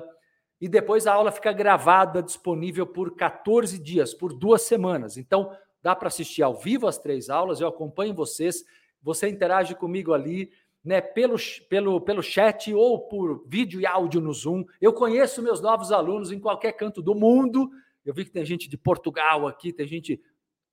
E 0.60 0.68
depois 0.68 1.08
a 1.08 1.14
aula 1.14 1.32
fica 1.32 1.54
gravada, 1.54 2.22
disponível 2.22 2.86
por 2.86 3.16
14 3.16 3.80
dias, 3.80 4.14
por 4.14 4.34
duas 4.34 4.64
semanas. 4.64 5.18
Então, 5.18 5.56
dá 5.82 5.96
para 5.96 6.08
assistir 6.08 6.44
ao 6.44 6.54
vivo 6.54 6.88
as 6.88 6.98
três 6.98 7.30
aulas, 7.30 7.62
eu 7.62 7.68
acompanho 7.68 8.14
vocês, 8.14 8.66
você 9.02 9.30
interage 9.30 9.74
comigo 9.76 10.14
ali 10.14 10.52
né, 10.84 11.02
pelo, 11.02 11.36
pelo, 11.70 12.02
pelo 12.02 12.22
chat 12.22 12.74
ou 12.74 13.08
por 13.08 13.44
vídeo 13.48 13.80
e 13.80 13.86
áudio 13.86 14.22
no 14.22 14.34
Zoom. 14.34 14.66
Eu 14.82 14.94
conheço 14.94 15.42
meus 15.42 15.62
novos 15.62 15.92
alunos 15.92 16.32
em 16.32 16.40
qualquer 16.40 16.74
canto 16.74 17.02
do 17.02 17.16
mundo. 17.16 17.70
Eu 18.06 18.14
vi 18.14 18.26
que 18.26 18.32
tem 18.32 18.46
gente 18.46 18.70
de 18.70 18.78
Portugal 18.78 19.48
aqui, 19.48 19.72
tem 19.72 19.88
gente. 19.88 20.22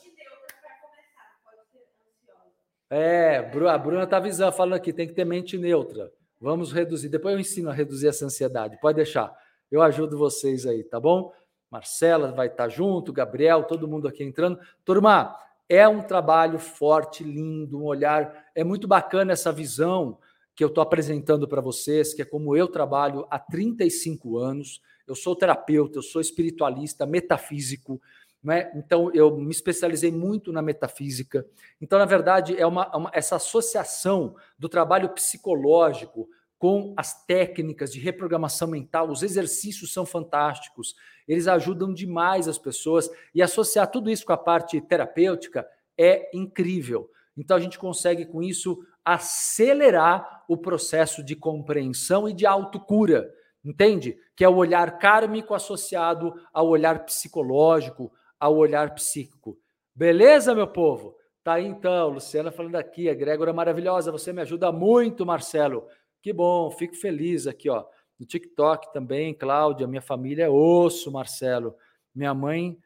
É, 2.90 3.38
a 3.38 3.78
Bruna 3.78 4.04
está 4.04 4.18
avisando, 4.18 4.52
falando 4.52 4.76
aqui, 4.76 4.94
tem 4.94 5.08
que 5.08 5.14
ter 5.14 5.26
mente 5.26 5.58
neutra. 5.58 6.12
Vamos 6.40 6.72
reduzir. 6.72 7.10
Depois 7.10 7.34
eu 7.34 7.40
ensino 7.40 7.70
a 7.70 7.74
reduzir 7.74 8.08
essa 8.08 8.26
ansiedade. 8.26 8.80
Pode 8.80 8.98
deixar. 8.98 9.34
Eu 9.72 9.82
ajudo 9.82 10.18
vocês 10.18 10.66
aí, 10.66 10.84
tá 10.84 11.00
bom? 11.00 11.32
Marcela 11.72 12.32
vai 12.32 12.48
estar 12.48 12.70
junto, 12.70 13.12
Gabriel, 13.12 13.64
todo 13.64 13.88
mundo 13.88 14.08
aqui 14.08 14.24
entrando. 14.24 14.60
Turma, 14.84 15.36
é 15.68 15.88
um 15.88 16.04
trabalho 16.04 16.60
forte, 16.60 17.24
lindo, 17.24 17.80
um 17.80 17.86
olhar. 17.86 18.46
É 18.54 18.64
muito 18.64 18.88
bacana 18.88 19.34
essa 19.34 19.52
visão 19.52 20.20
que 20.56 20.64
eu 20.64 20.70
estou 20.70 20.82
apresentando 20.82 21.47
para 21.47 21.62
vocês, 21.62 22.14
que 22.14 22.22
é 22.22 22.26
como 22.26 22.56
eu 22.56 22.68
trabalho 22.68 23.28
há 23.30 23.38
35 23.38 24.38
anos. 24.38 24.82
Eu 25.06 25.14
sou 25.14 25.36
terapeuta, 25.36 25.97
eu 25.97 26.03
sou 26.03 26.22
espiritualista, 26.22 27.06
metafísico. 27.06 28.01
Né? 28.41 28.72
Então, 28.76 29.12
eu 29.14 29.36
me 29.36 29.51
especializei 29.51 30.12
muito 30.12 30.53
na 30.53 30.62
metafísica. 30.62 31.45
Então, 31.82 31.99
na 31.99 32.06
verdade, 32.06 32.56
é 32.56 32.66
uma, 32.66 32.95
uma, 32.95 33.12
essa 33.14 33.36
associação 33.36 34.36
do 34.58 34.70
trabalho 34.70 35.10
psicológico 35.10 36.30
com 36.58 36.93
as 36.95 37.26
técnicas 37.26 37.91
de 37.91 37.99
reprogramação 37.99 38.68
mental, 38.68 39.10
os 39.10 39.24
exercícios 39.24 39.91
são 39.91 40.06
fantásticos, 40.06 40.95
eles 41.28 41.47
ajudam 41.47 41.93
demais 41.93 42.47
as 42.47 42.58
pessoas 42.58 43.10
e 43.34 43.41
associar 43.41 43.91
tudo 43.91 44.10
isso 44.10 44.26
com 44.26 44.34
a 44.34 44.38
parte 44.38 44.80
terapêutica 44.80 45.68
é 45.97 46.30
incrível. 46.34 47.10
Então, 47.38 47.58
a 47.58 47.60
gente 47.60 47.78
consegue, 47.78 48.26
com 48.26 48.41
isso, 48.41 48.80
acelerar 49.06 50.43
o 50.49 50.58
processo 50.58 51.24
de 51.24 51.36
compreensão 51.36 52.28
e 52.28 52.34
de 52.34 52.45
autocura, 52.45 53.32
entende? 53.64 54.18
Que 54.36 54.43
é 54.43 54.49
o 54.49 54.56
olhar 54.56 54.97
kármico 54.97 55.53
associado 55.53 56.34
ao 56.51 56.68
olhar 56.68 57.06
psicológico, 57.06 58.12
ao 58.39 58.58
olhar 58.58 58.95
psíquico. 58.95 59.58
Beleza, 59.93 60.56
meu 60.56 60.68
povo? 60.68 61.16
Tá 61.43 61.53
aí 61.53 61.66
então, 61.66 62.10
Luciana 62.10 62.51
falando 62.51 62.76
aqui, 62.76 63.08
a 63.08 63.14
Grégora 63.14 63.53
maravilhosa, 63.53 64.12
você 64.12 64.34
me 64.34 64.41
ajuda 64.41 64.72
muito, 64.72 65.24
Marcelo. 65.26 65.88
Que 66.20 66.34
bom, 66.34 66.72
fico 66.72 66.95
feliz 66.95 67.45
aqui, 67.45 67.70
ó. 67.70 67.86
No 68.20 68.26
TikTok 68.26 68.91
também, 68.91 69.34
Cláudia, 69.34 69.86
minha 69.86 70.01
família 70.01 70.45
é 70.45 70.49
osso, 70.49 71.12
Marcelo. 71.12 71.76
Minha 72.16 72.34
mãe 72.34 72.80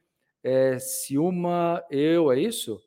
é 0.43 0.78
ciúma, 0.78 1.82
eu, 1.89 2.32
é 2.32 2.39
isso? 2.39 2.82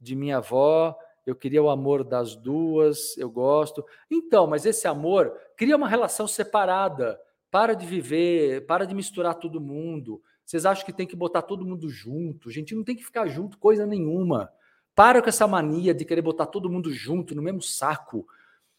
De 0.00 0.14
minha 0.14 0.36
avó, 0.36 0.96
eu 1.30 1.36
queria 1.36 1.62
o 1.62 1.68
amor 1.68 2.02
das 2.02 2.34
duas, 2.34 3.16
eu 3.18 3.30
gosto. 3.30 3.84
Então, 4.10 4.46
mas 4.46 4.64
esse 4.64 4.88
amor 4.88 5.32
cria 5.56 5.76
uma 5.76 5.88
relação 5.88 6.26
separada. 6.26 7.20
Para 7.50 7.74
de 7.74 7.86
viver, 7.86 8.66
para 8.66 8.86
de 8.86 8.94
misturar 8.94 9.34
todo 9.34 9.60
mundo. 9.60 10.22
Vocês 10.44 10.64
acham 10.64 10.84
que 10.84 10.92
tem 10.92 11.06
que 11.06 11.16
botar 11.16 11.42
todo 11.42 11.64
mundo 11.64 11.88
junto? 11.88 12.50
Gente, 12.50 12.74
não 12.74 12.82
tem 12.82 12.96
que 12.96 13.04
ficar 13.04 13.26
junto 13.26 13.58
coisa 13.58 13.86
nenhuma. 13.86 14.50
Para 14.94 15.22
com 15.22 15.28
essa 15.28 15.46
mania 15.46 15.94
de 15.94 16.04
querer 16.04 16.22
botar 16.22 16.46
todo 16.46 16.70
mundo 16.70 16.92
junto 16.92 17.34
no 17.34 17.42
mesmo 17.42 17.62
saco. 17.62 18.26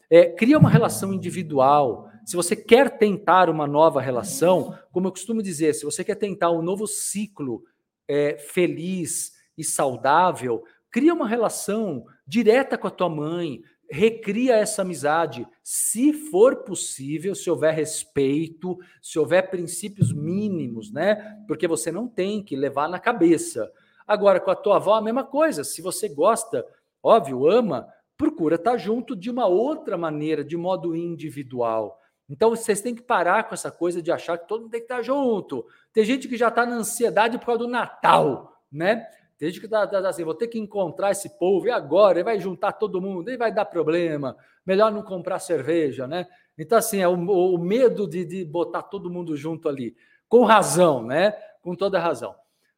É, 0.09 0.25
cria 0.25 0.57
uma 0.57 0.69
relação 0.69 1.13
individual. 1.13 2.09
Se 2.25 2.35
você 2.35 2.55
quer 2.55 2.97
tentar 2.97 3.49
uma 3.49 3.67
nova 3.67 4.01
relação, 4.01 4.75
como 4.91 5.07
eu 5.07 5.11
costumo 5.11 5.41
dizer, 5.41 5.73
se 5.73 5.85
você 5.85 6.03
quer 6.03 6.15
tentar 6.15 6.51
um 6.51 6.61
novo 6.61 6.87
ciclo 6.87 7.63
é, 8.07 8.37
feliz 8.37 9.33
e 9.57 9.63
saudável, 9.63 10.63
cria 10.91 11.13
uma 11.13 11.27
relação 11.27 12.05
direta 12.29 12.77
com 12.77 12.87
a 12.87 12.91
tua 12.91 13.09
mãe, 13.09 13.63
recria 13.89 14.55
essa 14.55 14.83
amizade, 14.83 15.47
se 15.63 16.13
for 16.13 16.57
possível, 16.57 17.33
se 17.33 17.49
houver 17.49 17.73
respeito, 17.73 18.77
se 19.01 19.17
houver 19.17 19.49
princípios 19.49 20.13
mínimos, 20.13 20.91
né? 20.91 21.43
Porque 21.47 21.67
você 21.67 21.91
não 21.91 22.07
tem 22.07 22.43
que 22.43 22.55
levar 22.55 22.87
na 22.87 22.99
cabeça. 22.99 23.71
Agora, 24.07 24.39
com 24.39 24.51
a 24.51 24.55
tua 24.55 24.75
avó, 24.75 24.93
a 24.93 25.01
mesma 25.01 25.23
coisa. 25.23 25.63
Se 25.63 25.81
você 25.81 26.07
gosta, 26.07 26.63
óbvio, 27.01 27.49
ama, 27.49 27.87
procura 28.15 28.55
estar 28.55 28.77
junto 28.77 29.15
de 29.15 29.31
uma 29.31 29.47
outra 29.47 29.97
maneira, 29.97 30.43
de 30.43 30.55
modo 30.55 30.95
individual. 30.95 31.99
Então, 32.29 32.51
vocês 32.51 32.79
têm 32.79 32.93
que 32.93 33.01
parar 33.01 33.45
com 33.45 33.55
essa 33.55 33.71
coisa 33.71 34.03
de 34.03 34.11
achar 34.11 34.37
que 34.37 34.47
todo 34.47 34.61
mundo 34.61 34.71
tem 34.71 34.81
que 34.81 34.85
estar 34.85 35.01
junto. 35.01 35.65
Tem 35.91 36.05
gente 36.05 36.27
que 36.27 36.37
já 36.37 36.49
está 36.49 36.63
na 36.63 36.75
ansiedade 36.75 37.39
por 37.39 37.47
causa 37.47 37.59
do 37.59 37.67
Natal, 37.67 38.61
né? 38.71 39.07
Tem 39.39 39.47
gente 39.47 39.61
que 39.61 39.69
tá, 39.69 39.87
tá 39.87 39.99
assim, 40.09 40.25
vou 40.25 40.35
ter 40.35 40.49
que 40.49 40.59
encontrar 40.59 41.11
esse 41.11 41.29
povo, 41.39 41.65
e 41.65 41.71
agora? 41.71 42.17
Ele 42.17 42.25
vai 42.25 42.37
juntar 42.37 42.73
todo 42.73 43.01
mundo, 43.01 43.31
e 43.31 43.37
vai 43.37 43.53
dar 43.53 43.63
problema. 43.63 44.35
Melhor 44.65 44.91
não 44.91 45.01
comprar 45.01 45.39
cerveja, 45.39 46.05
né? 46.05 46.27
Então, 46.57 46.77
assim, 46.77 46.99
é 46.99 47.07
o, 47.07 47.13
o 47.13 47.57
medo 47.57 48.05
de, 48.05 48.25
de 48.25 48.43
botar 48.43 48.83
todo 48.83 49.09
mundo 49.09 49.37
junto 49.37 49.69
ali. 49.69 49.95
Com 50.27 50.43
razão, 50.43 51.01
né? 51.01 51.31
Com 51.61 51.73
toda 51.73 51.97
razão. 51.97 52.35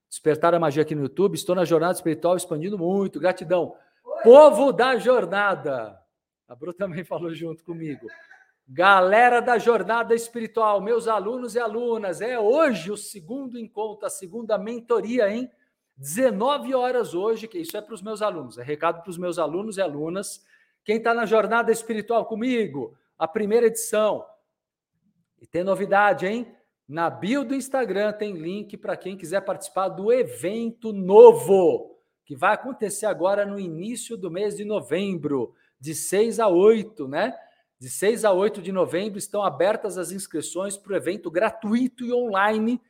Despertar 0.08 0.54
a 0.54 0.60
magia 0.60 0.84
aqui 0.84 0.94
no 0.94 1.02
YouTube. 1.02 1.34
Estou 1.34 1.56
na 1.56 1.66
jornada 1.66 1.94
espiritual 1.94 2.38
expandindo 2.38 2.78
muito. 2.78 3.20
Gratidão. 3.20 3.74
Oi. 4.06 4.24
Povo 4.24 4.72
da 4.72 4.98
jornada. 4.98 6.00
A 6.48 6.54
Bru 6.54 6.74
também 6.74 7.04
falou 7.06 7.34
junto 7.34 7.64
comigo. 7.64 8.06
Galera 8.68 9.42
da 9.42 9.58
jornada 9.58 10.14
espiritual, 10.14 10.80
meus 10.80 11.08
alunos 11.08 11.56
e 11.56 11.60
alunas, 11.60 12.22
é 12.22 12.40
hoje 12.40 12.92
o 12.92 12.96
segundo 12.96 13.58
encontro, 13.58 14.06
a 14.06 14.10
segunda 14.10 14.58
mentoria, 14.60 15.28
hein? 15.28 15.52
19 16.02 16.74
horas 16.74 17.14
hoje, 17.14 17.48
que 17.48 17.60
isso 17.60 17.78
é 17.78 17.82
para 17.82 17.94
os 17.94 18.02
meus 18.02 18.24
alunos, 18.24 18.58
é 18.58 18.64
recado 18.64 19.04
para 19.04 19.12
os 19.12 19.20
meus 19.20 19.38
alunos 19.38 19.78
e 19.78 19.82
alunas. 19.82 20.44
Quem 20.84 20.98
está 20.98 21.14
na 21.14 21.28
jornada 21.28 21.72
espiritual 21.72 22.26
comigo, 22.26 22.98
a 23.20 23.28
primeira 23.28 23.68
edição. 23.68 24.26
E 25.40 25.46
tem 25.46 25.64
novidade, 25.64 26.26
hein? 26.26 26.56
Na 26.88 27.08
bio 27.08 27.46
do 27.46 27.54
Instagram 27.54 28.14
tem 28.14 28.34
link 28.34 28.76
para 28.78 28.98
quem 28.98 29.16
quiser 29.16 29.42
participar 29.42 29.90
do 29.90 30.12
evento 30.12 30.92
novo, 30.92 31.96
que 32.26 32.36
vai 32.36 32.56
acontecer 32.56 33.06
agora 33.06 33.46
no 33.46 33.60
início 33.60 34.18
do 34.18 34.32
mês 34.32 34.58
de 34.58 34.66
novembro, 34.66 35.54
de 35.80 35.94
6 35.94 36.40
a 36.40 36.48
8, 36.48 37.08
né? 37.08 37.38
De 37.80 37.92
6 37.92 38.26
a 38.26 38.32
8 38.32 38.60
de 38.60 38.72
novembro 38.72 39.20
estão 39.20 39.44
abertas 39.44 40.00
as 40.00 40.12
inscrições 40.12 40.78
para 40.78 40.94
o 40.94 40.96
evento 40.96 41.30
gratuito 41.30 42.04
e 42.04 42.12
online 42.12 42.82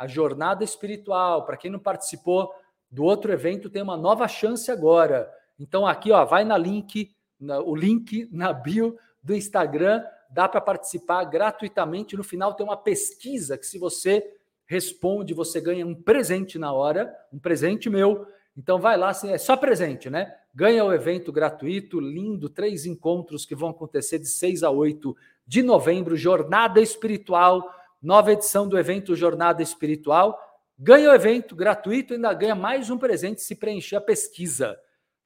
a 0.00 0.06
jornada 0.06 0.64
espiritual. 0.64 1.44
Para 1.44 1.58
quem 1.58 1.70
não 1.70 1.78
participou 1.78 2.50
do 2.90 3.04
outro 3.04 3.30
evento, 3.30 3.68
tem 3.68 3.82
uma 3.82 3.98
nova 3.98 4.26
chance 4.26 4.70
agora. 4.70 5.30
Então 5.58 5.86
aqui, 5.86 6.10
ó, 6.10 6.24
vai 6.24 6.42
na 6.42 6.56
link, 6.56 7.14
na, 7.38 7.60
o 7.60 7.76
link 7.76 8.26
na 8.32 8.50
bio 8.50 8.96
do 9.22 9.34
Instagram, 9.34 10.02
dá 10.30 10.48
para 10.48 10.58
participar 10.58 11.22
gratuitamente. 11.24 12.16
No 12.16 12.24
final 12.24 12.54
tem 12.54 12.64
uma 12.64 12.78
pesquisa 12.78 13.58
que 13.58 13.66
se 13.66 13.78
você 13.78 14.26
responde, 14.64 15.34
você 15.34 15.60
ganha 15.60 15.86
um 15.86 15.94
presente 15.94 16.58
na 16.58 16.72
hora, 16.72 17.14
um 17.30 17.38
presente 17.38 17.90
meu. 17.90 18.26
Então 18.56 18.80
vai 18.80 18.96
lá, 18.96 19.10
assim, 19.10 19.30
é 19.30 19.36
só 19.36 19.54
presente, 19.54 20.08
né? 20.08 20.34
Ganha 20.54 20.82
o 20.82 20.94
evento 20.94 21.30
gratuito, 21.30 22.00
lindo, 22.00 22.48
três 22.48 22.86
encontros 22.86 23.44
que 23.44 23.54
vão 23.54 23.68
acontecer 23.68 24.18
de 24.18 24.28
6 24.28 24.62
a 24.62 24.70
8 24.70 25.14
de 25.46 25.62
novembro, 25.62 26.16
jornada 26.16 26.80
espiritual 26.80 27.68
nova 28.00 28.32
edição 28.32 28.66
do 28.66 28.78
evento 28.78 29.14
Jornada 29.14 29.62
Espiritual. 29.62 30.38
Ganha 30.78 31.10
o 31.10 31.14
evento 31.14 31.54
gratuito, 31.54 32.14
ainda 32.14 32.32
ganha 32.32 32.54
mais 32.54 32.88
um 32.88 32.96
presente 32.96 33.42
se 33.42 33.54
preencher 33.54 33.96
a 33.96 34.00
pesquisa. 34.00 34.78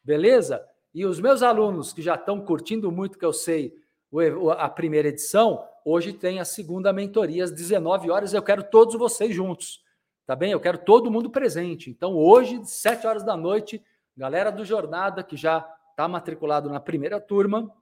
Beleza? 0.03 0.65
E 0.93 1.07
os 1.07 1.21
meus 1.21 1.43
alunos 1.43 1.93
que 1.93 2.03
já 2.03 2.15
estão 2.15 2.41
curtindo 2.41 2.91
muito, 2.91 3.19
que 3.19 3.25
eu 3.25 3.33
sei, 3.33 3.75
a 4.59 4.69
primeira 4.69 5.09
edição, 5.09 5.65
hoje 5.85 6.13
tem 6.13 6.41
a 6.41 6.45
segunda 6.45 6.93
mentoria 6.93 7.45
às 7.45 7.51
19 7.51 8.11
horas. 8.11 8.33
Eu 8.33 8.43
quero 8.43 8.63
todos 8.63 8.95
vocês 8.97 9.35
juntos, 9.35 9.83
tá 10.27 10.37
bem? 10.37 10.53
Eu 10.53 10.61
quero 10.61 10.79
todo 10.79 11.11
mundo 11.11 11.31
presente. 11.31 11.91
Então, 11.91 12.15
hoje, 12.15 12.65
7 12.65 13.07
horas 13.07 13.25
da 13.25 13.37
noite, 13.37 13.83
galera 14.17 14.51
do 14.51 14.65
Jornada 14.65 15.23
que 15.23 15.37
já 15.37 15.69
está 15.91 16.07
matriculado 16.09 16.69
na 16.69 16.81
primeira 16.81 17.21
turma, 17.21 17.73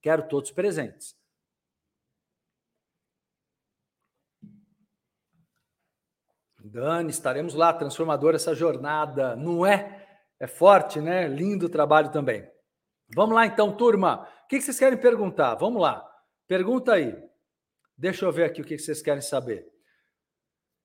quero 0.00 0.28
todos 0.28 0.50
presentes. 0.50 1.16
Dani, 6.64 7.10
estaremos 7.10 7.54
lá, 7.54 7.72
transformador 7.72 8.34
essa 8.34 8.54
jornada, 8.54 9.34
não 9.36 9.66
é? 9.66 10.06
É 10.38 10.46
forte, 10.46 11.00
né? 11.00 11.28
Lindo 11.28 11.68
trabalho 11.68 12.10
também. 12.10 12.46
Vamos 13.14 13.34
lá 13.34 13.46
então, 13.46 13.76
turma. 13.76 14.28
O 14.44 14.48
que 14.48 14.60
vocês 14.60 14.78
querem 14.78 14.98
perguntar? 14.98 15.54
Vamos 15.56 15.80
lá. 15.80 16.06
Pergunta 16.46 16.94
aí. 16.94 17.16
Deixa 17.96 18.24
eu 18.24 18.32
ver 18.32 18.44
aqui 18.44 18.60
o 18.60 18.64
que 18.64 18.78
vocês 18.78 19.02
querem 19.02 19.20
saber. 19.20 19.70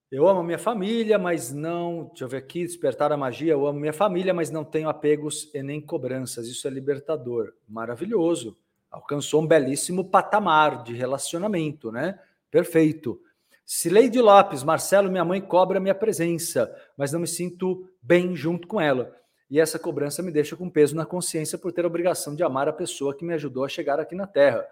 Eu 0.09 0.27
amo 0.27 0.41
minha 0.41 0.59
família, 0.59 1.17
mas 1.17 1.51
não. 1.51 2.05
Deixa 2.05 2.23
eu 2.23 2.29
ver 2.29 2.37
aqui, 2.37 2.65
despertar 2.65 3.11
a 3.11 3.17
magia. 3.17 3.53
Eu 3.53 3.67
amo 3.67 3.79
minha 3.79 3.93
família, 3.93 4.33
mas 4.33 4.49
não 4.49 4.63
tenho 4.63 4.87
apegos 4.87 5.53
e 5.53 5.61
nem 5.61 5.81
cobranças. 5.81 6.47
Isso 6.47 6.67
é 6.67 6.71
libertador. 6.71 7.53
Maravilhoso. 7.67 8.57
Alcançou 8.89 9.41
um 9.41 9.47
belíssimo 9.47 10.09
patamar 10.09 10.83
de 10.83 10.93
relacionamento, 10.93 11.91
né? 11.91 12.19
Perfeito. 12.49 13.21
Sileide 13.69 14.21
Lopes, 14.21 14.63
Marcelo, 14.63 15.11
minha 15.11 15.25
mãe 15.25 15.41
cobra 15.41 15.77
minha 15.77 15.93
presença, 15.93 16.73
mas 16.95 17.11
não 17.11 17.19
me 17.19 17.27
sinto 17.27 17.85
bem 18.01 18.33
junto 18.33 18.65
com 18.65 18.79
ela. 18.79 19.13
E 19.51 19.59
essa 19.59 19.77
cobrança 19.77 20.23
me 20.23 20.31
deixa 20.31 20.55
com 20.55 20.69
peso 20.69 20.95
na 20.95 21.05
consciência 21.05 21.57
por 21.57 21.73
ter 21.73 21.83
a 21.83 21.87
obrigação 21.87 22.33
de 22.33 22.41
amar 22.43 22.69
a 22.69 22.73
pessoa 22.73 23.13
que 23.13 23.25
me 23.25 23.33
ajudou 23.33 23.65
a 23.65 23.67
chegar 23.67 23.99
aqui 23.99 24.15
na 24.15 24.25
Terra. 24.25 24.65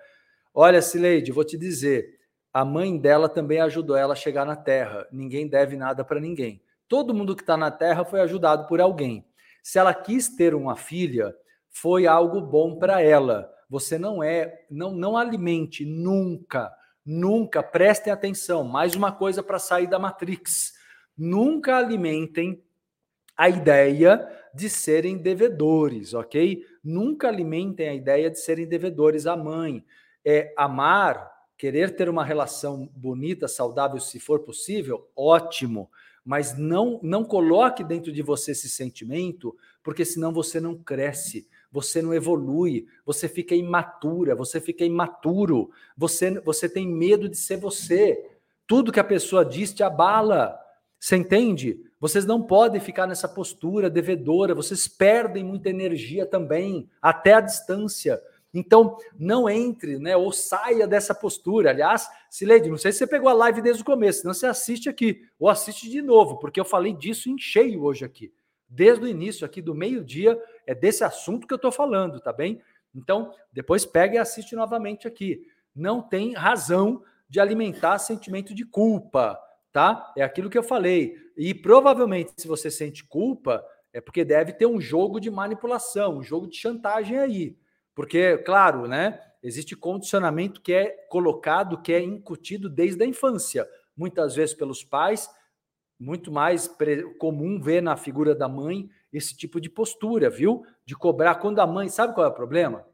Olha, 0.53 0.81
Sileide, 0.81 1.33
vou 1.33 1.43
te 1.43 1.57
dizer, 1.57 2.17
a 2.53 2.63
mãe 2.63 2.97
dela 2.97 3.27
também 3.27 3.59
ajudou 3.59 3.97
ela 3.97 4.13
a 4.13 4.15
chegar 4.15 4.45
na 4.45 4.55
Terra. 4.55 5.05
Ninguém 5.11 5.45
deve 5.45 5.75
nada 5.75 6.05
para 6.05 6.21
ninguém. 6.21 6.61
Todo 6.87 7.13
mundo 7.13 7.35
que 7.35 7.43
está 7.43 7.57
na 7.57 7.69
Terra 7.69 8.05
foi 8.05 8.21
ajudado 8.21 8.65
por 8.65 8.79
alguém. 8.79 9.25
Se 9.61 9.77
ela 9.77 9.93
quis 9.93 10.29
ter 10.29 10.55
uma 10.55 10.77
filha, 10.77 11.35
foi 11.69 12.07
algo 12.07 12.39
bom 12.39 12.79
para 12.79 13.01
ela. 13.01 13.51
Você 13.69 13.97
não 13.97 14.23
é, 14.23 14.63
não, 14.71 14.93
não 14.93 15.17
alimente 15.17 15.83
nunca, 15.83 16.71
nunca, 17.05 17.61
prestem 17.61 18.11
atenção, 18.11 18.63
mais 18.63 18.95
uma 18.95 19.11
coisa 19.11 19.43
para 19.43 19.59
sair 19.59 19.87
da 19.87 19.99
Matrix. 19.99 20.73
Nunca 21.17 21.77
alimentem 21.77 22.63
a 23.37 23.49
ideia 23.49 24.27
de 24.53 24.69
serem 24.69 25.17
devedores, 25.17 26.13
ok? 26.13 26.65
Nunca 26.83 27.27
alimentem 27.27 27.89
a 27.89 27.93
ideia 27.93 28.31
de 28.31 28.39
serem 28.39 28.65
devedores 28.65 29.27
à 29.27 29.35
mãe. 29.35 29.85
É, 30.23 30.53
amar, 30.57 31.31
querer 31.57 31.95
ter 31.95 32.09
uma 32.09 32.23
relação 32.23 32.89
bonita, 32.95 33.47
saudável, 33.47 33.99
se 33.99 34.19
for 34.19 34.39
possível, 34.39 35.09
ótimo. 35.15 35.91
Mas 36.23 36.57
não, 36.57 36.99
não 37.03 37.23
coloque 37.23 37.83
dentro 37.83 38.11
de 38.11 38.21
você 38.23 38.51
esse 38.51 38.69
sentimento, 38.69 39.55
porque 39.83 40.03
senão 40.03 40.33
você 40.33 40.59
não 40.59 40.75
cresce, 40.75 41.47
você 41.71 42.01
não 42.01 42.13
evolui, 42.13 42.87
você 43.05 43.27
fica 43.27 43.55
imatura, 43.55 44.35
você 44.35 44.61
fica 44.61 44.85
imaturo, 44.85 45.69
você, 45.97 46.39
você 46.39 46.69
tem 46.69 46.87
medo 46.87 47.27
de 47.27 47.37
ser 47.37 47.57
você. 47.57 48.31
Tudo 48.67 48.91
que 48.91 48.99
a 48.99 49.03
pessoa 49.03 49.45
diz 49.45 49.73
te 49.73 49.83
abala. 49.83 50.59
Você 50.99 51.15
entende? 51.15 51.79
Vocês 51.99 52.25
não 52.25 52.41
podem 52.41 52.79
ficar 52.79 53.07
nessa 53.07 53.27
postura 53.27 53.89
devedora, 53.89 54.55
vocês 54.55 54.87
perdem 54.87 55.43
muita 55.43 55.69
energia 55.69 56.25
também, 56.25 56.89
até 57.01 57.33
a 57.33 57.41
distância. 57.41 58.21
Então, 58.53 58.97
não 59.19 59.49
entre, 59.49 59.99
né, 59.99 60.15
ou 60.15 60.31
saia 60.31 60.87
dessa 60.87 61.13
postura. 61.13 61.71
Aliás, 61.71 62.07
Sileide, 62.29 62.69
não 62.69 62.77
sei 62.77 62.91
se 62.91 62.99
você 62.99 63.07
pegou 63.07 63.27
a 63.27 63.33
live 63.33 63.61
desde 63.61 63.81
o 63.81 63.85
começo, 63.85 64.21
senão 64.21 64.33
você 64.33 64.45
assiste 64.45 64.87
aqui, 64.87 65.23
ou 65.37 65.49
assiste 65.49 65.89
de 65.89 66.01
novo, 66.01 66.37
porque 66.37 66.59
eu 66.59 66.65
falei 66.65 66.93
disso 66.93 67.29
em 67.29 67.37
cheio 67.37 67.83
hoje 67.83 68.05
aqui. 68.05 68.31
Desde 68.67 69.03
o 69.03 69.07
início 69.07 69.45
aqui 69.45 69.61
do 69.61 69.75
meio-dia, 69.75 70.41
é 70.65 70.75
desse 70.75 71.03
assunto 71.03 71.47
que 71.47 71.53
eu 71.53 71.57
estou 71.57 71.71
falando, 71.71 72.19
tá 72.19 72.33
bem? 72.33 72.61
Então, 72.93 73.33
depois 73.51 73.85
pega 73.85 74.15
e 74.15 74.17
assiste 74.17 74.55
novamente 74.55 75.07
aqui. 75.07 75.45
Não 75.75 76.01
tem 76.01 76.33
razão 76.33 77.03
de 77.27 77.39
alimentar 77.39 77.99
sentimento 77.99 78.53
de 78.53 78.65
culpa, 78.65 79.39
tá? 79.71 80.13
É 80.15 80.23
aquilo 80.23 80.49
que 80.49 80.57
eu 80.57 80.63
falei. 80.63 81.17
E 81.35 81.53
provavelmente, 81.53 82.33
se 82.37 82.47
você 82.47 82.71
sente 82.71 83.03
culpa, 83.03 83.65
é 83.91 83.99
porque 83.99 84.23
deve 84.23 84.53
ter 84.53 84.65
um 84.65 84.79
jogo 84.79 85.19
de 85.19 85.29
manipulação, 85.29 86.17
um 86.17 86.23
jogo 86.23 86.47
de 86.47 86.57
chantagem 86.57 87.17
aí. 87.17 87.57
Porque, 87.93 88.37
claro, 88.39 88.87
né? 88.87 89.19
Existe 89.43 89.75
condicionamento 89.75 90.61
que 90.61 90.73
é 90.73 90.89
colocado, 91.09 91.81
que 91.81 91.93
é 91.93 92.01
incutido 92.01 92.67
desde 92.67 93.03
a 93.03 93.05
infância, 93.05 93.67
muitas 93.95 94.35
vezes 94.35 94.55
pelos 94.55 94.83
pais, 94.83 95.29
muito 95.99 96.31
mais 96.31 96.69
comum 97.19 97.61
ver 97.61 97.81
na 97.81 97.95
figura 97.95 98.33
da 98.33 98.49
mãe 98.49 98.89
esse 99.15 99.35
tipo 99.35 99.61
de 99.61 99.69
postura, 99.69 100.29
viu? 100.29 100.65
De 100.85 100.95
cobrar 100.95 101.35
quando 101.35 101.59
a 101.59 101.67
mãe, 101.67 101.89
sabe 101.89 102.13
qual 102.13 102.25
é 102.25 102.29
o 102.29 102.33
problema? 102.33 102.85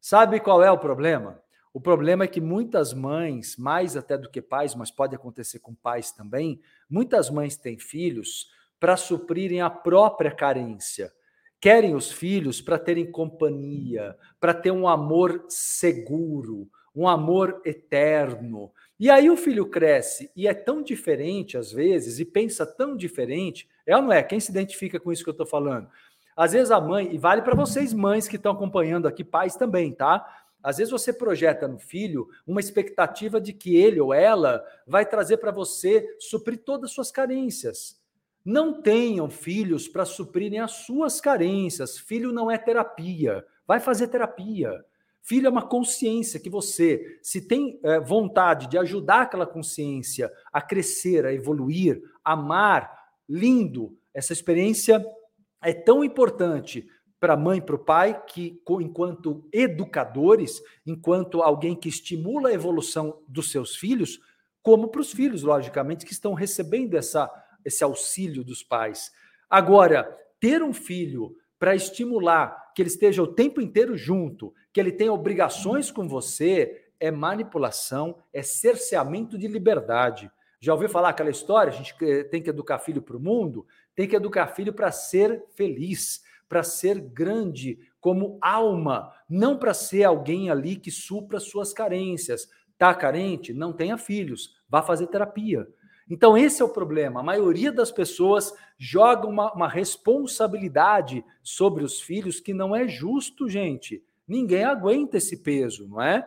Sabe 0.00 0.40
qual 0.40 0.62
é 0.62 0.70
o 0.70 0.78
problema? 0.78 1.40
O 1.72 1.80
problema 1.80 2.24
é 2.24 2.28
que 2.28 2.40
muitas 2.40 2.92
mães, 2.92 3.56
mais 3.56 3.96
até 3.96 4.18
do 4.18 4.28
que 4.28 4.42
pais, 4.42 4.74
mas 4.74 4.90
pode 4.90 5.14
acontecer 5.14 5.60
com 5.60 5.74
pais 5.74 6.10
também, 6.10 6.60
muitas 6.88 7.30
mães 7.30 7.56
têm 7.56 7.78
filhos 7.78 8.50
para 8.80 8.96
suprirem 8.96 9.60
a 9.60 9.70
própria 9.70 10.32
carência. 10.32 11.12
Querem 11.60 11.94
os 11.94 12.10
filhos 12.10 12.60
para 12.60 12.78
terem 12.78 13.12
companhia, 13.12 14.16
para 14.40 14.54
ter 14.54 14.70
um 14.70 14.88
amor 14.88 15.44
seguro, 15.48 16.68
um 16.96 17.06
amor 17.06 17.60
eterno. 17.64 18.72
E 19.00 19.08
aí 19.08 19.30
o 19.30 19.36
filho 19.36 19.64
cresce 19.64 20.30
e 20.36 20.46
é 20.46 20.52
tão 20.52 20.82
diferente 20.82 21.56
às 21.56 21.72
vezes 21.72 22.18
e 22.18 22.24
pensa 22.26 22.66
tão 22.66 22.94
diferente. 22.94 23.66
É 23.86 23.96
ou 23.96 24.02
não 24.02 24.12
é? 24.12 24.22
Quem 24.22 24.38
se 24.38 24.50
identifica 24.50 25.00
com 25.00 25.10
isso 25.10 25.24
que 25.24 25.30
eu 25.30 25.32
estou 25.32 25.46
falando? 25.46 25.88
Às 26.36 26.52
vezes 26.52 26.70
a 26.70 26.78
mãe, 26.78 27.14
e 27.14 27.16
vale 27.16 27.40
para 27.40 27.56
vocês 27.56 27.94
mães 27.94 28.28
que 28.28 28.36
estão 28.36 28.52
acompanhando 28.52 29.08
aqui, 29.08 29.24
pais 29.24 29.56
também, 29.56 29.90
tá? 29.90 30.44
Às 30.62 30.76
vezes 30.76 30.90
você 30.90 31.14
projeta 31.14 31.66
no 31.66 31.78
filho 31.78 32.28
uma 32.46 32.60
expectativa 32.60 33.40
de 33.40 33.54
que 33.54 33.74
ele 33.74 33.98
ou 33.98 34.12
ela 34.12 34.62
vai 34.86 35.06
trazer 35.06 35.38
para 35.38 35.50
você 35.50 36.06
suprir 36.18 36.58
todas 36.62 36.90
as 36.90 36.94
suas 36.94 37.10
carências. 37.10 37.98
Não 38.44 38.82
tenham 38.82 39.30
filhos 39.30 39.88
para 39.88 40.04
suprirem 40.04 40.60
as 40.60 40.72
suas 40.72 41.22
carências. 41.22 41.98
Filho 41.98 42.32
não 42.32 42.50
é 42.50 42.58
terapia. 42.58 43.46
Vai 43.66 43.80
fazer 43.80 44.08
terapia. 44.08 44.84
Filho 45.22 45.46
é 45.46 45.50
uma 45.50 45.66
consciência 45.66 46.40
que 46.40 46.50
você, 46.50 47.18
se 47.22 47.46
tem 47.46 47.78
é, 47.82 48.00
vontade 48.00 48.68
de 48.68 48.78
ajudar 48.78 49.22
aquela 49.22 49.46
consciência 49.46 50.30
a 50.52 50.60
crescer, 50.60 51.26
a 51.26 51.32
evoluir, 51.32 52.02
amar, 52.24 52.90
lindo, 53.28 53.96
essa 54.12 54.32
experiência 54.32 55.04
é 55.62 55.72
tão 55.72 56.02
importante 56.02 56.88
para 57.20 57.34
a 57.34 57.36
mãe 57.36 57.58
e 57.58 57.62
para 57.62 57.76
o 57.76 57.84
pai, 57.84 58.22
que, 58.26 58.60
enquanto 58.80 59.46
educadores, 59.52 60.60
enquanto 60.86 61.42
alguém 61.42 61.76
que 61.76 61.88
estimula 61.88 62.48
a 62.48 62.52
evolução 62.54 63.22
dos 63.28 63.52
seus 63.52 63.76
filhos, 63.76 64.18
como 64.62 64.88
para 64.88 65.02
os 65.02 65.12
filhos, 65.12 65.42
logicamente, 65.42 66.06
que 66.06 66.12
estão 66.12 66.32
recebendo 66.32 66.96
essa, 66.96 67.30
esse 67.64 67.84
auxílio 67.84 68.42
dos 68.42 68.62
pais. 68.62 69.12
Agora, 69.48 70.04
ter 70.40 70.62
um 70.62 70.72
filho 70.72 71.36
para 71.58 71.74
estimular 71.74 72.59
que 72.74 72.82
ele 72.82 72.88
esteja 72.88 73.22
o 73.22 73.26
tempo 73.26 73.60
inteiro 73.60 73.96
junto, 73.96 74.54
que 74.72 74.80
ele 74.80 74.92
tenha 74.92 75.12
obrigações 75.12 75.90
com 75.90 76.08
você, 76.08 76.90
é 76.98 77.10
manipulação, 77.10 78.16
é 78.32 78.42
cerceamento 78.42 79.38
de 79.38 79.48
liberdade. 79.48 80.30
Já 80.60 80.72
ouviu 80.72 80.88
falar 80.88 81.08
aquela 81.08 81.30
história? 81.30 81.72
A 81.72 81.76
gente 81.76 81.94
tem 82.30 82.42
que 82.42 82.50
educar 82.50 82.78
filho 82.78 83.00
para 83.00 83.16
o 83.16 83.20
mundo, 83.20 83.66
tem 83.94 84.06
que 84.06 84.16
educar 84.16 84.48
filho 84.48 84.72
para 84.72 84.92
ser 84.92 85.42
feliz 85.54 86.22
para 86.50 86.64
ser 86.64 87.00
grande 87.00 87.78
como 88.00 88.36
alma, 88.42 89.12
não 89.28 89.56
para 89.56 89.72
ser 89.72 90.02
alguém 90.02 90.50
ali 90.50 90.74
que 90.74 90.90
supra 90.90 91.38
suas 91.38 91.72
carências. 91.72 92.48
Tá 92.76 92.92
carente? 92.92 93.54
Não 93.54 93.72
tenha 93.72 93.96
filhos, 93.96 94.56
vá 94.68 94.82
fazer 94.82 95.06
terapia. 95.06 95.68
Então, 96.10 96.36
esse 96.36 96.60
é 96.60 96.64
o 96.64 96.68
problema. 96.68 97.20
A 97.20 97.22
maioria 97.22 97.70
das 97.70 97.92
pessoas 97.92 98.52
joga 98.76 99.28
uma, 99.28 99.52
uma 99.52 99.68
responsabilidade 99.68 101.24
sobre 101.40 101.84
os 101.84 102.00
filhos 102.00 102.40
que 102.40 102.52
não 102.52 102.74
é 102.74 102.88
justo, 102.88 103.48
gente. 103.48 104.04
Ninguém 104.26 104.64
aguenta 104.64 105.18
esse 105.18 105.36
peso, 105.36 105.88
não 105.88 106.02
é? 106.02 106.26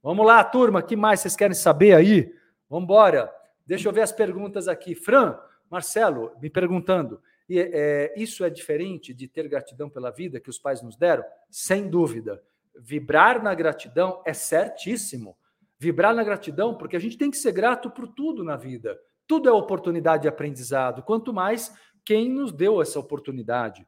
Vamos 0.00 0.24
lá, 0.24 0.44
turma, 0.44 0.80
que 0.80 0.94
mais 0.94 1.20
vocês 1.20 1.34
querem 1.34 1.56
saber 1.56 1.94
aí? 1.94 2.32
Vamos 2.70 2.84
embora. 2.84 3.32
Deixa 3.66 3.88
eu 3.88 3.92
ver 3.92 4.02
as 4.02 4.12
perguntas 4.12 4.68
aqui. 4.68 4.94
Fran, 4.94 5.36
Marcelo, 5.68 6.30
me 6.40 6.48
perguntando: 6.48 7.20
é, 7.50 8.14
isso 8.16 8.44
é 8.44 8.50
diferente 8.50 9.12
de 9.12 9.26
ter 9.26 9.48
gratidão 9.48 9.90
pela 9.90 10.12
vida 10.12 10.38
que 10.38 10.50
os 10.50 10.58
pais 10.58 10.82
nos 10.82 10.96
deram? 10.96 11.24
Sem 11.50 11.88
dúvida. 11.88 12.40
Vibrar 12.78 13.42
na 13.42 13.54
gratidão 13.54 14.22
é 14.24 14.32
certíssimo. 14.32 15.36
Vibrar 15.78 16.14
na 16.14 16.22
gratidão, 16.22 16.76
porque 16.76 16.96
a 16.96 17.00
gente 17.00 17.18
tem 17.18 17.30
que 17.30 17.36
ser 17.36 17.50
grato 17.50 17.90
por 17.90 18.06
tudo 18.06 18.44
na 18.44 18.56
vida. 18.56 18.96
Tudo 19.26 19.48
é 19.48 19.52
oportunidade 19.52 20.22
de 20.22 20.28
aprendizado. 20.28 21.02
Quanto 21.02 21.32
mais 21.32 21.74
quem 22.04 22.28
nos 22.30 22.52
deu 22.52 22.80
essa 22.80 23.00
oportunidade 23.00 23.86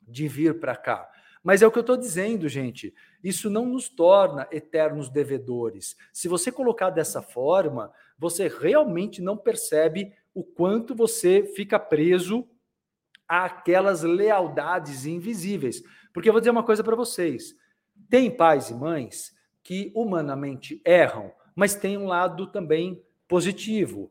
de 0.00 0.26
vir 0.28 0.58
para 0.58 0.76
cá. 0.76 1.10
Mas 1.42 1.60
é 1.60 1.66
o 1.66 1.70
que 1.70 1.76
eu 1.76 1.82
estou 1.82 1.96
dizendo, 1.96 2.48
gente. 2.48 2.94
Isso 3.22 3.50
não 3.50 3.66
nos 3.66 3.88
torna 3.88 4.48
eternos 4.50 5.10
devedores. 5.10 5.94
Se 6.10 6.26
você 6.26 6.50
colocar 6.50 6.88
dessa 6.88 7.20
forma, 7.20 7.92
você 8.18 8.48
realmente 8.48 9.20
não 9.20 9.36
percebe 9.36 10.14
o 10.32 10.42
quanto 10.42 10.94
você 10.94 11.44
fica 11.54 11.78
preso 11.78 12.48
àquelas 13.28 14.02
lealdades 14.02 15.04
invisíveis. 15.04 15.82
Porque 16.14 16.30
eu 16.30 16.32
vou 16.32 16.40
dizer 16.40 16.50
uma 16.50 16.64
coisa 16.64 16.82
para 16.82 16.96
vocês: 16.96 17.54
tem 18.08 18.30
pais 18.30 18.70
e 18.70 18.74
mães 18.74 19.34
que 19.62 19.92
humanamente 19.94 20.80
erram, 20.84 21.30
mas 21.54 21.74
tem 21.74 21.98
um 21.98 22.06
lado 22.06 22.46
também 22.46 23.02
positivo. 23.28 24.10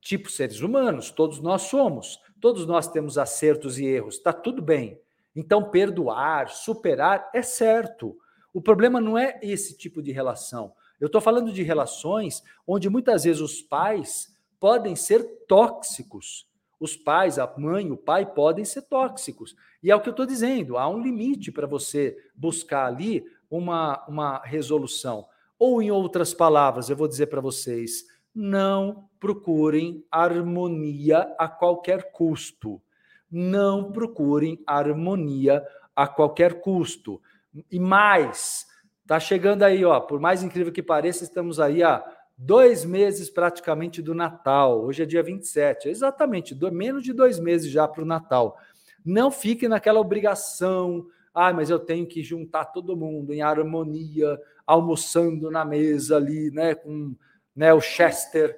Tipo 0.00 0.30
seres 0.30 0.60
humanos, 0.60 1.10
todos 1.10 1.40
nós 1.40 1.62
somos, 1.62 2.20
todos 2.40 2.66
nós 2.66 2.88
temos 2.88 3.18
acertos 3.18 3.78
e 3.78 3.86
erros, 3.86 4.16
está 4.16 4.32
tudo 4.32 4.62
bem. 4.62 5.00
Então, 5.34 5.70
perdoar, 5.70 6.48
superar 6.48 7.30
é 7.32 7.42
certo. 7.42 8.16
O 8.52 8.60
problema 8.60 9.00
não 9.00 9.16
é 9.16 9.38
esse 9.42 9.76
tipo 9.76 10.02
de 10.02 10.10
relação. 10.10 10.72
Eu 11.00 11.06
estou 11.06 11.20
falando 11.20 11.52
de 11.52 11.62
relações 11.62 12.42
onde 12.66 12.88
muitas 12.90 13.24
vezes 13.24 13.40
os 13.40 13.62
pais 13.62 14.34
podem 14.58 14.96
ser 14.96 15.22
tóxicos. 15.46 16.48
Os 16.80 16.96
pais, 16.96 17.38
a 17.38 17.52
mãe, 17.56 17.90
o 17.90 17.96
pai 17.96 18.26
podem 18.26 18.64
ser 18.64 18.82
tóxicos. 18.82 19.54
E 19.82 19.90
é 19.90 19.96
o 19.96 20.00
que 20.00 20.08
eu 20.08 20.12
estou 20.12 20.26
dizendo: 20.26 20.76
há 20.76 20.88
um 20.88 21.00
limite 21.00 21.52
para 21.52 21.66
você 21.66 22.16
buscar 22.34 22.86
ali 22.86 23.24
uma, 23.50 24.04
uma 24.06 24.38
resolução. 24.44 25.26
Ou, 25.58 25.82
em 25.82 25.90
outras 25.90 26.32
palavras, 26.32 26.88
eu 26.88 26.96
vou 26.96 27.08
dizer 27.08 27.26
para 27.26 27.40
vocês: 27.40 28.06
não 28.38 29.08
procurem 29.18 30.04
harmonia 30.12 31.34
a 31.36 31.48
qualquer 31.48 32.12
custo. 32.12 32.80
Não 33.28 33.90
procurem 33.90 34.62
harmonia 34.64 35.66
a 35.94 36.06
qualquer 36.06 36.60
custo. 36.60 37.20
E 37.68 37.80
mais, 37.80 38.64
tá 39.04 39.18
chegando 39.18 39.64
aí, 39.64 39.84
ó, 39.84 39.98
por 39.98 40.20
mais 40.20 40.44
incrível 40.44 40.72
que 40.72 40.84
pareça, 40.84 41.24
estamos 41.24 41.58
aí 41.58 41.82
a 41.82 42.04
dois 42.36 42.84
meses 42.84 43.28
praticamente 43.28 44.00
do 44.00 44.14
Natal. 44.14 44.84
Hoje 44.84 45.02
é 45.02 45.06
dia 45.06 45.22
27, 45.22 45.88
exatamente, 45.88 46.54
do, 46.54 46.70
menos 46.70 47.02
de 47.02 47.12
dois 47.12 47.40
meses 47.40 47.68
já 47.68 47.88
para 47.88 48.04
o 48.04 48.06
Natal. 48.06 48.56
Não 49.04 49.32
fique 49.32 49.66
naquela 49.66 49.98
obrigação. 49.98 51.08
Ah, 51.34 51.52
mas 51.52 51.70
eu 51.70 51.78
tenho 51.80 52.06
que 52.06 52.22
juntar 52.22 52.66
todo 52.66 52.96
mundo 52.96 53.32
em 53.32 53.42
harmonia, 53.42 54.40
almoçando 54.64 55.50
na 55.50 55.64
mesa 55.64 56.16
ali, 56.16 56.52
né, 56.52 56.76
com 56.76 57.16
né, 57.58 57.74
o 57.74 57.80
Chester 57.80 58.56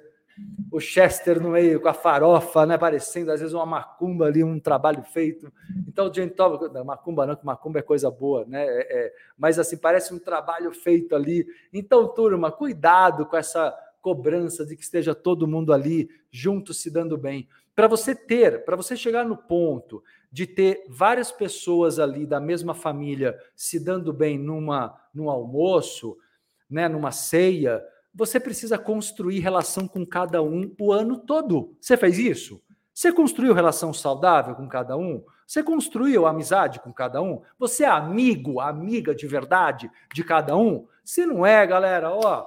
o 0.71 0.79
Chester 0.79 1.41
no 1.41 1.49
meio 1.49 1.81
com 1.81 1.89
a 1.89 1.93
farofa, 1.93 2.65
né, 2.65 2.77
parecendo 2.77 3.31
às 3.31 3.39
vezes 3.41 3.53
uma 3.53 3.65
macumba 3.65 4.25
ali, 4.25 4.43
um 4.43 4.59
trabalho 4.59 5.03
feito. 5.03 5.51
Então, 5.87 6.07
o 6.07 6.13
gente 6.13 6.33
toma, 6.33 6.83
macumba 6.83 7.25
não, 7.25 7.35
que 7.35 7.45
macumba 7.45 7.79
é 7.79 7.81
coisa 7.81 8.09
boa, 8.09 8.45
né? 8.45 8.65
É, 8.65 9.05
é, 9.05 9.13
mas 9.37 9.59
assim, 9.59 9.77
parece 9.77 10.13
um 10.13 10.19
trabalho 10.19 10.71
feito 10.71 11.15
ali. 11.15 11.45
Então, 11.73 12.07
turma, 12.07 12.51
cuidado 12.51 13.25
com 13.25 13.35
essa 13.35 13.77
cobrança 14.01 14.65
de 14.65 14.75
que 14.75 14.83
esteja 14.83 15.13
todo 15.13 15.47
mundo 15.47 15.73
ali 15.73 16.09
junto 16.31 16.73
se 16.73 16.89
dando 16.89 17.17
bem. 17.17 17.47
Para 17.75 17.87
você 17.87 18.15
ter, 18.15 18.63
para 18.63 18.75
você 18.75 18.95
chegar 18.95 19.25
no 19.25 19.37
ponto 19.37 20.01
de 20.31 20.47
ter 20.47 20.85
várias 20.87 21.31
pessoas 21.31 21.99
ali 21.99 22.25
da 22.25 22.39
mesma 22.39 22.73
família 22.73 23.37
se 23.55 23.79
dando 23.83 24.13
bem 24.13 24.37
numa 24.37 24.97
num 25.13 25.29
almoço, 25.29 26.17
né, 26.69 26.87
numa 26.87 27.11
ceia, 27.11 27.83
você 28.13 28.39
precisa 28.39 28.77
construir 28.77 29.39
relação 29.39 29.87
com 29.87 30.05
cada 30.05 30.41
um 30.41 30.73
o 30.79 30.91
ano 30.91 31.17
todo. 31.17 31.75
Você 31.79 31.95
fez 31.95 32.17
isso? 32.17 32.61
Você 32.93 33.11
construiu 33.11 33.53
relação 33.53 33.93
saudável 33.93 34.53
com 34.53 34.67
cada 34.67 34.97
um? 34.97 35.23
Você 35.47 35.63
construiu 35.63 36.25
amizade 36.25 36.79
com 36.79 36.93
cada 36.93 37.21
um? 37.21 37.41
Você 37.57 37.83
é 37.83 37.87
amigo, 37.87 38.59
amiga 38.59 39.15
de 39.15 39.27
verdade 39.27 39.89
de 40.13 40.23
cada 40.23 40.55
um? 40.55 40.85
Se 41.03 41.25
não 41.25 41.45
é, 41.45 41.65
galera, 41.65 42.11
ó, 42.11 42.45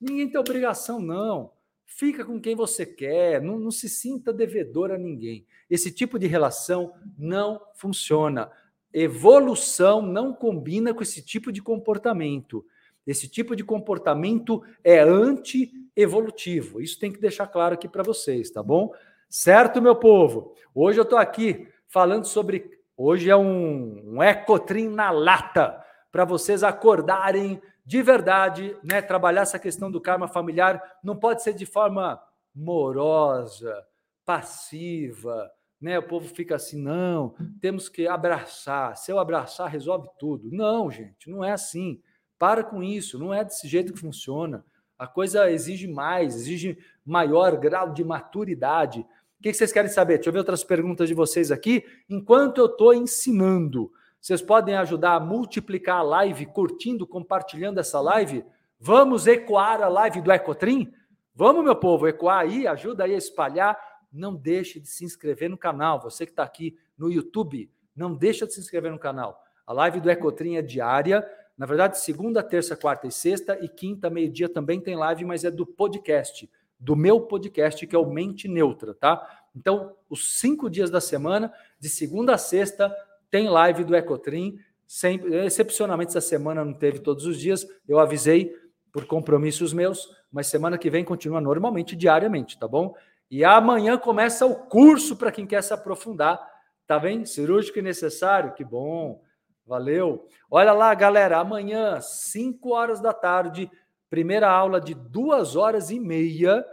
ninguém 0.00 0.28
tem 0.28 0.38
obrigação, 0.38 1.00
não. 1.00 1.52
Fica 1.86 2.24
com 2.24 2.40
quem 2.40 2.54
você 2.54 2.84
quer, 2.84 3.40
não, 3.40 3.58
não 3.58 3.70
se 3.70 3.88
sinta 3.88 4.32
devedor 4.32 4.90
a 4.90 4.98
ninguém. 4.98 5.46
Esse 5.68 5.90
tipo 5.90 6.18
de 6.18 6.26
relação 6.26 6.92
não 7.18 7.60
funciona. 7.74 8.50
Evolução 8.92 10.02
não 10.02 10.32
combina 10.32 10.94
com 10.94 11.02
esse 11.02 11.22
tipo 11.22 11.50
de 11.50 11.62
comportamento. 11.62 12.64
Esse 13.06 13.28
tipo 13.28 13.54
de 13.54 13.62
comportamento 13.62 14.62
é 14.82 14.98
anti-evolutivo. 14.98 16.80
Isso 16.80 16.98
tem 16.98 17.12
que 17.12 17.20
deixar 17.20 17.46
claro 17.46 17.74
aqui 17.74 17.88
para 17.88 18.02
vocês, 18.02 18.50
tá 18.50 18.62
bom? 18.62 18.92
Certo, 19.28 19.80
meu 19.80 19.94
povo? 19.94 20.54
Hoje 20.74 20.98
eu 20.98 21.04
estou 21.04 21.18
aqui 21.18 21.68
falando 21.86 22.24
sobre. 22.26 22.70
Hoje 22.96 23.30
é 23.30 23.36
um, 23.36 24.16
um 24.16 24.22
ecotrim 24.22 24.88
na 24.88 25.10
lata 25.10 25.82
para 26.10 26.24
vocês 26.24 26.62
acordarem 26.62 27.60
de 27.84 28.02
verdade, 28.02 28.76
né? 28.82 29.00
Trabalhar 29.00 29.42
essa 29.42 29.58
questão 29.58 29.90
do 29.90 30.00
karma 30.00 30.26
familiar 30.26 30.82
não 31.02 31.14
pode 31.14 31.42
ser 31.42 31.52
de 31.52 31.66
forma 31.66 32.20
morosa, 32.54 33.84
passiva, 34.24 35.48
né? 35.80 35.98
O 35.98 36.02
povo 36.02 36.26
fica 36.26 36.56
assim, 36.56 36.80
não, 36.82 37.34
temos 37.60 37.88
que 37.88 38.08
abraçar. 38.08 38.96
Se 38.96 39.12
eu 39.12 39.18
abraçar, 39.18 39.70
resolve 39.70 40.08
tudo. 40.18 40.50
Não, 40.50 40.90
gente, 40.90 41.30
não 41.30 41.44
é 41.44 41.52
assim. 41.52 42.00
Para 42.38 42.62
com 42.62 42.82
isso, 42.82 43.18
não 43.18 43.32
é 43.32 43.44
desse 43.44 43.66
jeito 43.66 43.92
que 43.92 44.00
funciona. 44.00 44.64
A 44.98 45.06
coisa 45.06 45.50
exige 45.50 45.86
mais, 45.86 46.34
exige 46.34 46.78
maior 47.04 47.56
grau 47.56 47.92
de 47.92 48.04
maturidade. 48.04 49.00
O 49.38 49.42
que 49.42 49.52
vocês 49.52 49.72
querem 49.72 49.90
saber? 49.90 50.16
Deixa 50.16 50.30
eu 50.30 50.32
ver 50.32 50.38
outras 50.38 50.64
perguntas 50.64 51.08
de 51.08 51.14
vocês 51.14 51.52
aqui. 51.52 51.84
Enquanto 52.08 52.58
eu 52.58 52.66
estou 52.66 52.94
ensinando, 52.94 53.92
vocês 54.20 54.40
podem 54.40 54.74
ajudar 54.76 55.14
a 55.14 55.20
multiplicar 55.20 55.98
a 55.98 56.02
live, 56.02 56.46
curtindo, 56.46 57.06
compartilhando 57.06 57.78
essa 57.78 58.00
live? 58.00 58.44
Vamos 58.80 59.26
ecoar 59.26 59.82
a 59.82 59.88
live 59.88 60.20
do 60.20 60.32
Ecotrim? 60.32 60.92
Vamos, 61.34 61.62
meu 61.62 61.76
povo, 61.76 62.08
ecoar 62.08 62.40
aí, 62.40 62.66
ajuda 62.66 63.04
aí 63.04 63.14
a 63.14 63.18
espalhar. 63.18 63.78
Não 64.10 64.34
deixe 64.34 64.80
de 64.80 64.88
se 64.88 65.04
inscrever 65.04 65.50
no 65.50 65.58
canal. 65.58 66.00
Você 66.00 66.24
que 66.24 66.32
está 66.32 66.42
aqui 66.42 66.78
no 66.96 67.10
YouTube, 67.10 67.70
não 67.94 68.14
deixa 68.14 68.46
de 68.46 68.54
se 68.54 68.60
inscrever 68.60 68.90
no 68.90 68.98
canal. 68.98 69.42
A 69.66 69.72
live 69.72 70.00
do 70.00 70.10
Ecotrim 70.10 70.56
é 70.56 70.62
diária. 70.62 71.26
Na 71.56 71.64
verdade, 71.64 71.98
segunda, 71.98 72.42
terça, 72.42 72.76
quarta 72.76 73.06
e 73.06 73.12
sexta 73.12 73.58
e 73.62 73.68
quinta, 73.68 74.10
meio-dia 74.10 74.48
também 74.48 74.80
tem 74.80 74.94
live, 74.94 75.24
mas 75.24 75.44
é 75.44 75.50
do 75.50 75.64
podcast, 75.64 76.50
do 76.78 76.94
meu 76.94 77.20
podcast, 77.20 77.86
que 77.86 77.96
é 77.96 77.98
o 77.98 78.10
Mente 78.10 78.46
Neutra, 78.46 78.94
tá? 78.94 79.26
Então, 79.54 79.96
os 80.10 80.38
cinco 80.38 80.68
dias 80.68 80.90
da 80.90 81.00
semana, 81.00 81.52
de 81.80 81.88
segunda 81.88 82.34
a 82.34 82.38
sexta, 82.38 82.94
tem 83.30 83.48
live 83.48 83.84
do 83.84 83.96
Ecotrim. 83.96 84.58
Sempre, 84.86 85.34
excepcionalmente, 85.46 86.10
essa 86.10 86.20
semana 86.20 86.64
não 86.64 86.74
teve 86.74 86.98
todos 86.98 87.24
os 87.24 87.40
dias, 87.40 87.66
eu 87.88 87.98
avisei 87.98 88.54
por 88.92 89.06
compromissos 89.06 89.72
meus, 89.72 90.08
mas 90.30 90.46
semana 90.46 90.78
que 90.78 90.90
vem 90.90 91.04
continua 91.04 91.40
normalmente, 91.40 91.96
diariamente, 91.96 92.58
tá 92.58 92.68
bom? 92.68 92.94
E 93.30 93.44
amanhã 93.44 93.98
começa 93.98 94.46
o 94.46 94.54
curso 94.54 95.16
para 95.16 95.32
quem 95.32 95.46
quer 95.46 95.62
se 95.62 95.74
aprofundar, 95.74 96.40
tá 96.86 96.98
bem? 96.98 97.24
Cirúrgico 97.24 97.78
e 97.78 97.82
necessário, 97.82 98.52
que 98.52 98.64
bom. 98.64 99.20
Valeu. 99.66 100.28
Olha 100.48 100.72
lá, 100.72 100.94
galera, 100.94 101.38
amanhã, 101.38 102.00
5 102.00 102.72
horas 102.72 103.00
da 103.00 103.12
tarde, 103.12 103.68
primeira 104.08 104.48
aula 104.48 104.80
de 104.80 104.94
duas 104.94 105.56
horas 105.56 105.90
e 105.90 105.98
meia. 105.98 106.64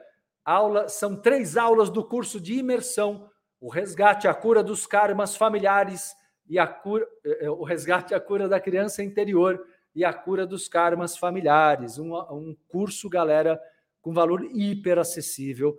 Aula, 0.46 0.88
são 0.88 1.16
três 1.16 1.58
aulas 1.58 1.89
do 1.89 2.04
curso 2.04 2.39
de 2.39 2.54
imersão: 2.54 3.28
o 3.60 3.68
resgate, 3.68 4.28
a 4.28 4.34
cura 4.34 4.62
dos 4.62 4.86
karmas 4.86 5.36
familiares 5.36 6.16
e 6.48 6.60
a 6.60 6.68
cura, 6.68 7.08
eh, 7.26 7.46
eh, 7.46 7.50
o 7.50 7.64
resgate, 7.64 8.14
a 8.14 8.20
cura 8.20 8.48
da 8.48 8.60
criança 8.60 9.02
interior 9.02 9.66
e 9.96 10.06
a 10.06 10.14
cura 10.14 10.46
dos 10.46 10.68
karmas 10.68 11.18
familiares. 11.18 11.98
Um, 11.98 12.14
um 12.14 12.56
curso, 12.68 13.10
galera, 13.10 13.60
com 14.04 14.14
valor 14.14 14.44
hiper 14.44 15.00
acessível. 15.00 15.76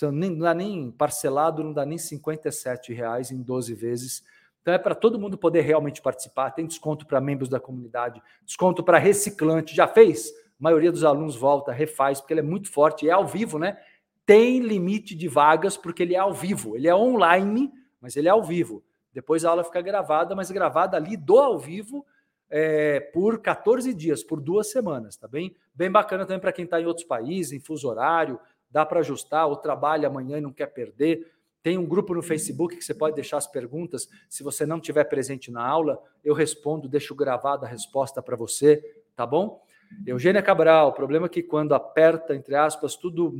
Não 0.00 0.38
dá 0.38 0.54
nem 0.54 0.92
parcelado, 0.92 1.64
não 1.64 1.72
dá 1.72 1.84
nem 1.84 1.98
57 1.98 2.92
reais 2.92 3.32
em 3.32 3.42
12 3.42 3.74
vezes 3.74 4.22
então 4.62 4.72
é 4.72 4.78
para 4.78 4.94
todo 4.94 5.18
mundo 5.18 5.36
poder 5.36 5.60
realmente 5.62 6.00
participar. 6.00 6.52
Tem 6.52 6.66
desconto 6.66 7.04
para 7.04 7.20
membros 7.20 7.48
da 7.48 7.58
comunidade, 7.58 8.22
desconto 8.46 8.82
para 8.82 8.96
reciclante. 8.96 9.74
Já 9.74 9.88
fez? 9.88 10.30
A 10.30 10.62
maioria 10.62 10.92
dos 10.92 11.04
alunos 11.04 11.34
volta, 11.34 11.72
refaz, 11.72 12.20
porque 12.20 12.32
ele 12.32 12.40
é 12.40 12.44
muito 12.44 12.70
forte, 12.70 13.08
é 13.08 13.12
ao 13.12 13.26
vivo, 13.26 13.58
né? 13.58 13.76
Tem 14.24 14.60
limite 14.60 15.16
de 15.16 15.26
vagas, 15.26 15.76
porque 15.76 16.04
ele 16.04 16.14
é 16.14 16.18
ao 16.18 16.32
vivo. 16.32 16.76
Ele 16.76 16.86
é 16.86 16.94
online, 16.94 17.72
mas 18.00 18.16
ele 18.16 18.28
é 18.28 18.30
ao 18.30 18.42
vivo. 18.42 18.84
Depois 19.12 19.44
a 19.44 19.50
aula 19.50 19.64
fica 19.64 19.82
gravada, 19.82 20.34
mas 20.36 20.50
gravada 20.50 20.96
ali 20.96 21.16
do 21.16 21.38
ao 21.38 21.58
vivo 21.58 22.06
é, 22.48 23.00
por 23.00 23.40
14 23.40 23.92
dias, 23.92 24.22
por 24.22 24.40
duas 24.40 24.70
semanas, 24.70 25.16
tá 25.16 25.26
bem? 25.26 25.56
Bem 25.74 25.90
bacana 25.90 26.24
também 26.24 26.40
para 26.40 26.52
quem 26.52 26.66
está 26.66 26.80
em 26.80 26.86
outros 26.86 27.06
países, 27.06 27.52
em 27.52 27.58
fuso 27.58 27.88
horário, 27.88 28.38
dá 28.70 28.86
para 28.86 29.00
ajustar, 29.00 29.48
ou 29.48 29.56
trabalha 29.56 30.06
amanhã 30.06 30.38
e 30.38 30.40
não 30.40 30.52
quer 30.52 30.66
perder. 30.66 31.32
Tem 31.62 31.78
um 31.78 31.86
grupo 31.86 32.14
no 32.14 32.22
Facebook 32.22 32.76
que 32.76 32.84
você 32.84 32.92
pode 32.92 33.14
deixar 33.14 33.36
as 33.36 33.46
perguntas. 33.46 34.08
Se 34.28 34.42
você 34.42 34.66
não 34.66 34.78
estiver 34.78 35.04
presente 35.04 35.50
na 35.50 35.64
aula, 35.64 36.02
eu 36.24 36.34
respondo, 36.34 36.88
deixo 36.88 37.14
gravada 37.14 37.66
a 37.66 37.68
resposta 37.68 38.20
para 38.20 38.36
você, 38.36 38.82
tá 39.14 39.24
bom? 39.24 39.62
Eugênia 40.06 40.42
Cabral, 40.42 40.88
o 40.88 40.92
problema 40.92 41.26
é 41.26 41.28
que 41.28 41.42
quando 41.42 41.74
aperta, 41.74 42.34
entre 42.34 42.54
aspas, 42.54 42.96
tudo, 42.96 43.32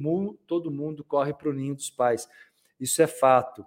todo 0.46 0.70
mundo 0.70 1.02
corre 1.02 1.32
para 1.32 1.48
o 1.48 1.52
ninho 1.52 1.74
dos 1.74 1.90
pais. 1.90 2.28
Isso 2.78 3.02
é 3.02 3.06
fato. 3.06 3.66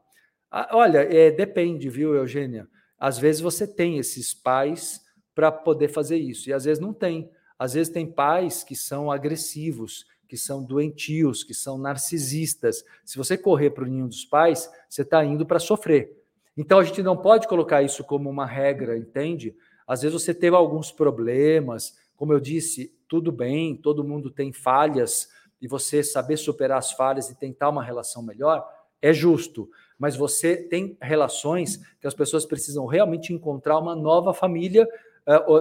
Ah, 0.50 0.70
olha, 0.72 1.00
é, 1.00 1.32
depende, 1.32 1.90
viu, 1.90 2.16
Eugênia? 2.16 2.68
Às 2.98 3.18
vezes 3.18 3.42
você 3.42 3.68
tem 3.68 3.98
esses 3.98 4.34
pais 4.34 5.04
para 5.34 5.52
poder 5.52 5.90
fazer 5.90 6.18
isso, 6.18 6.50
e 6.50 6.54
às 6.54 6.64
vezes 6.64 6.80
não 6.80 6.94
tem. 6.94 7.30
Às 7.60 7.74
vezes 7.74 7.92
tem 7.92 8.10
pais 8.10 8.64
que 8.64 8.76
são 8.76 9.12
agressivos, 9.12 10.06
que 10.36 10.42
são 10.42 10.62
doentios, 10.62 11.46
que 11.46 11.54
são 11.54 11.78
narcisistas. 11.78 12.84
Se 13.06 13.18
você 13.18 13.38
correr 13.38 13.70
para 13.70 13.86
o 13.86 13.88
ninho 13.88 14.06
dos 14.06 14.26
pais, 14.26 14.70
você 14.90 15.02
está 15.02 15.24
indo 15.24 15.46
para 15.46 15.60
sofrer. 15.60 16.12
Então 16.58 16.78
a 16.78 16.84
gente 16.84 17.02
não 17.02 17.16
pode 17.16 17.48
colocar 17.48 17.82
isso 17.82 18.04
como 18.04 18.30
uma 18.30 18.46
regra, 18.46 18.98
entende? 18.98 19.56
Às 19.88 20.02
vezes 20.02 20.22
você 20.22 20.34
teve 20.34 20.54
alguns 20.54 20.92
problemas, 20.92 21.98
como 22.18 22.34
eu 22.34 22.40
disse, 22.42 22.94
tudo 23.08 23.32
bem, 23.32 23.78
todo 23.78 24.04
mundo 24.04 24.30
tem 24.30 24.52
falhas, 24.52 25.30
e 25.62 25.70
você 25.70 26.04
saber 26.04 26.36
superar 26.36 26.80
as 26.80 26.92
falhas 26.92 27.30
e 27.30 27.40
tentar 27.40 27.70
uma 27.70 27.82
relação 27.82 28.22
melhor 28.22 28.68
é 29.02 29.14
justo. 29.14 29.70
Mas 29.98 30.18
você 30.18 30.58
tem 30.58 30.98
relações 31.02 31.78
que 32.02 32.08
as 32.08 32.14
pessoas 32.14 32.46
precisam 32.46 32.86
realmente 32.86 33.32
encontrar 33.32 33.80
uma 33.80 33.96
nova 33.96 34.34
família 34.34 34.86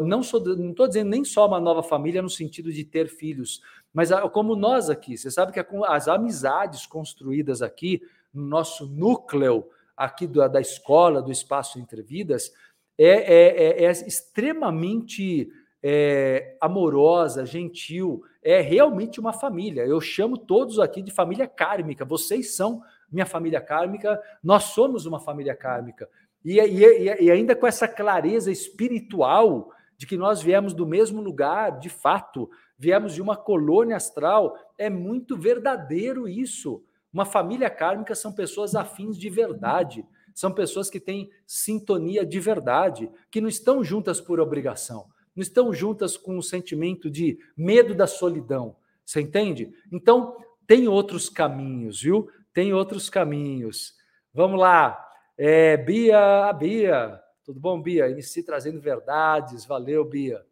não 0.02 0.20
estou 0.20 0.86
dizendo 0.86 1.10
nem 1.10 1.24
só 1.24 1.46
uma 1.46 1.58
nova 1.58 1.82
família 1.82 2.20
no 2.20 2.28
sentido 2.28 2.72
de 2.72 2.84
ter 2.84 3.08
filhos, 3.08 3.62
mas 3.92 4.10
como 4.32 4.54
nós 4.54 4.90
aqui. 4.90 5.16
Você 5.16 5.30
sabe 5.30 5.52
que 5.52 5.66
as 5.86 6.08
amizades 6.08 6.86
construídas 6.86 7.62
aqui, 7.62 8.02
no 8.32 8.44
nosso 8.44 8.86
núcleo 8.86 9.66
aqui 9.96 10.26
da, 10.26 10.48
da 10.48 10.60
escola, 10.60 11.22
do 11.22 11.32
espaço 11.32 11.78
entre 11.78 12.02
vidas, 12.02 12.52
é, 12.98 13.08
é, 13.08 13.84
é, 13.84 13.84
é 13.84 13.90
extremamente 13.90 15.50
é, 15.82 16.56
amorosa, 16.60 17.44
gentil, 17.44 18.22
é 18.42 18.60
realmente 18.60 19.20
uma 19.20 19.32
família. 19.32 19.82
Eu 19.86 20.00
chamo 20.00 20.36
todos 20.36 20.78
aqui 20.78 21.02
de 21.02 21.10
família 21.10 21.46
kármica. 21.46 22.04
Vocês 22.04 22.54
são 22.54 22.82
minha 23.10 23.26
família 23.26 23.60
kármica, 23.60 24.20
nós 24.42 24.64
somos 24.64 25.06
uma 25.06 25.20
família 25.20 25.54
kármica. 25.54 26.08
E, 26.45 26.61
e, 26.61 27.24
e 27.24 27.30
ainda 27.30 27.57
com 27.57 27.66
essa 27.66 27.88
clareza 27.88 28.51
espiritual 28.51 29.72
de 29.97 30.07
que 30.07 30.16
nós 30.16 30.42
viemos 30.42 30.74
do 30.74 30.86
mesmo 30.86 31.22
lugar, 31.22 31.78
de 31.78 31.88
fato, 31.88 32.51
viemos 32.78 33.14
de 33.14 33.22
uma 33.22 33.36
colônia 33.36 33.97
astral, 33.97 34.57
é 34.76 34.90
muito 34.90 35.36
verdadeiro 35.36 36.28
isso. 36.28 36.84
Uma 37.12 37.24
família 37.24 37.70
kármica 37.70 38.14
são 38.14 38.32
pessoas 38.32 38.74
afins 38.74 39.16
de 39.16 39.30
verdade, 39.30 40.05
São 40.34 40.53
pessoas 40.53 40.90
que 40.90 40.99
têm 40.99 41.30
sintonia 41.47 42.26
de 42.26 42.40
verdade, 42.40 43.09
que 43.30 43.40
não 43.40 43.49
estão 43.49 43.84
juntas 43.84 44.20
por 44.20 44.40
obrigação, 44.40 45.07
não 45.34 45.40
estão 45.40 45.72
juntas 45.72 46.16
com 46.16 46.36
o 46.36 46.42
sentimento 46.42 47.09
de 47.09 47.38
medo 47.57 47.95
da 47.95 48.09
solidão. 48.09 48.74
Você 49.07 49.20
entende? 49.20 49.72
Então, 49.92 50.36
tem 50.66 50.88
outros 50.88 51.28
caminhos, 51.28 52.03
viu? 52.03 52.28
Tem 52.53 52.74
outros 52.74 53.09
caminhos. 53.09 53.95
Vamos 54.32 54.59
lá. 54.59 55.01
É, 55.37 55.76
Bia, 55.76 56.47
a 56.47 56.53
Bia. 56.53 57.20
Tudo 57.45 57.59
bom, 57.59 57.80
Bia? 57.80 58.09
Inicie 58.09 58.43
trazendo 58.43 58.80
verdades. 58.80 59.64
Valeu, 59.64 60.05
Bia. 60.05 60.45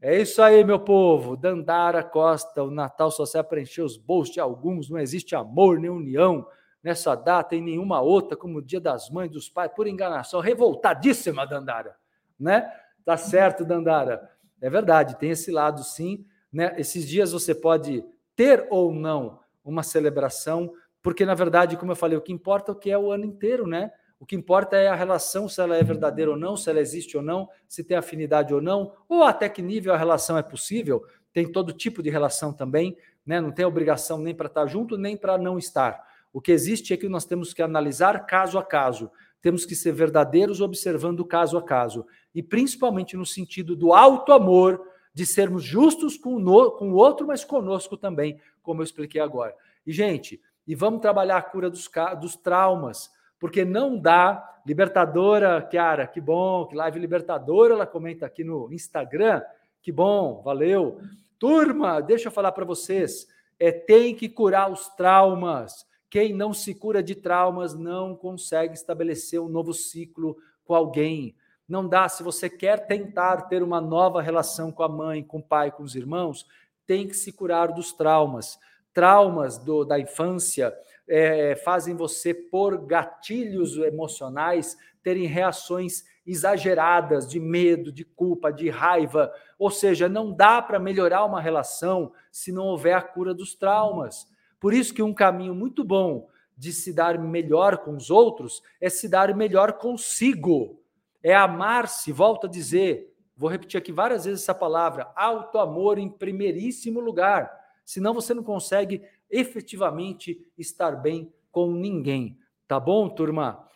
É 0.00 0.20
isso 0.20 0.42
aí, 0.42 0.64
meu 0.64 0.80
povo. 0.80 1.36
Dandara 1.36 2.02
Costa, 2.02 2.62
o 2.62 2.70
Natal 2.70 3.10
só 3.10 3.24
serve 3.24 3.48
para 3.48 3.60
encher 3.60 3.82
os 3.82 3.96
bolsos 3.96 4.34
de 4.34 4.40
alguns. 4.40 4.90
Não 4.90 4.98
existe 4.98 5.34
amor 5.34 5.78
nem 5.78 5.90
união 5.90 6.46
nessa 6.82 7.14
data 7.14 7.54
e 7.54 7.60
nenhuma 7.60 8.00
outra, 8.00 8.36
como 8.36 8.58
o 8.58 8.62
Dia 8.62 8.80
das 8.80 9.08
Mães, 9.08 9.30
dos 9.30 9.48
Pais, 9.48 9.72
por 9.74 9.86
enganação. 9.86 10.40
Revoltadíssima, 10.40 11.46
Dandara. 11.46 11.96
Né? 12.38 12.70
Tá 13.04 13.16
certo, 13.16 13.64
Dandara. 13.64 14.30
É 14.60 14.68
verdade, 14.68 15.18
tem 15.18 15.30
esse 15.30 15.50
lado 15.50 15.82
sim. 15.82 16.26
Né? 16.52 16.74
Esses 16.78 17.08
dias 17.08 17.32
você 17.32 17.54
pode 17.54 18.04
ter 18.36 18.66
ou 18.70 18.92
não 18.92 19.40
uma 19.64 19.82
celebração, 19.82 20.72
porque 21.02 21.24
na 21.24 21.34
verdade, 21.34 21.76
como 21.76 21.92
eu 21.92 21.96
falei, 21.96 22.16
o 22.16 22.22
que 22.22 22.32
importa 22.32 22.72
é 22.72 22.74
o 22.74 22.78
que 22.78 22.90
é 22.90 22.98
o 22.98 23.10
ano 23.10 23.24
inteiro, 23.24 23.66
né? 23.66 23.90
O 24.18 24.26
que 24.26 24.36
importa 24.36 24.76
é 24.76 24.86
a 24.86 24.94
relação, 24.94 25.48
se 25.48 25.60
ela 25.60 25.76
é 25.76 25.82
verdadeira 25.82 26.30
ou 26.30 26.36
não, 26.36 26.56
se 26.56 26.70
ela 26.70 26.80
existe 26.80 27.16
ou 27.16 27.22
não, 27.22 27.48
se 27.68 27.84
tem 27.84 27.96
afinidade 27.96 28.54
ou 28.54 28.60
não, 28.60 28.92
ou 29.08 29.22
até 29.22 29.48
que 29.48 29.60
nível 29.60 29.92
a 29.92 29.96
relação 29.96 30.38
é 30.38 30.42
possível. 30.42 31.04
Tem 31.32 31.50
todo 31.50 31.72
tipo 31.72 32.02
de 32.02 32.10
relação 32.10 32.52
também, 32.52 32.96
né? 33.26 33.40
Não 33.40 33.50
tem 33.50 33.64
obrigação 33.64 34.18
nem 34.18 34.34
para 34.34 34.46
estar 34.46 34.66
junto, 34.66 34.96
nem 34.96 35.16
para 35.16 35.36
não 35.36 35.58
estar. 35.58 36.00
O 36.32 36.40
que 36.40 36.52
existe 36.52 36.92
é 36.92 36.96
que 36.96 37.08
nós 37.08 37.24
temos 37.24 37.52
que 37.52 37.62
analisar 37.62 38.26
caso 38.26 38.58
a 38.58 38.64
caso. 38.64 39.10
Temos 39.40 39.66
que 39.66 39.74
ser 39.74 39.92
verdadeiros 39.92 40.60
observando 40.60 41.24
caso 41.24 41.58
a 41.58 41.62
caso. 41.62 42.06
E 42.34 42.42
principalmente 42.42 43.16
no 43.16 43.26
sentido 43.26 43.76
do 43.76 43.92
alto 43.92 44.32
amor, 44.32 44.80
de 45.14 45.24
sermos 45.24 45.62
justos 45.62 46.16
com 46.16 46.34
o, 46.34 46.70
com 46.72 46.90
o 46.90 46.94
outro, 46.94 47.26
mas 47.26 47.44
conosco 47.44 47.96
também, 47.96 48.40
como 48.62 48.80
eu 48.80 48.84
expliquei 48.84 49.20
agora. 49.20 49.54
E, 49.86 49.92
gente, 49.92 50.40
e 50.66 50.74
vamos 50.74 51.00
trabalhar 51.00 51.36
a 51.36 51.42
cura 51.42 51.70
dos, 51.70 51.88
dos 52.20 52.36
traumas, 52.36 53.10
porque 53.44 53.62
não 53.62 53.98
dá. 53.98 54.58
Libertadora, 54.64 55.60
Kiara, 55.60 56.06
que 56.06 56.18
bom, 56.18 56.64
que 56.64 56.74
live 56.74 56.98
Libertadora, 56.98 57.74
ela 57.74 57.86
comenta 57.86 58.24
aqui 58.24 58.42
no 58.42 58.72
Instagram, 58.72 59.42
que 59.82 59.92
bom, 59.92 60.40
valeu. 60.42 60.98
Turma, 61.38 62.00
deixa 62.00 62.28
eu 62.28 62.32
falar 62.32 62.52
para 62.52 62.64
vocês, 62.64 63.28
é 63.60 63.70
tem 63.70 64.14
que 64.14 64.30
curar 64.30 64.72
os 64.72 64.88
traumas. 64.96 65.86
Quem 66.08 66.32
não 66.32 66.54
se 66.54 66.74
cura 66.74 67.02
de 67.02 67.14
traumas 67.14 67.74
não 67.74 68.16
consegue 68.16 68.72
estabelecer 68.72 69.38
um 69.38 69.48
novo 69.50 69.74
ciclo 69.74 70.38
com 70.64 70.74
alguém. 70.74 71.36
Não 71.68 71.86
dá, 71.86 72.08
se 72.08 72.22
você 72.22 72.48
quer 72.48 72.86
tentar 72.86 73.42
ter 73.42 73.62
uma 73.62 73.78
nova 73.78 74.22
relação 74.22 74.72
com 74.72 74.82
a 74.82 74.88
mãe, 74.88 75.22
com 75.22 75.36
o 75.36 75.42
pai, 75.42 75.70
com 75.70 75.82
os 75.82 75.94
irmãos, 75.94 76.46
tem 76.86 77.06
que 77.06 77.14
se 77.14 77.30
curar 77.30 77.72
dos 77.72 77.92
traumas. 77.92 78.58
Traumas 78.94 79.58
do, 79.58 79.84
da 79.84 80.00
infância 80.00 80.74
é, 81.08 81.56
fazem 81.56 81.94
você, 81.94 82.32
por 82.32 82.86
gatilhos 82.86 83.76
emocionais, 83.76 84.76
terem 85.02 85.26
reações 85.26 86.04
exageradas 86.26 87.28
de 87.28 87.38
medo, 87.38 87.92
de 87.92 88.04
culpa, 88.04 88.52
de 88.52 88.70
raiva. 88.70 89.32
Ou 89.58 89.70
seja, 89.70 90.08
não 90.08 90.32
dá 90.32 90.62
para 90.62 90.78
melhorar 90.78 91.24
uma 91.24 91.40
relação 91.40 92.12
se 92.32 92.50
não 92.50 92.64
houver 92.64 92.94
a 92.94 93.02
cura 93.02 93.34
dos 93.34 93.54
traumas. 93.54 94.26
Por 94.58 94.72
isso 94.72 94.94
que 94.94 95.02
um 95.02 95.12
caminho 95.12 95.54
muito 95.54 95.84
bom 95.84 96.28
de 96.56 96.72
se 96.72 96.92
dar 96.92 97.18
melhor 97.18 97.78
com 97.78 97.96
os 97.96 98.10
outros 98.10 98.62
é 98.80 98.88
se 98.88 99.08
dar 99.08 99.34
melhor 99.36 99.74
consigo. 99.74 100.80
É 101.22 101.34
amar-se, 101.34 102.12
volto 102.12 102.46
a 102.46 102.50
dizer, 102.50 103.14
Vou 103.36 103.50
repetir 103.50 103.78
aqui 103.78 103.90
várias 103.90 104.24
vezes 104.24 104.42
essa 104.42 104.54
palavra: 104.54 105.10
auto-amor 105.16 105.98
em 105.98 106.08
primeiríssimo 106.08 107.00
lugar. 107.00 107.50
Senão 107.84 108.14
você 108.14 108.32
não 108.32 108.42
consegue 108.42 109.02
efetivamente 109.36 110.40
estar 110.56 110.92
bem 110.92 111.32
com 111.50 111.72
ninguém. 111.72 112.38
Tá 112.66 112.78
bom, 112.78 113.08
turma? 113.08 113.66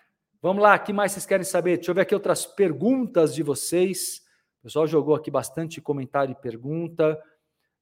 Vamos 0.41 0.63
lá, 0.63 0.77
o 0.77 0.81
que 0.83 0.93
mais 0.93 1.13
vocês 1.13 1.27
querem 1.27 1.45
saber? 1.45 1.77
Deixa 1.77 1.91
eu 1.91 1.95
ver 1.95 2.03
aqui 2.03 2.15
outras 2.15 2.47
perguntas 2.47 3.35
de 3.35 3.43
vocês. 3.43 4.23
O 4.61 4.65
pessoal 4.65 4.87
jogou 4.87 5.15
aqui 5.15 5.31
bastante 5.31 5.81
comentário 5.81 6.33
e 6.33 6.43
pergunta. 6.43 7.21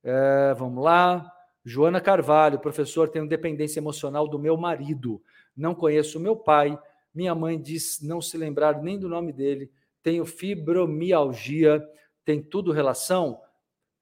É, 0.02 0.54
vamos 0.54 0.82
lá. 0.82 1.30
Joana 1.64 2.00
Carvalho, 2.00 2.58
professor, 2.58 3.08
tenho 3.08 3.28
dependência 3.28 3.80
emocional 3.80 4.26
do 4.28 4.38
meu 4.38 4.56
marido. 4.56 5.22
Não 5.56 5.74
conheço 5.74 6.18
meu 6.18 6.36
pai. 6.36 6.78
Minha 7.14 7.34
mãe 7.34 7.60
diz 7.60 8.00
não 8.02 8.20
se 8.20 8.36
lembrar 8.38 8.82
nem 8.82 8.98
do 8.98 9.08
nome 9.08 9.32
dele 9.32 9.70
tenho 10.06 10.24
fibromialgia, 10.24 11.84
tem 12.24 12.40
tudo 12.40 12.70
relação? 12.70 13.40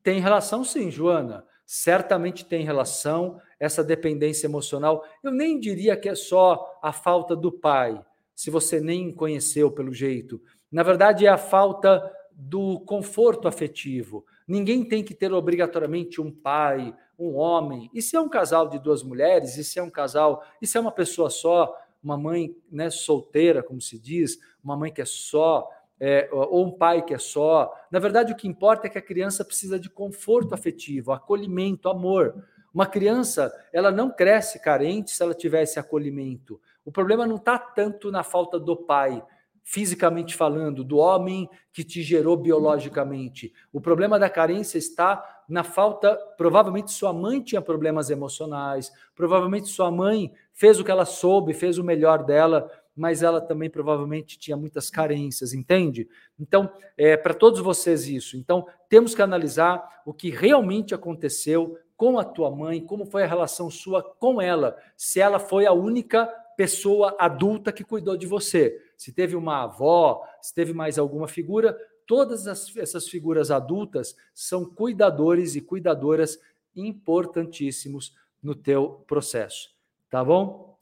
Tem 0.02 0.20
relação 0.20 0.62
sim, 0.62 0.90
Joana. 0.90 1.46
Certamente 1.64 2.44
tem 2.44 2.62
relação 2.62 3.40
essa 3.64 3.82
dependência 3.82 4.46
emocional. 4.46 5.04
Eu 5.22 5.30
nem 5.30 5.58
diria 5.58 5.96
que 5.96 6.08
é 6.08 6.14
só 6.14 6.78
a 6.82 6.92
falta 6.92 7.34
do 7.34 7.50
pai, 7.50 8.00
se 8.34 8.50
você 8.50 8.80
nem 8.80 9.12
conheceu 9.12 9.70
pelo 9.70 9.92
jeito. 9.92 10.40
Na 10.70 10.82
verdade, 10.82 11.26
é 11.26 11.28
a 11.28 11.38
falta 11.38 12.02
do 12.32 12.80
conforto 12.80 13.48
afetivo. 13.48 14.24
Ninguém 14.46 14.84
tem 14.84 15.02
que 15.02 15.14
ter 15.14 15.32
obrigatoriamente 15.32 16.20
um 16.20 16.30
pai, 16.30 16.94
um 17.18 17.34
homem. 17.36 17.90
E 17.94 18.02
se 18.02 18.16
é 18.16 18.20
um 18.20 18.28
casal 18.28 18.68
de 18.68 18.78
duas 18.78 19.02
mulheres, 19.02 19.56
e 19.56 19.64
se 19.64 19.78
é 19.78 19.82
um 19.82 19.90
casal, 19.90 20.44
e 20.60 20.66
se 20.66 20.76
é 20.76 20.80
uma 20.80 20.92
pessoa 20.92 21.30
só, 21.30 21.74
uma 22.02 22.18
mãe 22.18 22.54
né, 22.70 22.90
solteira, 22.90 23.62
como 23.62 23.80
se 23.80 23.98
diz, 23.98 24.38
uma 24.62 24.76
mãe 24.76 24.92
que 24.92 25.00
é 25.00 25.06
só, 25.06 25.70
é, 25.98 26.28
ou 26.32 26.66
um 26.66 26.70
pai 26.70 27.02
que 27.02 27.14
é 27.14 27.18
só. 27.18 27.72
Na 27.90 27.98
verdade, 27.98 28.32
o 28.32 28.36
que 28.36 28.48
importa 28.48 28.86
é 28.86 28.90
que 28.90 28.98
a 28.98 29.02
criança 29.02 29.44
precisa 29.44 29.78
de 29.78 29.88
conforto 29.88 30.54
afetivo, 30.54 31.12
acolhimento, 31.12 31.88
amor. 31.88 32.44
Uma 32.74 32.86
criança, 32.86 33.54
ela 33.72 33.92
não 33.92 34.10
cresce 34.10 34.58
carente 34.58 35.12
se 35.12 35.22
ela 35.22 35.32
tivesse 35.32 35.78
acolhimento. 35.78 36.60
O 36.84 36.90
problema 36.90 37.24
não 37.24 37.36
está 37.36 37.56
tanto 37.56 38.10
na 38.10 38.24
falta 38.24 38.58
do 38.58 38.76
pai, 38.76 39.22
fisicamente 39.62 40.34
falando, 40.34 40.82
do 40.82 40.96
homem 40.96 41.48
que 41.72 41.84
te 41.84 42.02
gerou 42.02 42.36
biologicamente. 42.36 43.52
O 43.72 43.80
problema 43.80 44.18
da 44.18 44.28
carência 44.28 44.76
está 44.76 45.42
na 45.48 45.62
falta. 45.62 46.16
Provavelmente 46.36 46.90
sua 46.90 47.12
mãe 47.12 47.40
tinha 47.40 47.62
problemas 47.62 48.10
emocionais, 48.10 48.92
provavelmente 49.14 49.68
sua 49.68 49.90
mãe 49.92 50.32
fez 50.52 50.80
o 50.80 50.84
que 50.84 50.90
ela 50.90 51.04
soube, 51.04 51.54
fez 51.54 51.78
o 51.78 51.84
melhor 51.84 52.24
dela 52.24 52.68
mas 52.96 53.22
ela 53.22 53.40
também 53.40 53.68
provavelmente 53.68 54.38
tinha 54.38 54.56
muitas 54.56 54.88
carências, 54.88 55.52
entende? 55.52 56.08
Então, 56.38 56.70
é 56.96 57.16
para 57.16 57.34
todos 57.34 57.60
vocês 57.60 58.06
isso. 58.06 58.36
Então, 58.36 58.66
temos 58.88 59.14
que 59.14 59.22
analisar 59.22 59.84
o 60.06 60.14
que 60.14 60.30
realmente 60.30 60.94
aconteceu 60.94 61.76
com 62.04 62.18
a 62.18 62.24
tua 62.24 62.50
mãe, 62.50 62.84
como 62.84 63.06
foi 63.06 63.22
a 63.22 63.26
relação 63.26 63.70
sua 63.70 64.02
com 64.02 64.38
ela, 64.38 64.76
se 64.94 65.20
ela 65.20 65.38
foi 65.38 65.64
a 65.64 65.72
única 65.72 66.26
pessoa 66.54 67.16
adulta 67.18 67.72
que 67.72 67.82
cuidou 67.82 68.14
de 68.14 68.26
você, 68.26 68.78
se 68.94 69.10
teve 69.10 69.34
uma 69.34 69.62
avó, 69.62 70.22
se 70.42 70.52
teve 70.52 70.74
mais 70.74 70.98
alguma 70.98 71.26
figura, 71.26 71.74
todas 72.06 72.46
as, 72.46 72.76
essas 72.76 73.08
figuras 73.08 73.50
adultas 73.50 74.14
são 74.34 74.66
cuidadores 74.66 75.56
e 75.56 75.62
cuidadoras 75.62 76.38
importantíssimos 76.76 78.14
no 78.42 78.54
teu 78.54 79.02
processo, 79.06 79.74
tá 80.10 80.22
bom? 80.22 80.73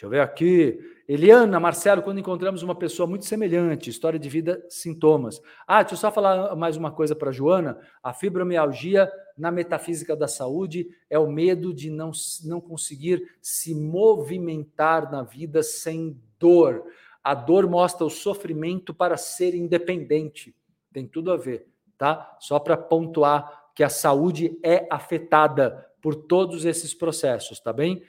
Deixa 0.00 0.06
eu 0.06 0.10
ver 0.10 0.20
aqui. 0.20 0.80
Eliana, 1.06 1.60
Marcelo, 1.60 2.00
quando 2.00 2.18
encontramos 2.18 2.62
uma 2.62 2.74
pessoa 2.74 3.06
muito 3.06 3.26
semelhante, 3.26 3.90
história 3.90 4.18
de 4.18 4.30
vida, 4.30 4.64
sintomas. 4.66 5.42
Ah, 5.66 5.82
deixa 5.82 5.94
eu 5.94 5.98
só 5.98 6.10
falar 6.10 6.56
mais 6.56 6.74
uma 6.74 6.90
coisa 6.90 7.14
para 7.14 7.30
Joana. 7.30 7.78
A 8.02 8.14
fibromialgia 8.14 9.12
na 9.36 9.50
metafísica 9.50 10.16
da 10.16 10.26
saúde 10.26 10.88
é 11.10 11.18
o 11.18 11.30
medo 11.30 11.74
de 11.74 11.90
não, 11.90 12.12
não 12.46 12.62
conseguir 12.62 13.22
se 13.42 13.74
movimentar 13.74 15.12
na 15.12 15.22
vida 15.22 15.62
sem 15.62 16.18
dor. 16.38 16.82
A 17.22 17.34
dor 17.34 17.68
mostra 17.68 18.06
o 18.06 18.10
sofrimento 18.10 18.94
para 18.94 19.18
ser 19.18 19.54
independente. 19.54 20.56
Tem 20.94 21.06
tudo 21.06 21.30
a 21.30 21.36
ver, 21.36 21.66
tá? 21.98 22.38
Só 22.40 22.58
para 22.58 22.74
pontuar 22.74 23.68
que 23.74 23.84
a 23.84 23.90
saúde 23.90 24.58
é 24.62 24.86
afetada 24.90 25.86
por 26.00 26.14
todos 26.14 26.64
esses 26.64 26.94
processos, 26.94 27.60
tá 27.60 27.70
bem? 27.70 28.02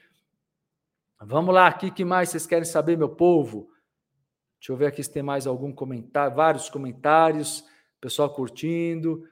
Vamos 1.23 1.53
lá, 1.53 1.67
aqui 1.67 1.91
que 1.91 2.03
mais 2.03 2.29
vocês 2.29 2.47
querem 2.47 2.65
saber, 2.65 2.97
meu 2.97 3.09
povo? 3.09 3.69
Deixa 4.59 4.71
eu 4.71 4.75
ver 4.75 4.87
aqui 4.87 5.03
se 5.03 5.11
tem 5.11 5.21
mais 5.21 5.45
algum 5.45 5.71
comentário, 5.71 6.35
vários 6.35 6.67
comentários, 6.67 7.63
pessoal 7.99 8.33
curtindo. 8.33 9.23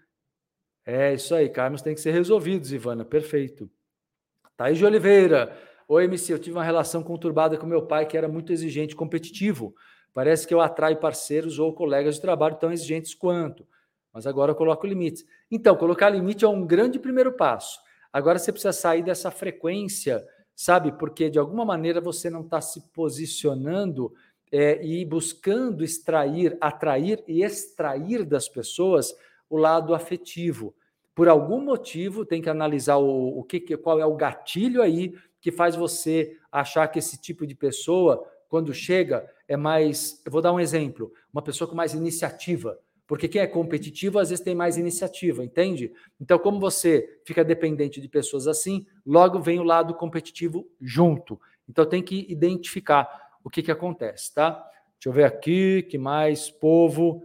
É 0.86 1.16
isso 1.16 1.34
aí, 1.34 1.50
Carlos 1.50 1.82
tem 1.82 1.96
que 1.96 2.02
ser 2.02 2.12
resolvidos, 2.12 2.72
Ivana, 2.72 3.04
perfeito. 3.04 3.68
Thaís 4.56 4.78
de 4.78 4.86
Oliveira. 4.86 5.58
Oi, 5.88 6.04
MC, 6.04 6.32
eu 6.32 6.38
tive 6.38 6.56
uma 6.56 6.64
relação 6.64 7.02
conturbada 7.02 7.58
com 7.58 7.66
meu 7.66 7.82
pai 7.88 8.06
que 8.06 8.16
era 8.16 8.28
muito 8.28 8.54
exigente, 8.54 8.96
competitivo. 8.96 9.74
Parece 10.14 10.48
que 10.48 10.54
eu 10.54 10.62
atraio 10.62 10.98
parceiros 10.98 11.58
ou 11.58 11.74
colegas 11.74 12.16
de 12.16 12.22
trabalho 12.22 12.58
tão 12.58 12.72
exigentes 12.72 13.16
quanto. 13.16 13.68
Mas 14.14 14.28
agora 14.28 14.52
eu 14.52 14.56
coloco 14.56 14.86
limites. 14.86 15.26
Então, 15.50 15.76
colocar 15.76 16.12
limite 16.12 16.46
é 16.46 16.48
um 16.48 16.68
grande 16.68 17.00
primeiro 17.00 17.34
passo. 17.34 17.80
Agora 18.14 18.38
você 18.38 18.52
precisa 18.52 18.74
sair 18.74 19.02
dessa 19.02 19.32
frequência 19.32 20.24
sabe? 20.60 20.92
Porque 20.92 21.30
de 21.30 21.40
alguma 21.40 21.64
maneira 21.64 22.02
você 22.02 22.30
não 22.30 22.42
está 22.42 22.60
se 22.60 22.82
posicionando 22.92 24.14
é, 24.52 24.86
e 24.86 25.06
buscando 25.06 25.86
extrair, 25.86 26.58
atrair 26.60 27.24
e 27.26 27.44
extrair 27.44 28.26
das 28.26 28.50
pessoas 28.50 29.16
o 29.50 29.56
lado 29.56 29.96
afetivo. 29.96 30.76
Por 31.16 31.30
algum 31.30 31.64
motivo, 31.64 32.26
tem 32.26 32.42
que 32.42 32.50
analisar 32.50 32.98
o, 32.98 33.40
o 33.40 33.44
que, 33.46 33.78
qual 33.78 34.02
é 34.02 34.06
o 34.06 34.18
gatilho 34.18 34.82
aí 34.82 35.16
que 35.40 35.50
faz 35.50 35.78
você 35.78 36.38
achar 36.52 36.90
que 36.90 37.00
esse 37.00 37.18
tipo 37.22 37.48
de 37.48 37.56
pessoa, 37.56 38.30
quando 38.50 38.74
chega, 38.74 39.26
é 39.48 39.56
mais. 39.56 40.22
Eu 40.26 40.32
vou 40.32 40.42
dar 40.42 40.52
um 40.52 40.60
exemplo: 40.60 41.14
uma 41.32 41.42
pessoa 41.42 41.70
com 41.70 41.76
mais 41.76 41.94
iniciativa. 41.94 42.78
Porque 43.10 43.28
quem 43.28 43.42
é 43.42 43.48
competitivo 43.48 44.20
às 44.20 44.30
vezes 44.30 44.46
tem 44.46 44.54
mais 44.54 44.78
iniciativa, 44.78 45.44
entende? 45.44 45.92
Então, 46.22 46.38
como 46.38 46.60
você 46.60 47.20
fica 47.26 47.44
dependente 47.44 48.00
de 48.00 48.08
pessoas 48.08 48.46
assim, 48.46 48.86
logo 49.04 49.40
vem 49.40 49.60
o 49.60 49.64
lado 49.64 49.96
competitivo 49.96 50.70
junto. 50.80 51.42
Então, 51.68 51.88
tem 51.88 52.04
que 52.04 52.28
identificar 52.30 53.10
o 53.44 53.50
que, 53.50 53.64
que 53.64 53.72
acontece, 53.72 54.32
tá? 54.36 54.52
Deixa 54.52 55.08
eu 55.08 55.12
ver 55.12 55.24
aqui, 55.24 55.82
que 55.90 55.98
mais? 55.98 56.52
Povo. 56.52 57.24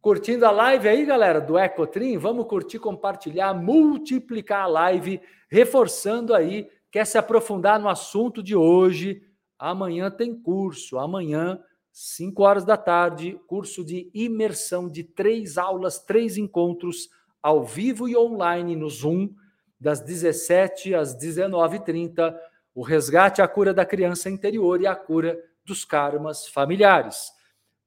Curtindo 0.00 0.44
a 0.44 0.50
live 0.50 0.88
aí, 0.88 1.06
galera, 1.06 1.40
do 1.40 1.56
Ecotrim? 1.56 2.18
Vamos 2.18 2.48
curtir, 2.48 2.80
compartilhar, 2.80 3.54
multiplicar 3.54 4.64
a 4.64 4.66
live, 4.66 5.20
reforçando 5.48 6.34
aí. 6.34 6.68
Quer 6.90 7.06
se 7.06 7.16
aprofundar 7.16 7.78
no 7.78 7.88
assunto 7.88 8.42
de 8.42 8.56
hoje? 8.56 9.22
Amanhã 9.56 10.10
tem 10.10 10.34
curso. 10.34 10.98
Amanhã 10.98 11.60
5 11.92 12.42
horas 12.42 12.64
da 12.64 12.76
tarde, 12.76 13.38
curso 13.46 13.84
de 13.84 14.10
imersão 14.14 14.88
de 14.88 15.04
três 15.04 15.58
aulas, 15.58 15.98
três 15.98 16.38
encontros 16.38 17.10
ao 17.42 17.64
vivo 17.64 18.08
e 18.08 18.16
online 18.16 18.74
no 18.74 18.88
Zoom, 18.88 19.30
das 19.78 20.00
17 20.00 20.94
às 20.94 21.16
19h30, 21.16 22.34
o 22.74 22.82
resgate, 22.82 23.42
a 23.42 23.48
cura 23.48 23.74
da 23.74 23.84
criança 23.84 24.30
interior 24.30 24.80
e 24.80 24.86
a 24.86 24.94
cura 24.94 25.38
dos 25.64 25.84
karmas 25.84 26.46
familiares. 26.46 27.30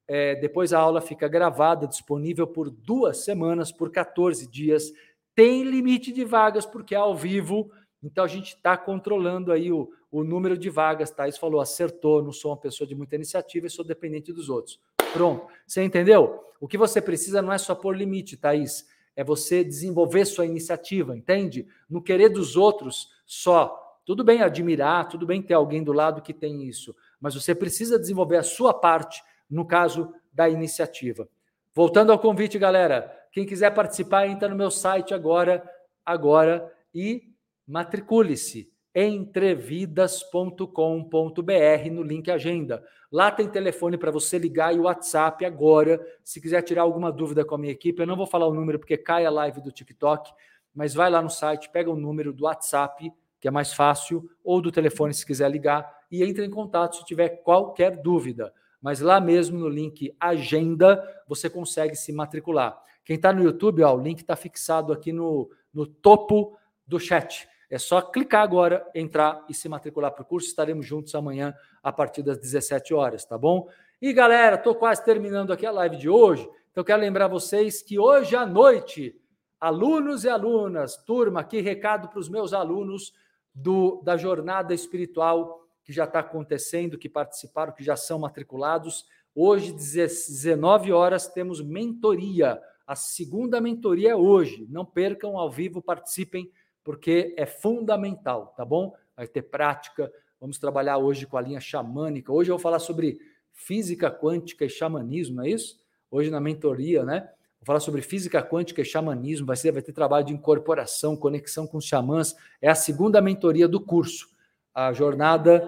É, 0.08 0.36
depois 0.36 0.72
a 0.72 0.80
aula 0.80 1.02
fica 1.02 1.28
gravada, 1.28 1.88
disponível 1.88 2.46
por 2.46 2.70
duas 2.70 3.24
semanas, 3.24 3.72
por 3.72 3.92
14 3.92 4.46
dias. 4.48 4.92
Tem 5.34 5.64
limite 5.64 6.12
de 6.12 6.24
vagas, 6.24 6.66
porque 6.66 6.94
é 6.94 6.98
ao 6.98 7.16
vivo, 7.16 7.72
então 8.06 8.24
a 8.24 8.28
gente 8.28 8.50
está 8.50 8.78
controlando 8.78 9.52
aí 9.52 9.72
o, 9.72 9.92
o 10.12 10.24
número 10.24 10.56
de 10.56 10.70
vagas. 10.70 11.10
Thais 11.10 11.40
falou, 11.40 11.60
acertou, 11.60 12.22
não 12.22 12.32
sou 12.32 12.52
uma 12.52 12.58
pessoa 12.58 12.88
de 12.88 12.94
muita 12.94 13.16
iniciativa 13.16 13.66
e 13.66 13.70
sou 13.70 13.84
dependente 13.84 14.32
dos 14.32 14.48
outros. 14.48 14.80
Pronto, 15.12 15.48
você 15.66 15.84
entendeu? 15.84 16.40
O 16.62 16.68
que 16.68 16.78
você 16.78 17.02
precisa 17.02 17.42
não 17.42 17.52
é 17.52 17.58
só 17.58 17.74
pôr 17.74 17.98
limite, 17.98 18.38
Thaís, 18.38 18.88
é 19.16 19.24
você 19.24 19.64
desenvolver 19.64 20.24
sua 20.26 20.46
iniciativa, 20.46 21.18
entende? 21.18 21.68
No 21.90 22.00
querer 22.00 22.30
dos 22.30 22.56
outros 22.56 23.10
só. 23.26 23.82
Tudo 24.06 24.24
bem 24.24 24.44
admirar, 24.44 25.08
tudo 25.08 25.26
bem 25.26 25.42
ter 25.42 25.56
alguém 25.56 25.84
do 25.84 25.92
lado 25.92 26.22
que 26.22 26.34
tem 26.34 26.64
isso, 26.64 26.96
mas 27.20 27.34
você 27.34 27.56
precisa 27.56 27.98
desenvolver 27.98 28.38
a 28.38 28.44
sua 28.44 28.72
parte, 28.72 29.24
no 29.50 29.66
caso 29.66 30.14
da 30.32 30.48
iniciativa. 30.48 31.28
Voltando 31.74 32.12
ao 32.12 32.20
convite, 32.20 32.60
galera, 32.60 33.12
quem 33.32 33.48
quiser 33.48 33.74
participar, 33.74 34.28
entra 34.28 34.48
no 34.48 34.56
meu 34.56 34.70
site 34.70 35.12
agora, 35.12 35.68
agora 36.06 36.72
e 36.94 37.35
matricule-se 37.68 38.74
entrevidas.com.br 38.96 41.92
no 41.92 42.02
link 42.02 42.32
agenda. 42.32 42.82
Lá 43.12 43.30
tem 43.30 43.50
telefone 43.50 43.98
para 43.98 44.10
você 44.10 44.38
ligar 44.38 44.74
e 44.74 44.80
WhatsApp 44.80 45.44
agora. 45.44 46.00
Se 46.24 46.40
quiser 46.40 46.62
tirar 46.62 46.84
alguma 46.84 47.12
dúvida 47.12 47.44
com 47.44 47.56
a 47.56 47.58
minha 47.58 47.74
equipe, 47.74 48.02
eu 48.02 48.08
não 48.08 48.16
vou 48.16 48.26
falar 48.26 48.48
o 48.48 48.54
número 48.54 48.80
porque 48.80 48.96
cai 48.96 49.26
a 49.26 49.30
live 49.30 49.62
do 49.62 49.72
TikTok, 49.72 50.32
mas 50.74 50.94
vai 50.94 51.10
lá 51.10 51.22
no 51.22 51.30
site, 51.30 51.70
pega 51.70 51.92
o 51.92 51.96
número 51.96 52.32
do 52.32 52.46
WhatsApp, 52.46 53.12
que 53.40 53.48
é 53.50 53.52
mais 53.52 53.74
fácil, 53.74 54.30
ou 54.42 54.62
do 54.62 54.72
telefone 54.72 55.14
se 55.14 55.26
quiser 55.26 55.52
ligar 55.52 55.94
e 56.10 56.24
entre 56.24 56.46
em 56.46 56.50
contato 56.50 56.96
se 56.96 57.06
tiver 57.06 57.42
qualquer 57.44 58.02
dúvida. 58.02 58.54
Mas 58.82 59.02
lá 59.02 59.20
mesmo 59.20 59.60
no 59.60 59.68
link 59.68 60.16
agenda 60.20 61.04
você 61.28 61.50
consegue 61.50 61.96
se 61.96 62.14
matricular. 62.14 62.82
Quem 63.04 63.18
está 63.18 63.34
no 63.34 63.44
YouTube, 63.44 63.84
ó, 63.84 63.94
o 63.94 64.02
link 64.02 64.20
está 64.20 64.36
fixado 64.36 64.94
aqui 64.94 65.12
no, 65.12 65.50
no 65.74 65.86
topo 65.86 66.58
do 66.88 67.00
chat. 67.00 67.48
É 67.76 67.78
só 67.78 68.02
clicar 68.02 68.42
agora, 68.42 68.90
entrar 68.96 69.44
e 69.50 69.54
se 69.54 69.68
matricular 69.68 70.10
para 70.10 70.22
o 70.22 70.26
curso. 70.26 70.48
Estaremos 70.48 70.86
juntos 70.86 71.14
amanhã 71.14 71.54
a 71.84 71.92
partir 71.92 72.24
das 72.24 72.38
17 72.38 72.94
horas, 72.94 73.26
tá 73.26 73.38
bom? 73.38 73.68
E 74.02 74.14
galera, 74.14 74.56
estou 74.56 74.74
quase 74.76 75.04
terminando 75.04 75.52
aqui 75.52 75.66
a 75.66 75.72
live 75.72 75.98
de 75.98 76.08
hoje. 76.08 76.50
Então 76.72 76.86
quero 76.86 77.02
lembrar 77.02 77.28
vocês 77.28 77.82
que 77.82 78.00
hoje 78.00 78.34
à 78.34 78.46
noite, 78.46 79.20
alunos 79.60 80.24
e 80.24 80.30
alunas, 80.30 80.96
turma, 81.04 81.42
aqui 81.42 81.60
recado 81.60 82.08
para 82.08 82.18
os 82.18 82.30
meus 82.30 82.54
alunos 82.54 83.12
do 83.54 84.02
da 84.06 84.16
jornada 84.16 84.74
espiritual 84.74 85.68
que 85.84 85.92
já 85.92 86.06
está 86.06 86.20
acontecendo, 86.20 86.98
que 86.98 87.10
participaram, 87.10 87.74
que 87.74 87.84
já 87.84 87.98
são 87.98 88.20
matriculados. 88.20 89.06
Hoje, 89.36 89.74
19 89.74 90.94
horas, 90.94 91.28
temos 91.28 91.62
mentoria. 91.62 92.58
A 92.88 92.96
segunda 92.96 93.60
mentoria 93.60 94.12
é 94.12 94.16
hoje. 94.16 94.66
Não 94.70 94.86
percam 94.86 95.38
ao 95.38 95.52
vivo, 95.52 95.82
participem 95.82 96.50
porque 96.86 97.34
é 97.36 97.48
fundamental, 97.48 98.54
tá 98.56 98.64
bom? 98.64 98.94
Vai 99.18 99.28
ter 99.28 99.42
prática. 99.42 100.10
Vamos 100.40 100.60
trabalhar 100.60 101.00
hoje 101.00 101.26
com 101.26 101.36
a 101.36 101.42
linha 101.42 101.60
xamânica. 101.60 102.32
Hoje 102.32 102.52
eu 102.52 102.56
vou 102.56 102.62
falar 102.62 102.78
sobre 102.78 103.18
física 103.52 104.12
quântica 104.12 104.64
e 104.64 104.70
xamanismo, 104.70 105.38
não 105.38 105.44
é 105.44 105.50
isso? 105.50 105.80
Hoje 106.12 106.30
na 106.30 106.40
mentoria, 106.40 107.04
né? 107.04 107.22
Vou 107.60 107.66
falar 107.66 107.80
sobre 107.80 108.04
física 108.04 108.44
quântica 108.44 108.84
e 108.84 108.86
xamanismo. 108.86 109.48
Vai, 109.48 109.56
ser, 109.56 109.72
vai 109.72 109.82
ter 109.82 109.94
trabalho 109.94 110.28
de 110.28 110.34
incorporação, 110.34 111.18
conexão 111.18 111.66
com 111.66 111.80
os 111.80 111.86
xamãs. 111.86 112.36
É 112.62 112.70
a 112.70 112.76
segunda 112.76 113.20
mentoria 113.20 113.68
do 113.68 113.82
curso. 113.82 114.30
A 114.72 114.94
jornada. 114.94 115.68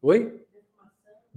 Oi? 0.00 0.46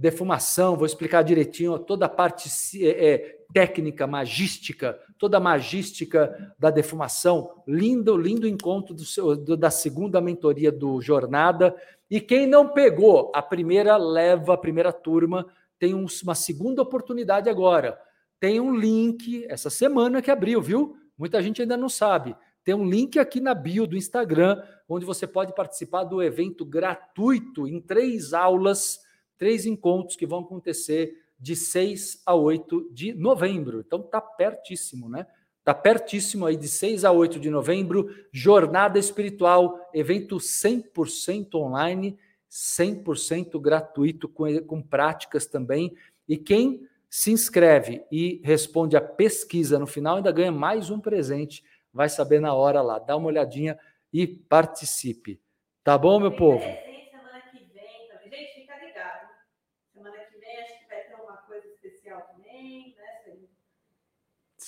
Defumação, 0.02 0.76
vou 0.76 0.84
explicar 0.84 1.22
direitinho 1.22 1.78
toda 1.78 2.06
a 2.06 2.08
parte 2.08 2.50
é, 2.84 3.12
é 3.14 3.36
técnica, 3.54 4.04
magística, 4.04 4.98
toda 5.16 5.36
a 5.36 5.40
magística 5.40 6.52
da 6.58 6.70
defumação. 6.70 7.62
Lindo, 7.68 8.16
lindo 8.16 8.48
encontro 8.48 8.92
do 8.96 9.04
seu, 9.04 9.36
do, 9.36 9.56
da 9.56 9.70
segunda 9.70 10.20
mentoria 10.20 10.72
do 10.72 11.00
Jornada. 11.00 11.72
E 12.10 12.20
quem 12.20 12.48
não 12.48 12.70
pegou 12.70 13.30
a 13.32 13.40
primeira 13.40 13.96
leva, 13.96 14.54
a 14.54 14.58
primeira 14.58 14.92
turma, 14.92 15.46
tem 15.78 15.94
um, 15.94 16.06
uma 16.24 16.34
segunda 16.34 16.82
oportunidade 16.82 17.48
agora. 17.48 17.96
Tem 18.40 18.58
um 18.58 18.74
link 18.74 19.46
essa 19.48 19.70
semana 19.70 20.20
que 20.20 20.32
abriu, 20.32 20.60
viu? 20.60 20.96
Muita 21.16 21.40
gente 21.40 21.62
ainda 21.62 21.76
não 21.76 21.88
sabe. 21.88 22.34
Tem 22.64 22.74
um 22.74 22.84
link 22.84 23.20
aqui 23.20 23.38
na 23.38 23.54
bio 23.54 23.86
do 23.86 23.96
Instagram, 23.96 24.60
onde 24.88 25.06
você 25.06 25.28
pode 25.28 25.54
participar 25.54 26.02
do 26.02 26.20
evento 26.20 26.64
gratuito 26.64 27.68
em 27.68 27.80
três 27.80 28.32
aulas, 28.32 28.98
três 29.38 29.66
encontros 29.66 30.16
que 30.16 30.26
vão 30.26 30.40
acontecer 30.40 31.22
de 31.38 31.56
6 31.56 32.22
a 32.24 32.34
8 32.34 32.90
de 32.92 33.12
novembro. 33.12 33.80
Então 33.80 34.00
tá 34.00 34.20
pertíssimo, 34.20 35.08
né? 35.08 35.26
Tá 35.64 35.72
pertíssimo 35.72 36.46
aí 36.46 36.56
de 36.56 36.68
6 36.68 37.04
a 37.04 37.12
8 37.12 37.38
de 37.38 37.50
novembro, 37.50 38.08
jornada 38.32 38.98
espiritual, 38.98 39.78
evento 39.94 40.36
100% 40.36 41.54
online, 41.54 42.18
100% 42.50 43.60
gratuito 43.60 44.28
com, 44.28 44.44
com 44.64 44.82
práticas 44.82 45.46
também. 45.46 45.96
E 46.28 46.36
quem 46.36 46.86
se 47.08 47.30
inscreve 47.30 48.02
e 48.10 48.40
responde 48.42 48.96
a 48.96 49.00
pesquisa 49.00 49.78
no 49.78 49.86
final 49.86 50.16
ainda 50.16 50.32
ganha 50.32 50.50
mais 50.50 50.90
um 50.90 50.98
presente, 50.98 51.62
vai 51.92 52.08
saber 52.08 52.40
na 52.40 52.54
hora 52.54 52.80
lá. 52.80 52.98
Dá 52.98 53.16
uma 53.16 53.28
olhadinha 53.28 53.78
e 54.12 54.26
participe. 54.26 55.40
Tá 55.84 55.96
bom, 55.96 56.18
meu 56.18 56.32
povo? 56.32 56.64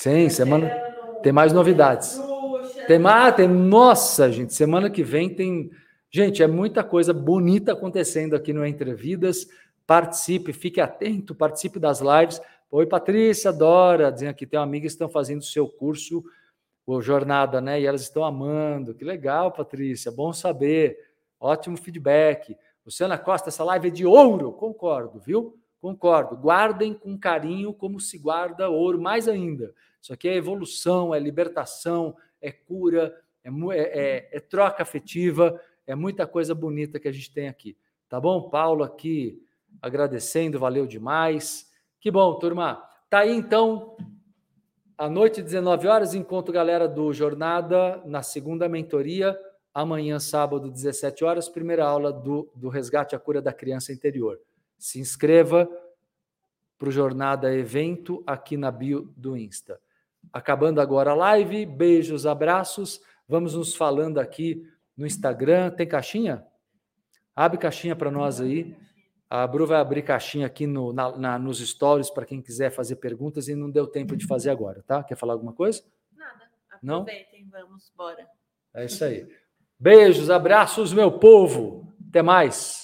Sim, 0.04 0.28
semana 0.28 0.68
tem 1.22 1.32
mais 1.32 1.50
novidades. 1.50 2.20
Tem 2.86 2.98
mais, 2.98 3.34
tem 3.34 3.48
nossa, 3.48 4.30
gente, 4.30 4.52
semana 4.52 4.90
que 4.90 5.02
vem 5.02 5.34
tem, 5.34 5.70
gente, 6.10 6.42
é 6.42 6.46
muita 6.46 6.84
coisa 6.84 7.14
bonita 7.14 7.72
acontecendo 7.72 8.36
aqui 8.36 8.52
no 8.52 8.66
Entre 8.66 8.92
Vidas. 8.92 9.48
Participe, 9.86 10.52
fique 10.52 10.78
atento, 10.78 11.34
participe 11.34 11.78
das 11.78 12.02
lives. 12.02 12.38
Oi, 12.70 12.84
Patrícia, 12.84 13.50
Dora, 13.50 14.12
dizendo 14.12 14.28
aqui 14.28 14.46
tem 14.46 14.60
amigas 14.60 14.92
que 14.92 14.96
estão 14.96 15.08
fazendo 15.08 15.40
o 15.40 15.44
seu 15.44 15.66
curso, 15.66 16.22
o 16.86 17.00
jornada, 17.00 17.62
né? 17.62 17.80
E 17.80 17.86
elas 17.86 18.02
estão 18.02 18.24
amando. 18.24 18.94
Que 18.94 19.06
legal, 19.06 19.52
Patrícia, 19.52 20.12
bom 20.12 20.34
saber. 20.34 20.98
Ótimo 21.40 21.78
feedback. 21.78 22.54
Luciana 22.84 23.16
Costa, 23.16 23.48
essa 23.48 23.64
live 23.64 23.88
é 23.88 23.90
de 23.90 24.04
ouro, 24.04 24.52
concordo, 24.52 25.18
viu? 25.18 25.58
Concordo. 25.80 26.36
Guardem 26.36 26.92
com 26.92 27.18
carinho 27.18 27.72
como 27.72 27.98
se 27.98 28.18
guarda 28.18 28.68
ouro, 28.68 29.00
mais 29.00 29.26
ainda. 29.26 29.72
Isso 30.04 30.12
aqui 30.12 30.28
é 30.28 30.34
evolução, 30.34 31.14
é 31.14 31.18
libertação, 31.18 32.14
é 32.38 32.52
cura, 32.52 33.18
é, 33.42 33.48
é, 33.48 33.80
é, 33.80 34.28
é 34.32 34.38
troca 34.38 34.82
afetiva, 34.82 35.58
é 35.86 35.94
muita 35.94 36.26
coisa 36.26 36.54
bonita 36.54 37.00
que 37.00 37.08
a 37.08 37.10
gente 37.10 37.32
tem 37.32 37.48
aqui. 37.48 37.74
Tá 38.06 38.20
bom? 38.20 38.50
Paulo 38.50 38.84
aqui 38.84 39.42
agradecendo, 39.80 40.58
valeu 40.58 40.86
demais. 40.86 41.72
Que 41.98 42.10
bom, 42.10 42.38
turma. 42.38 42.86
Tá 43.08 43.20
aí 43.20 43.34
então, 43.34 43.96
à 44.98 45.08
noite, 45.08 45.40
19 45.40 45.88
horas, 45.88 46.12
encontro 46.12 46.52
galera 46.52 46.86
do 46.86 47.10
Jornada 47.10 48.02
na 48.04 48.22
segunda 48.22 48.68
mentoria. 48.68 49.34
Amanhã, 49.72 50.18
sábado, 50.20 50.70
17 50.70 51.24
horas, 51.24 51.48
primeira 51.48 51.86
aula 51.86 52.12
do, 52.12 52.52
do 52.54 52.68
Resgate 52.68 53.16
à 53.16 53.18
Cura 53.18 53.40
da 53.40 53.54
Criança 53.54 53.90
Interior. 53.90 54.38
Se 54.78 55.00
inscreva, 55.00 55.66
para 56.78 56.88
o 56.90 56.92
Jornada 56.92 57.54
Evento 57.54 58.22
aqui 58.26 58.58
na 58.58 58.70
bio 58.70 59.10
do 59.16 59.36
Insta. 59.36 59.80
Acabando 60.32 60.80
agora 60.80 61.12
a 61.12 61.14
live, 61.14 61.66
beijos, 61.66 62.26
abraços. 62.26 63.00
Vamos 63.28 63.54
nos 63.54 63.74
falando 63.74 64.18
aqui 64.18 64.62
no 64.96 65.06
Instagram. 65.06 65.70
Tem 65.70 65.86
caixinha? 65.86 66.44
Abre 67.34 67.58
caixinha 67.58 67.96
para 67.96 68.10
nós 68.10 68.40
aí. 68.40 68.76
A 69.28 69.46
Bru 69.46 69.66
vai 69.66 69.80
abrir 69.80 70.02
caixinha 70.02 70.46
aqui 70.46 70.66
no, 70.66 70.92
na, 70.92 71.16
na, 71.16 71.38
nos 71.38 71.58
stories 71.58 72.10
para 72.10 72.24
quem 72.24 72.40
quiser 72.40 72.70
fazer 72.70 72.96
perguntas 72.96 73.48
e 73.48 73.54
não 73.54 73.70
deu 73.70 73.86
tempo 73.86 74.16
de 74.16 74.26
fazer 74.26 74.50
agora, 74.50 74.82
tá? 74.86 75.02
Quer 75.02 75.16
falar 75.16 75.32
alguma 75.32 75.52
coisa? 75.52 75.82
Nada. 76.16 76.48
Aproveitem, 76.70 77.48
não? 77.50 77.60
vamos, 77.60 77.92
bora. 77.96 78.28
É 78.74 78.84
isso 78.84 79.04
aí. 79.04 79.26
Beijos, 79.78 80.30
abraços, 80.30 80.92
meu 80.92 81.18
povo. 81.18 81.92
Até 82.08 82.22
mais. 82.22 82.83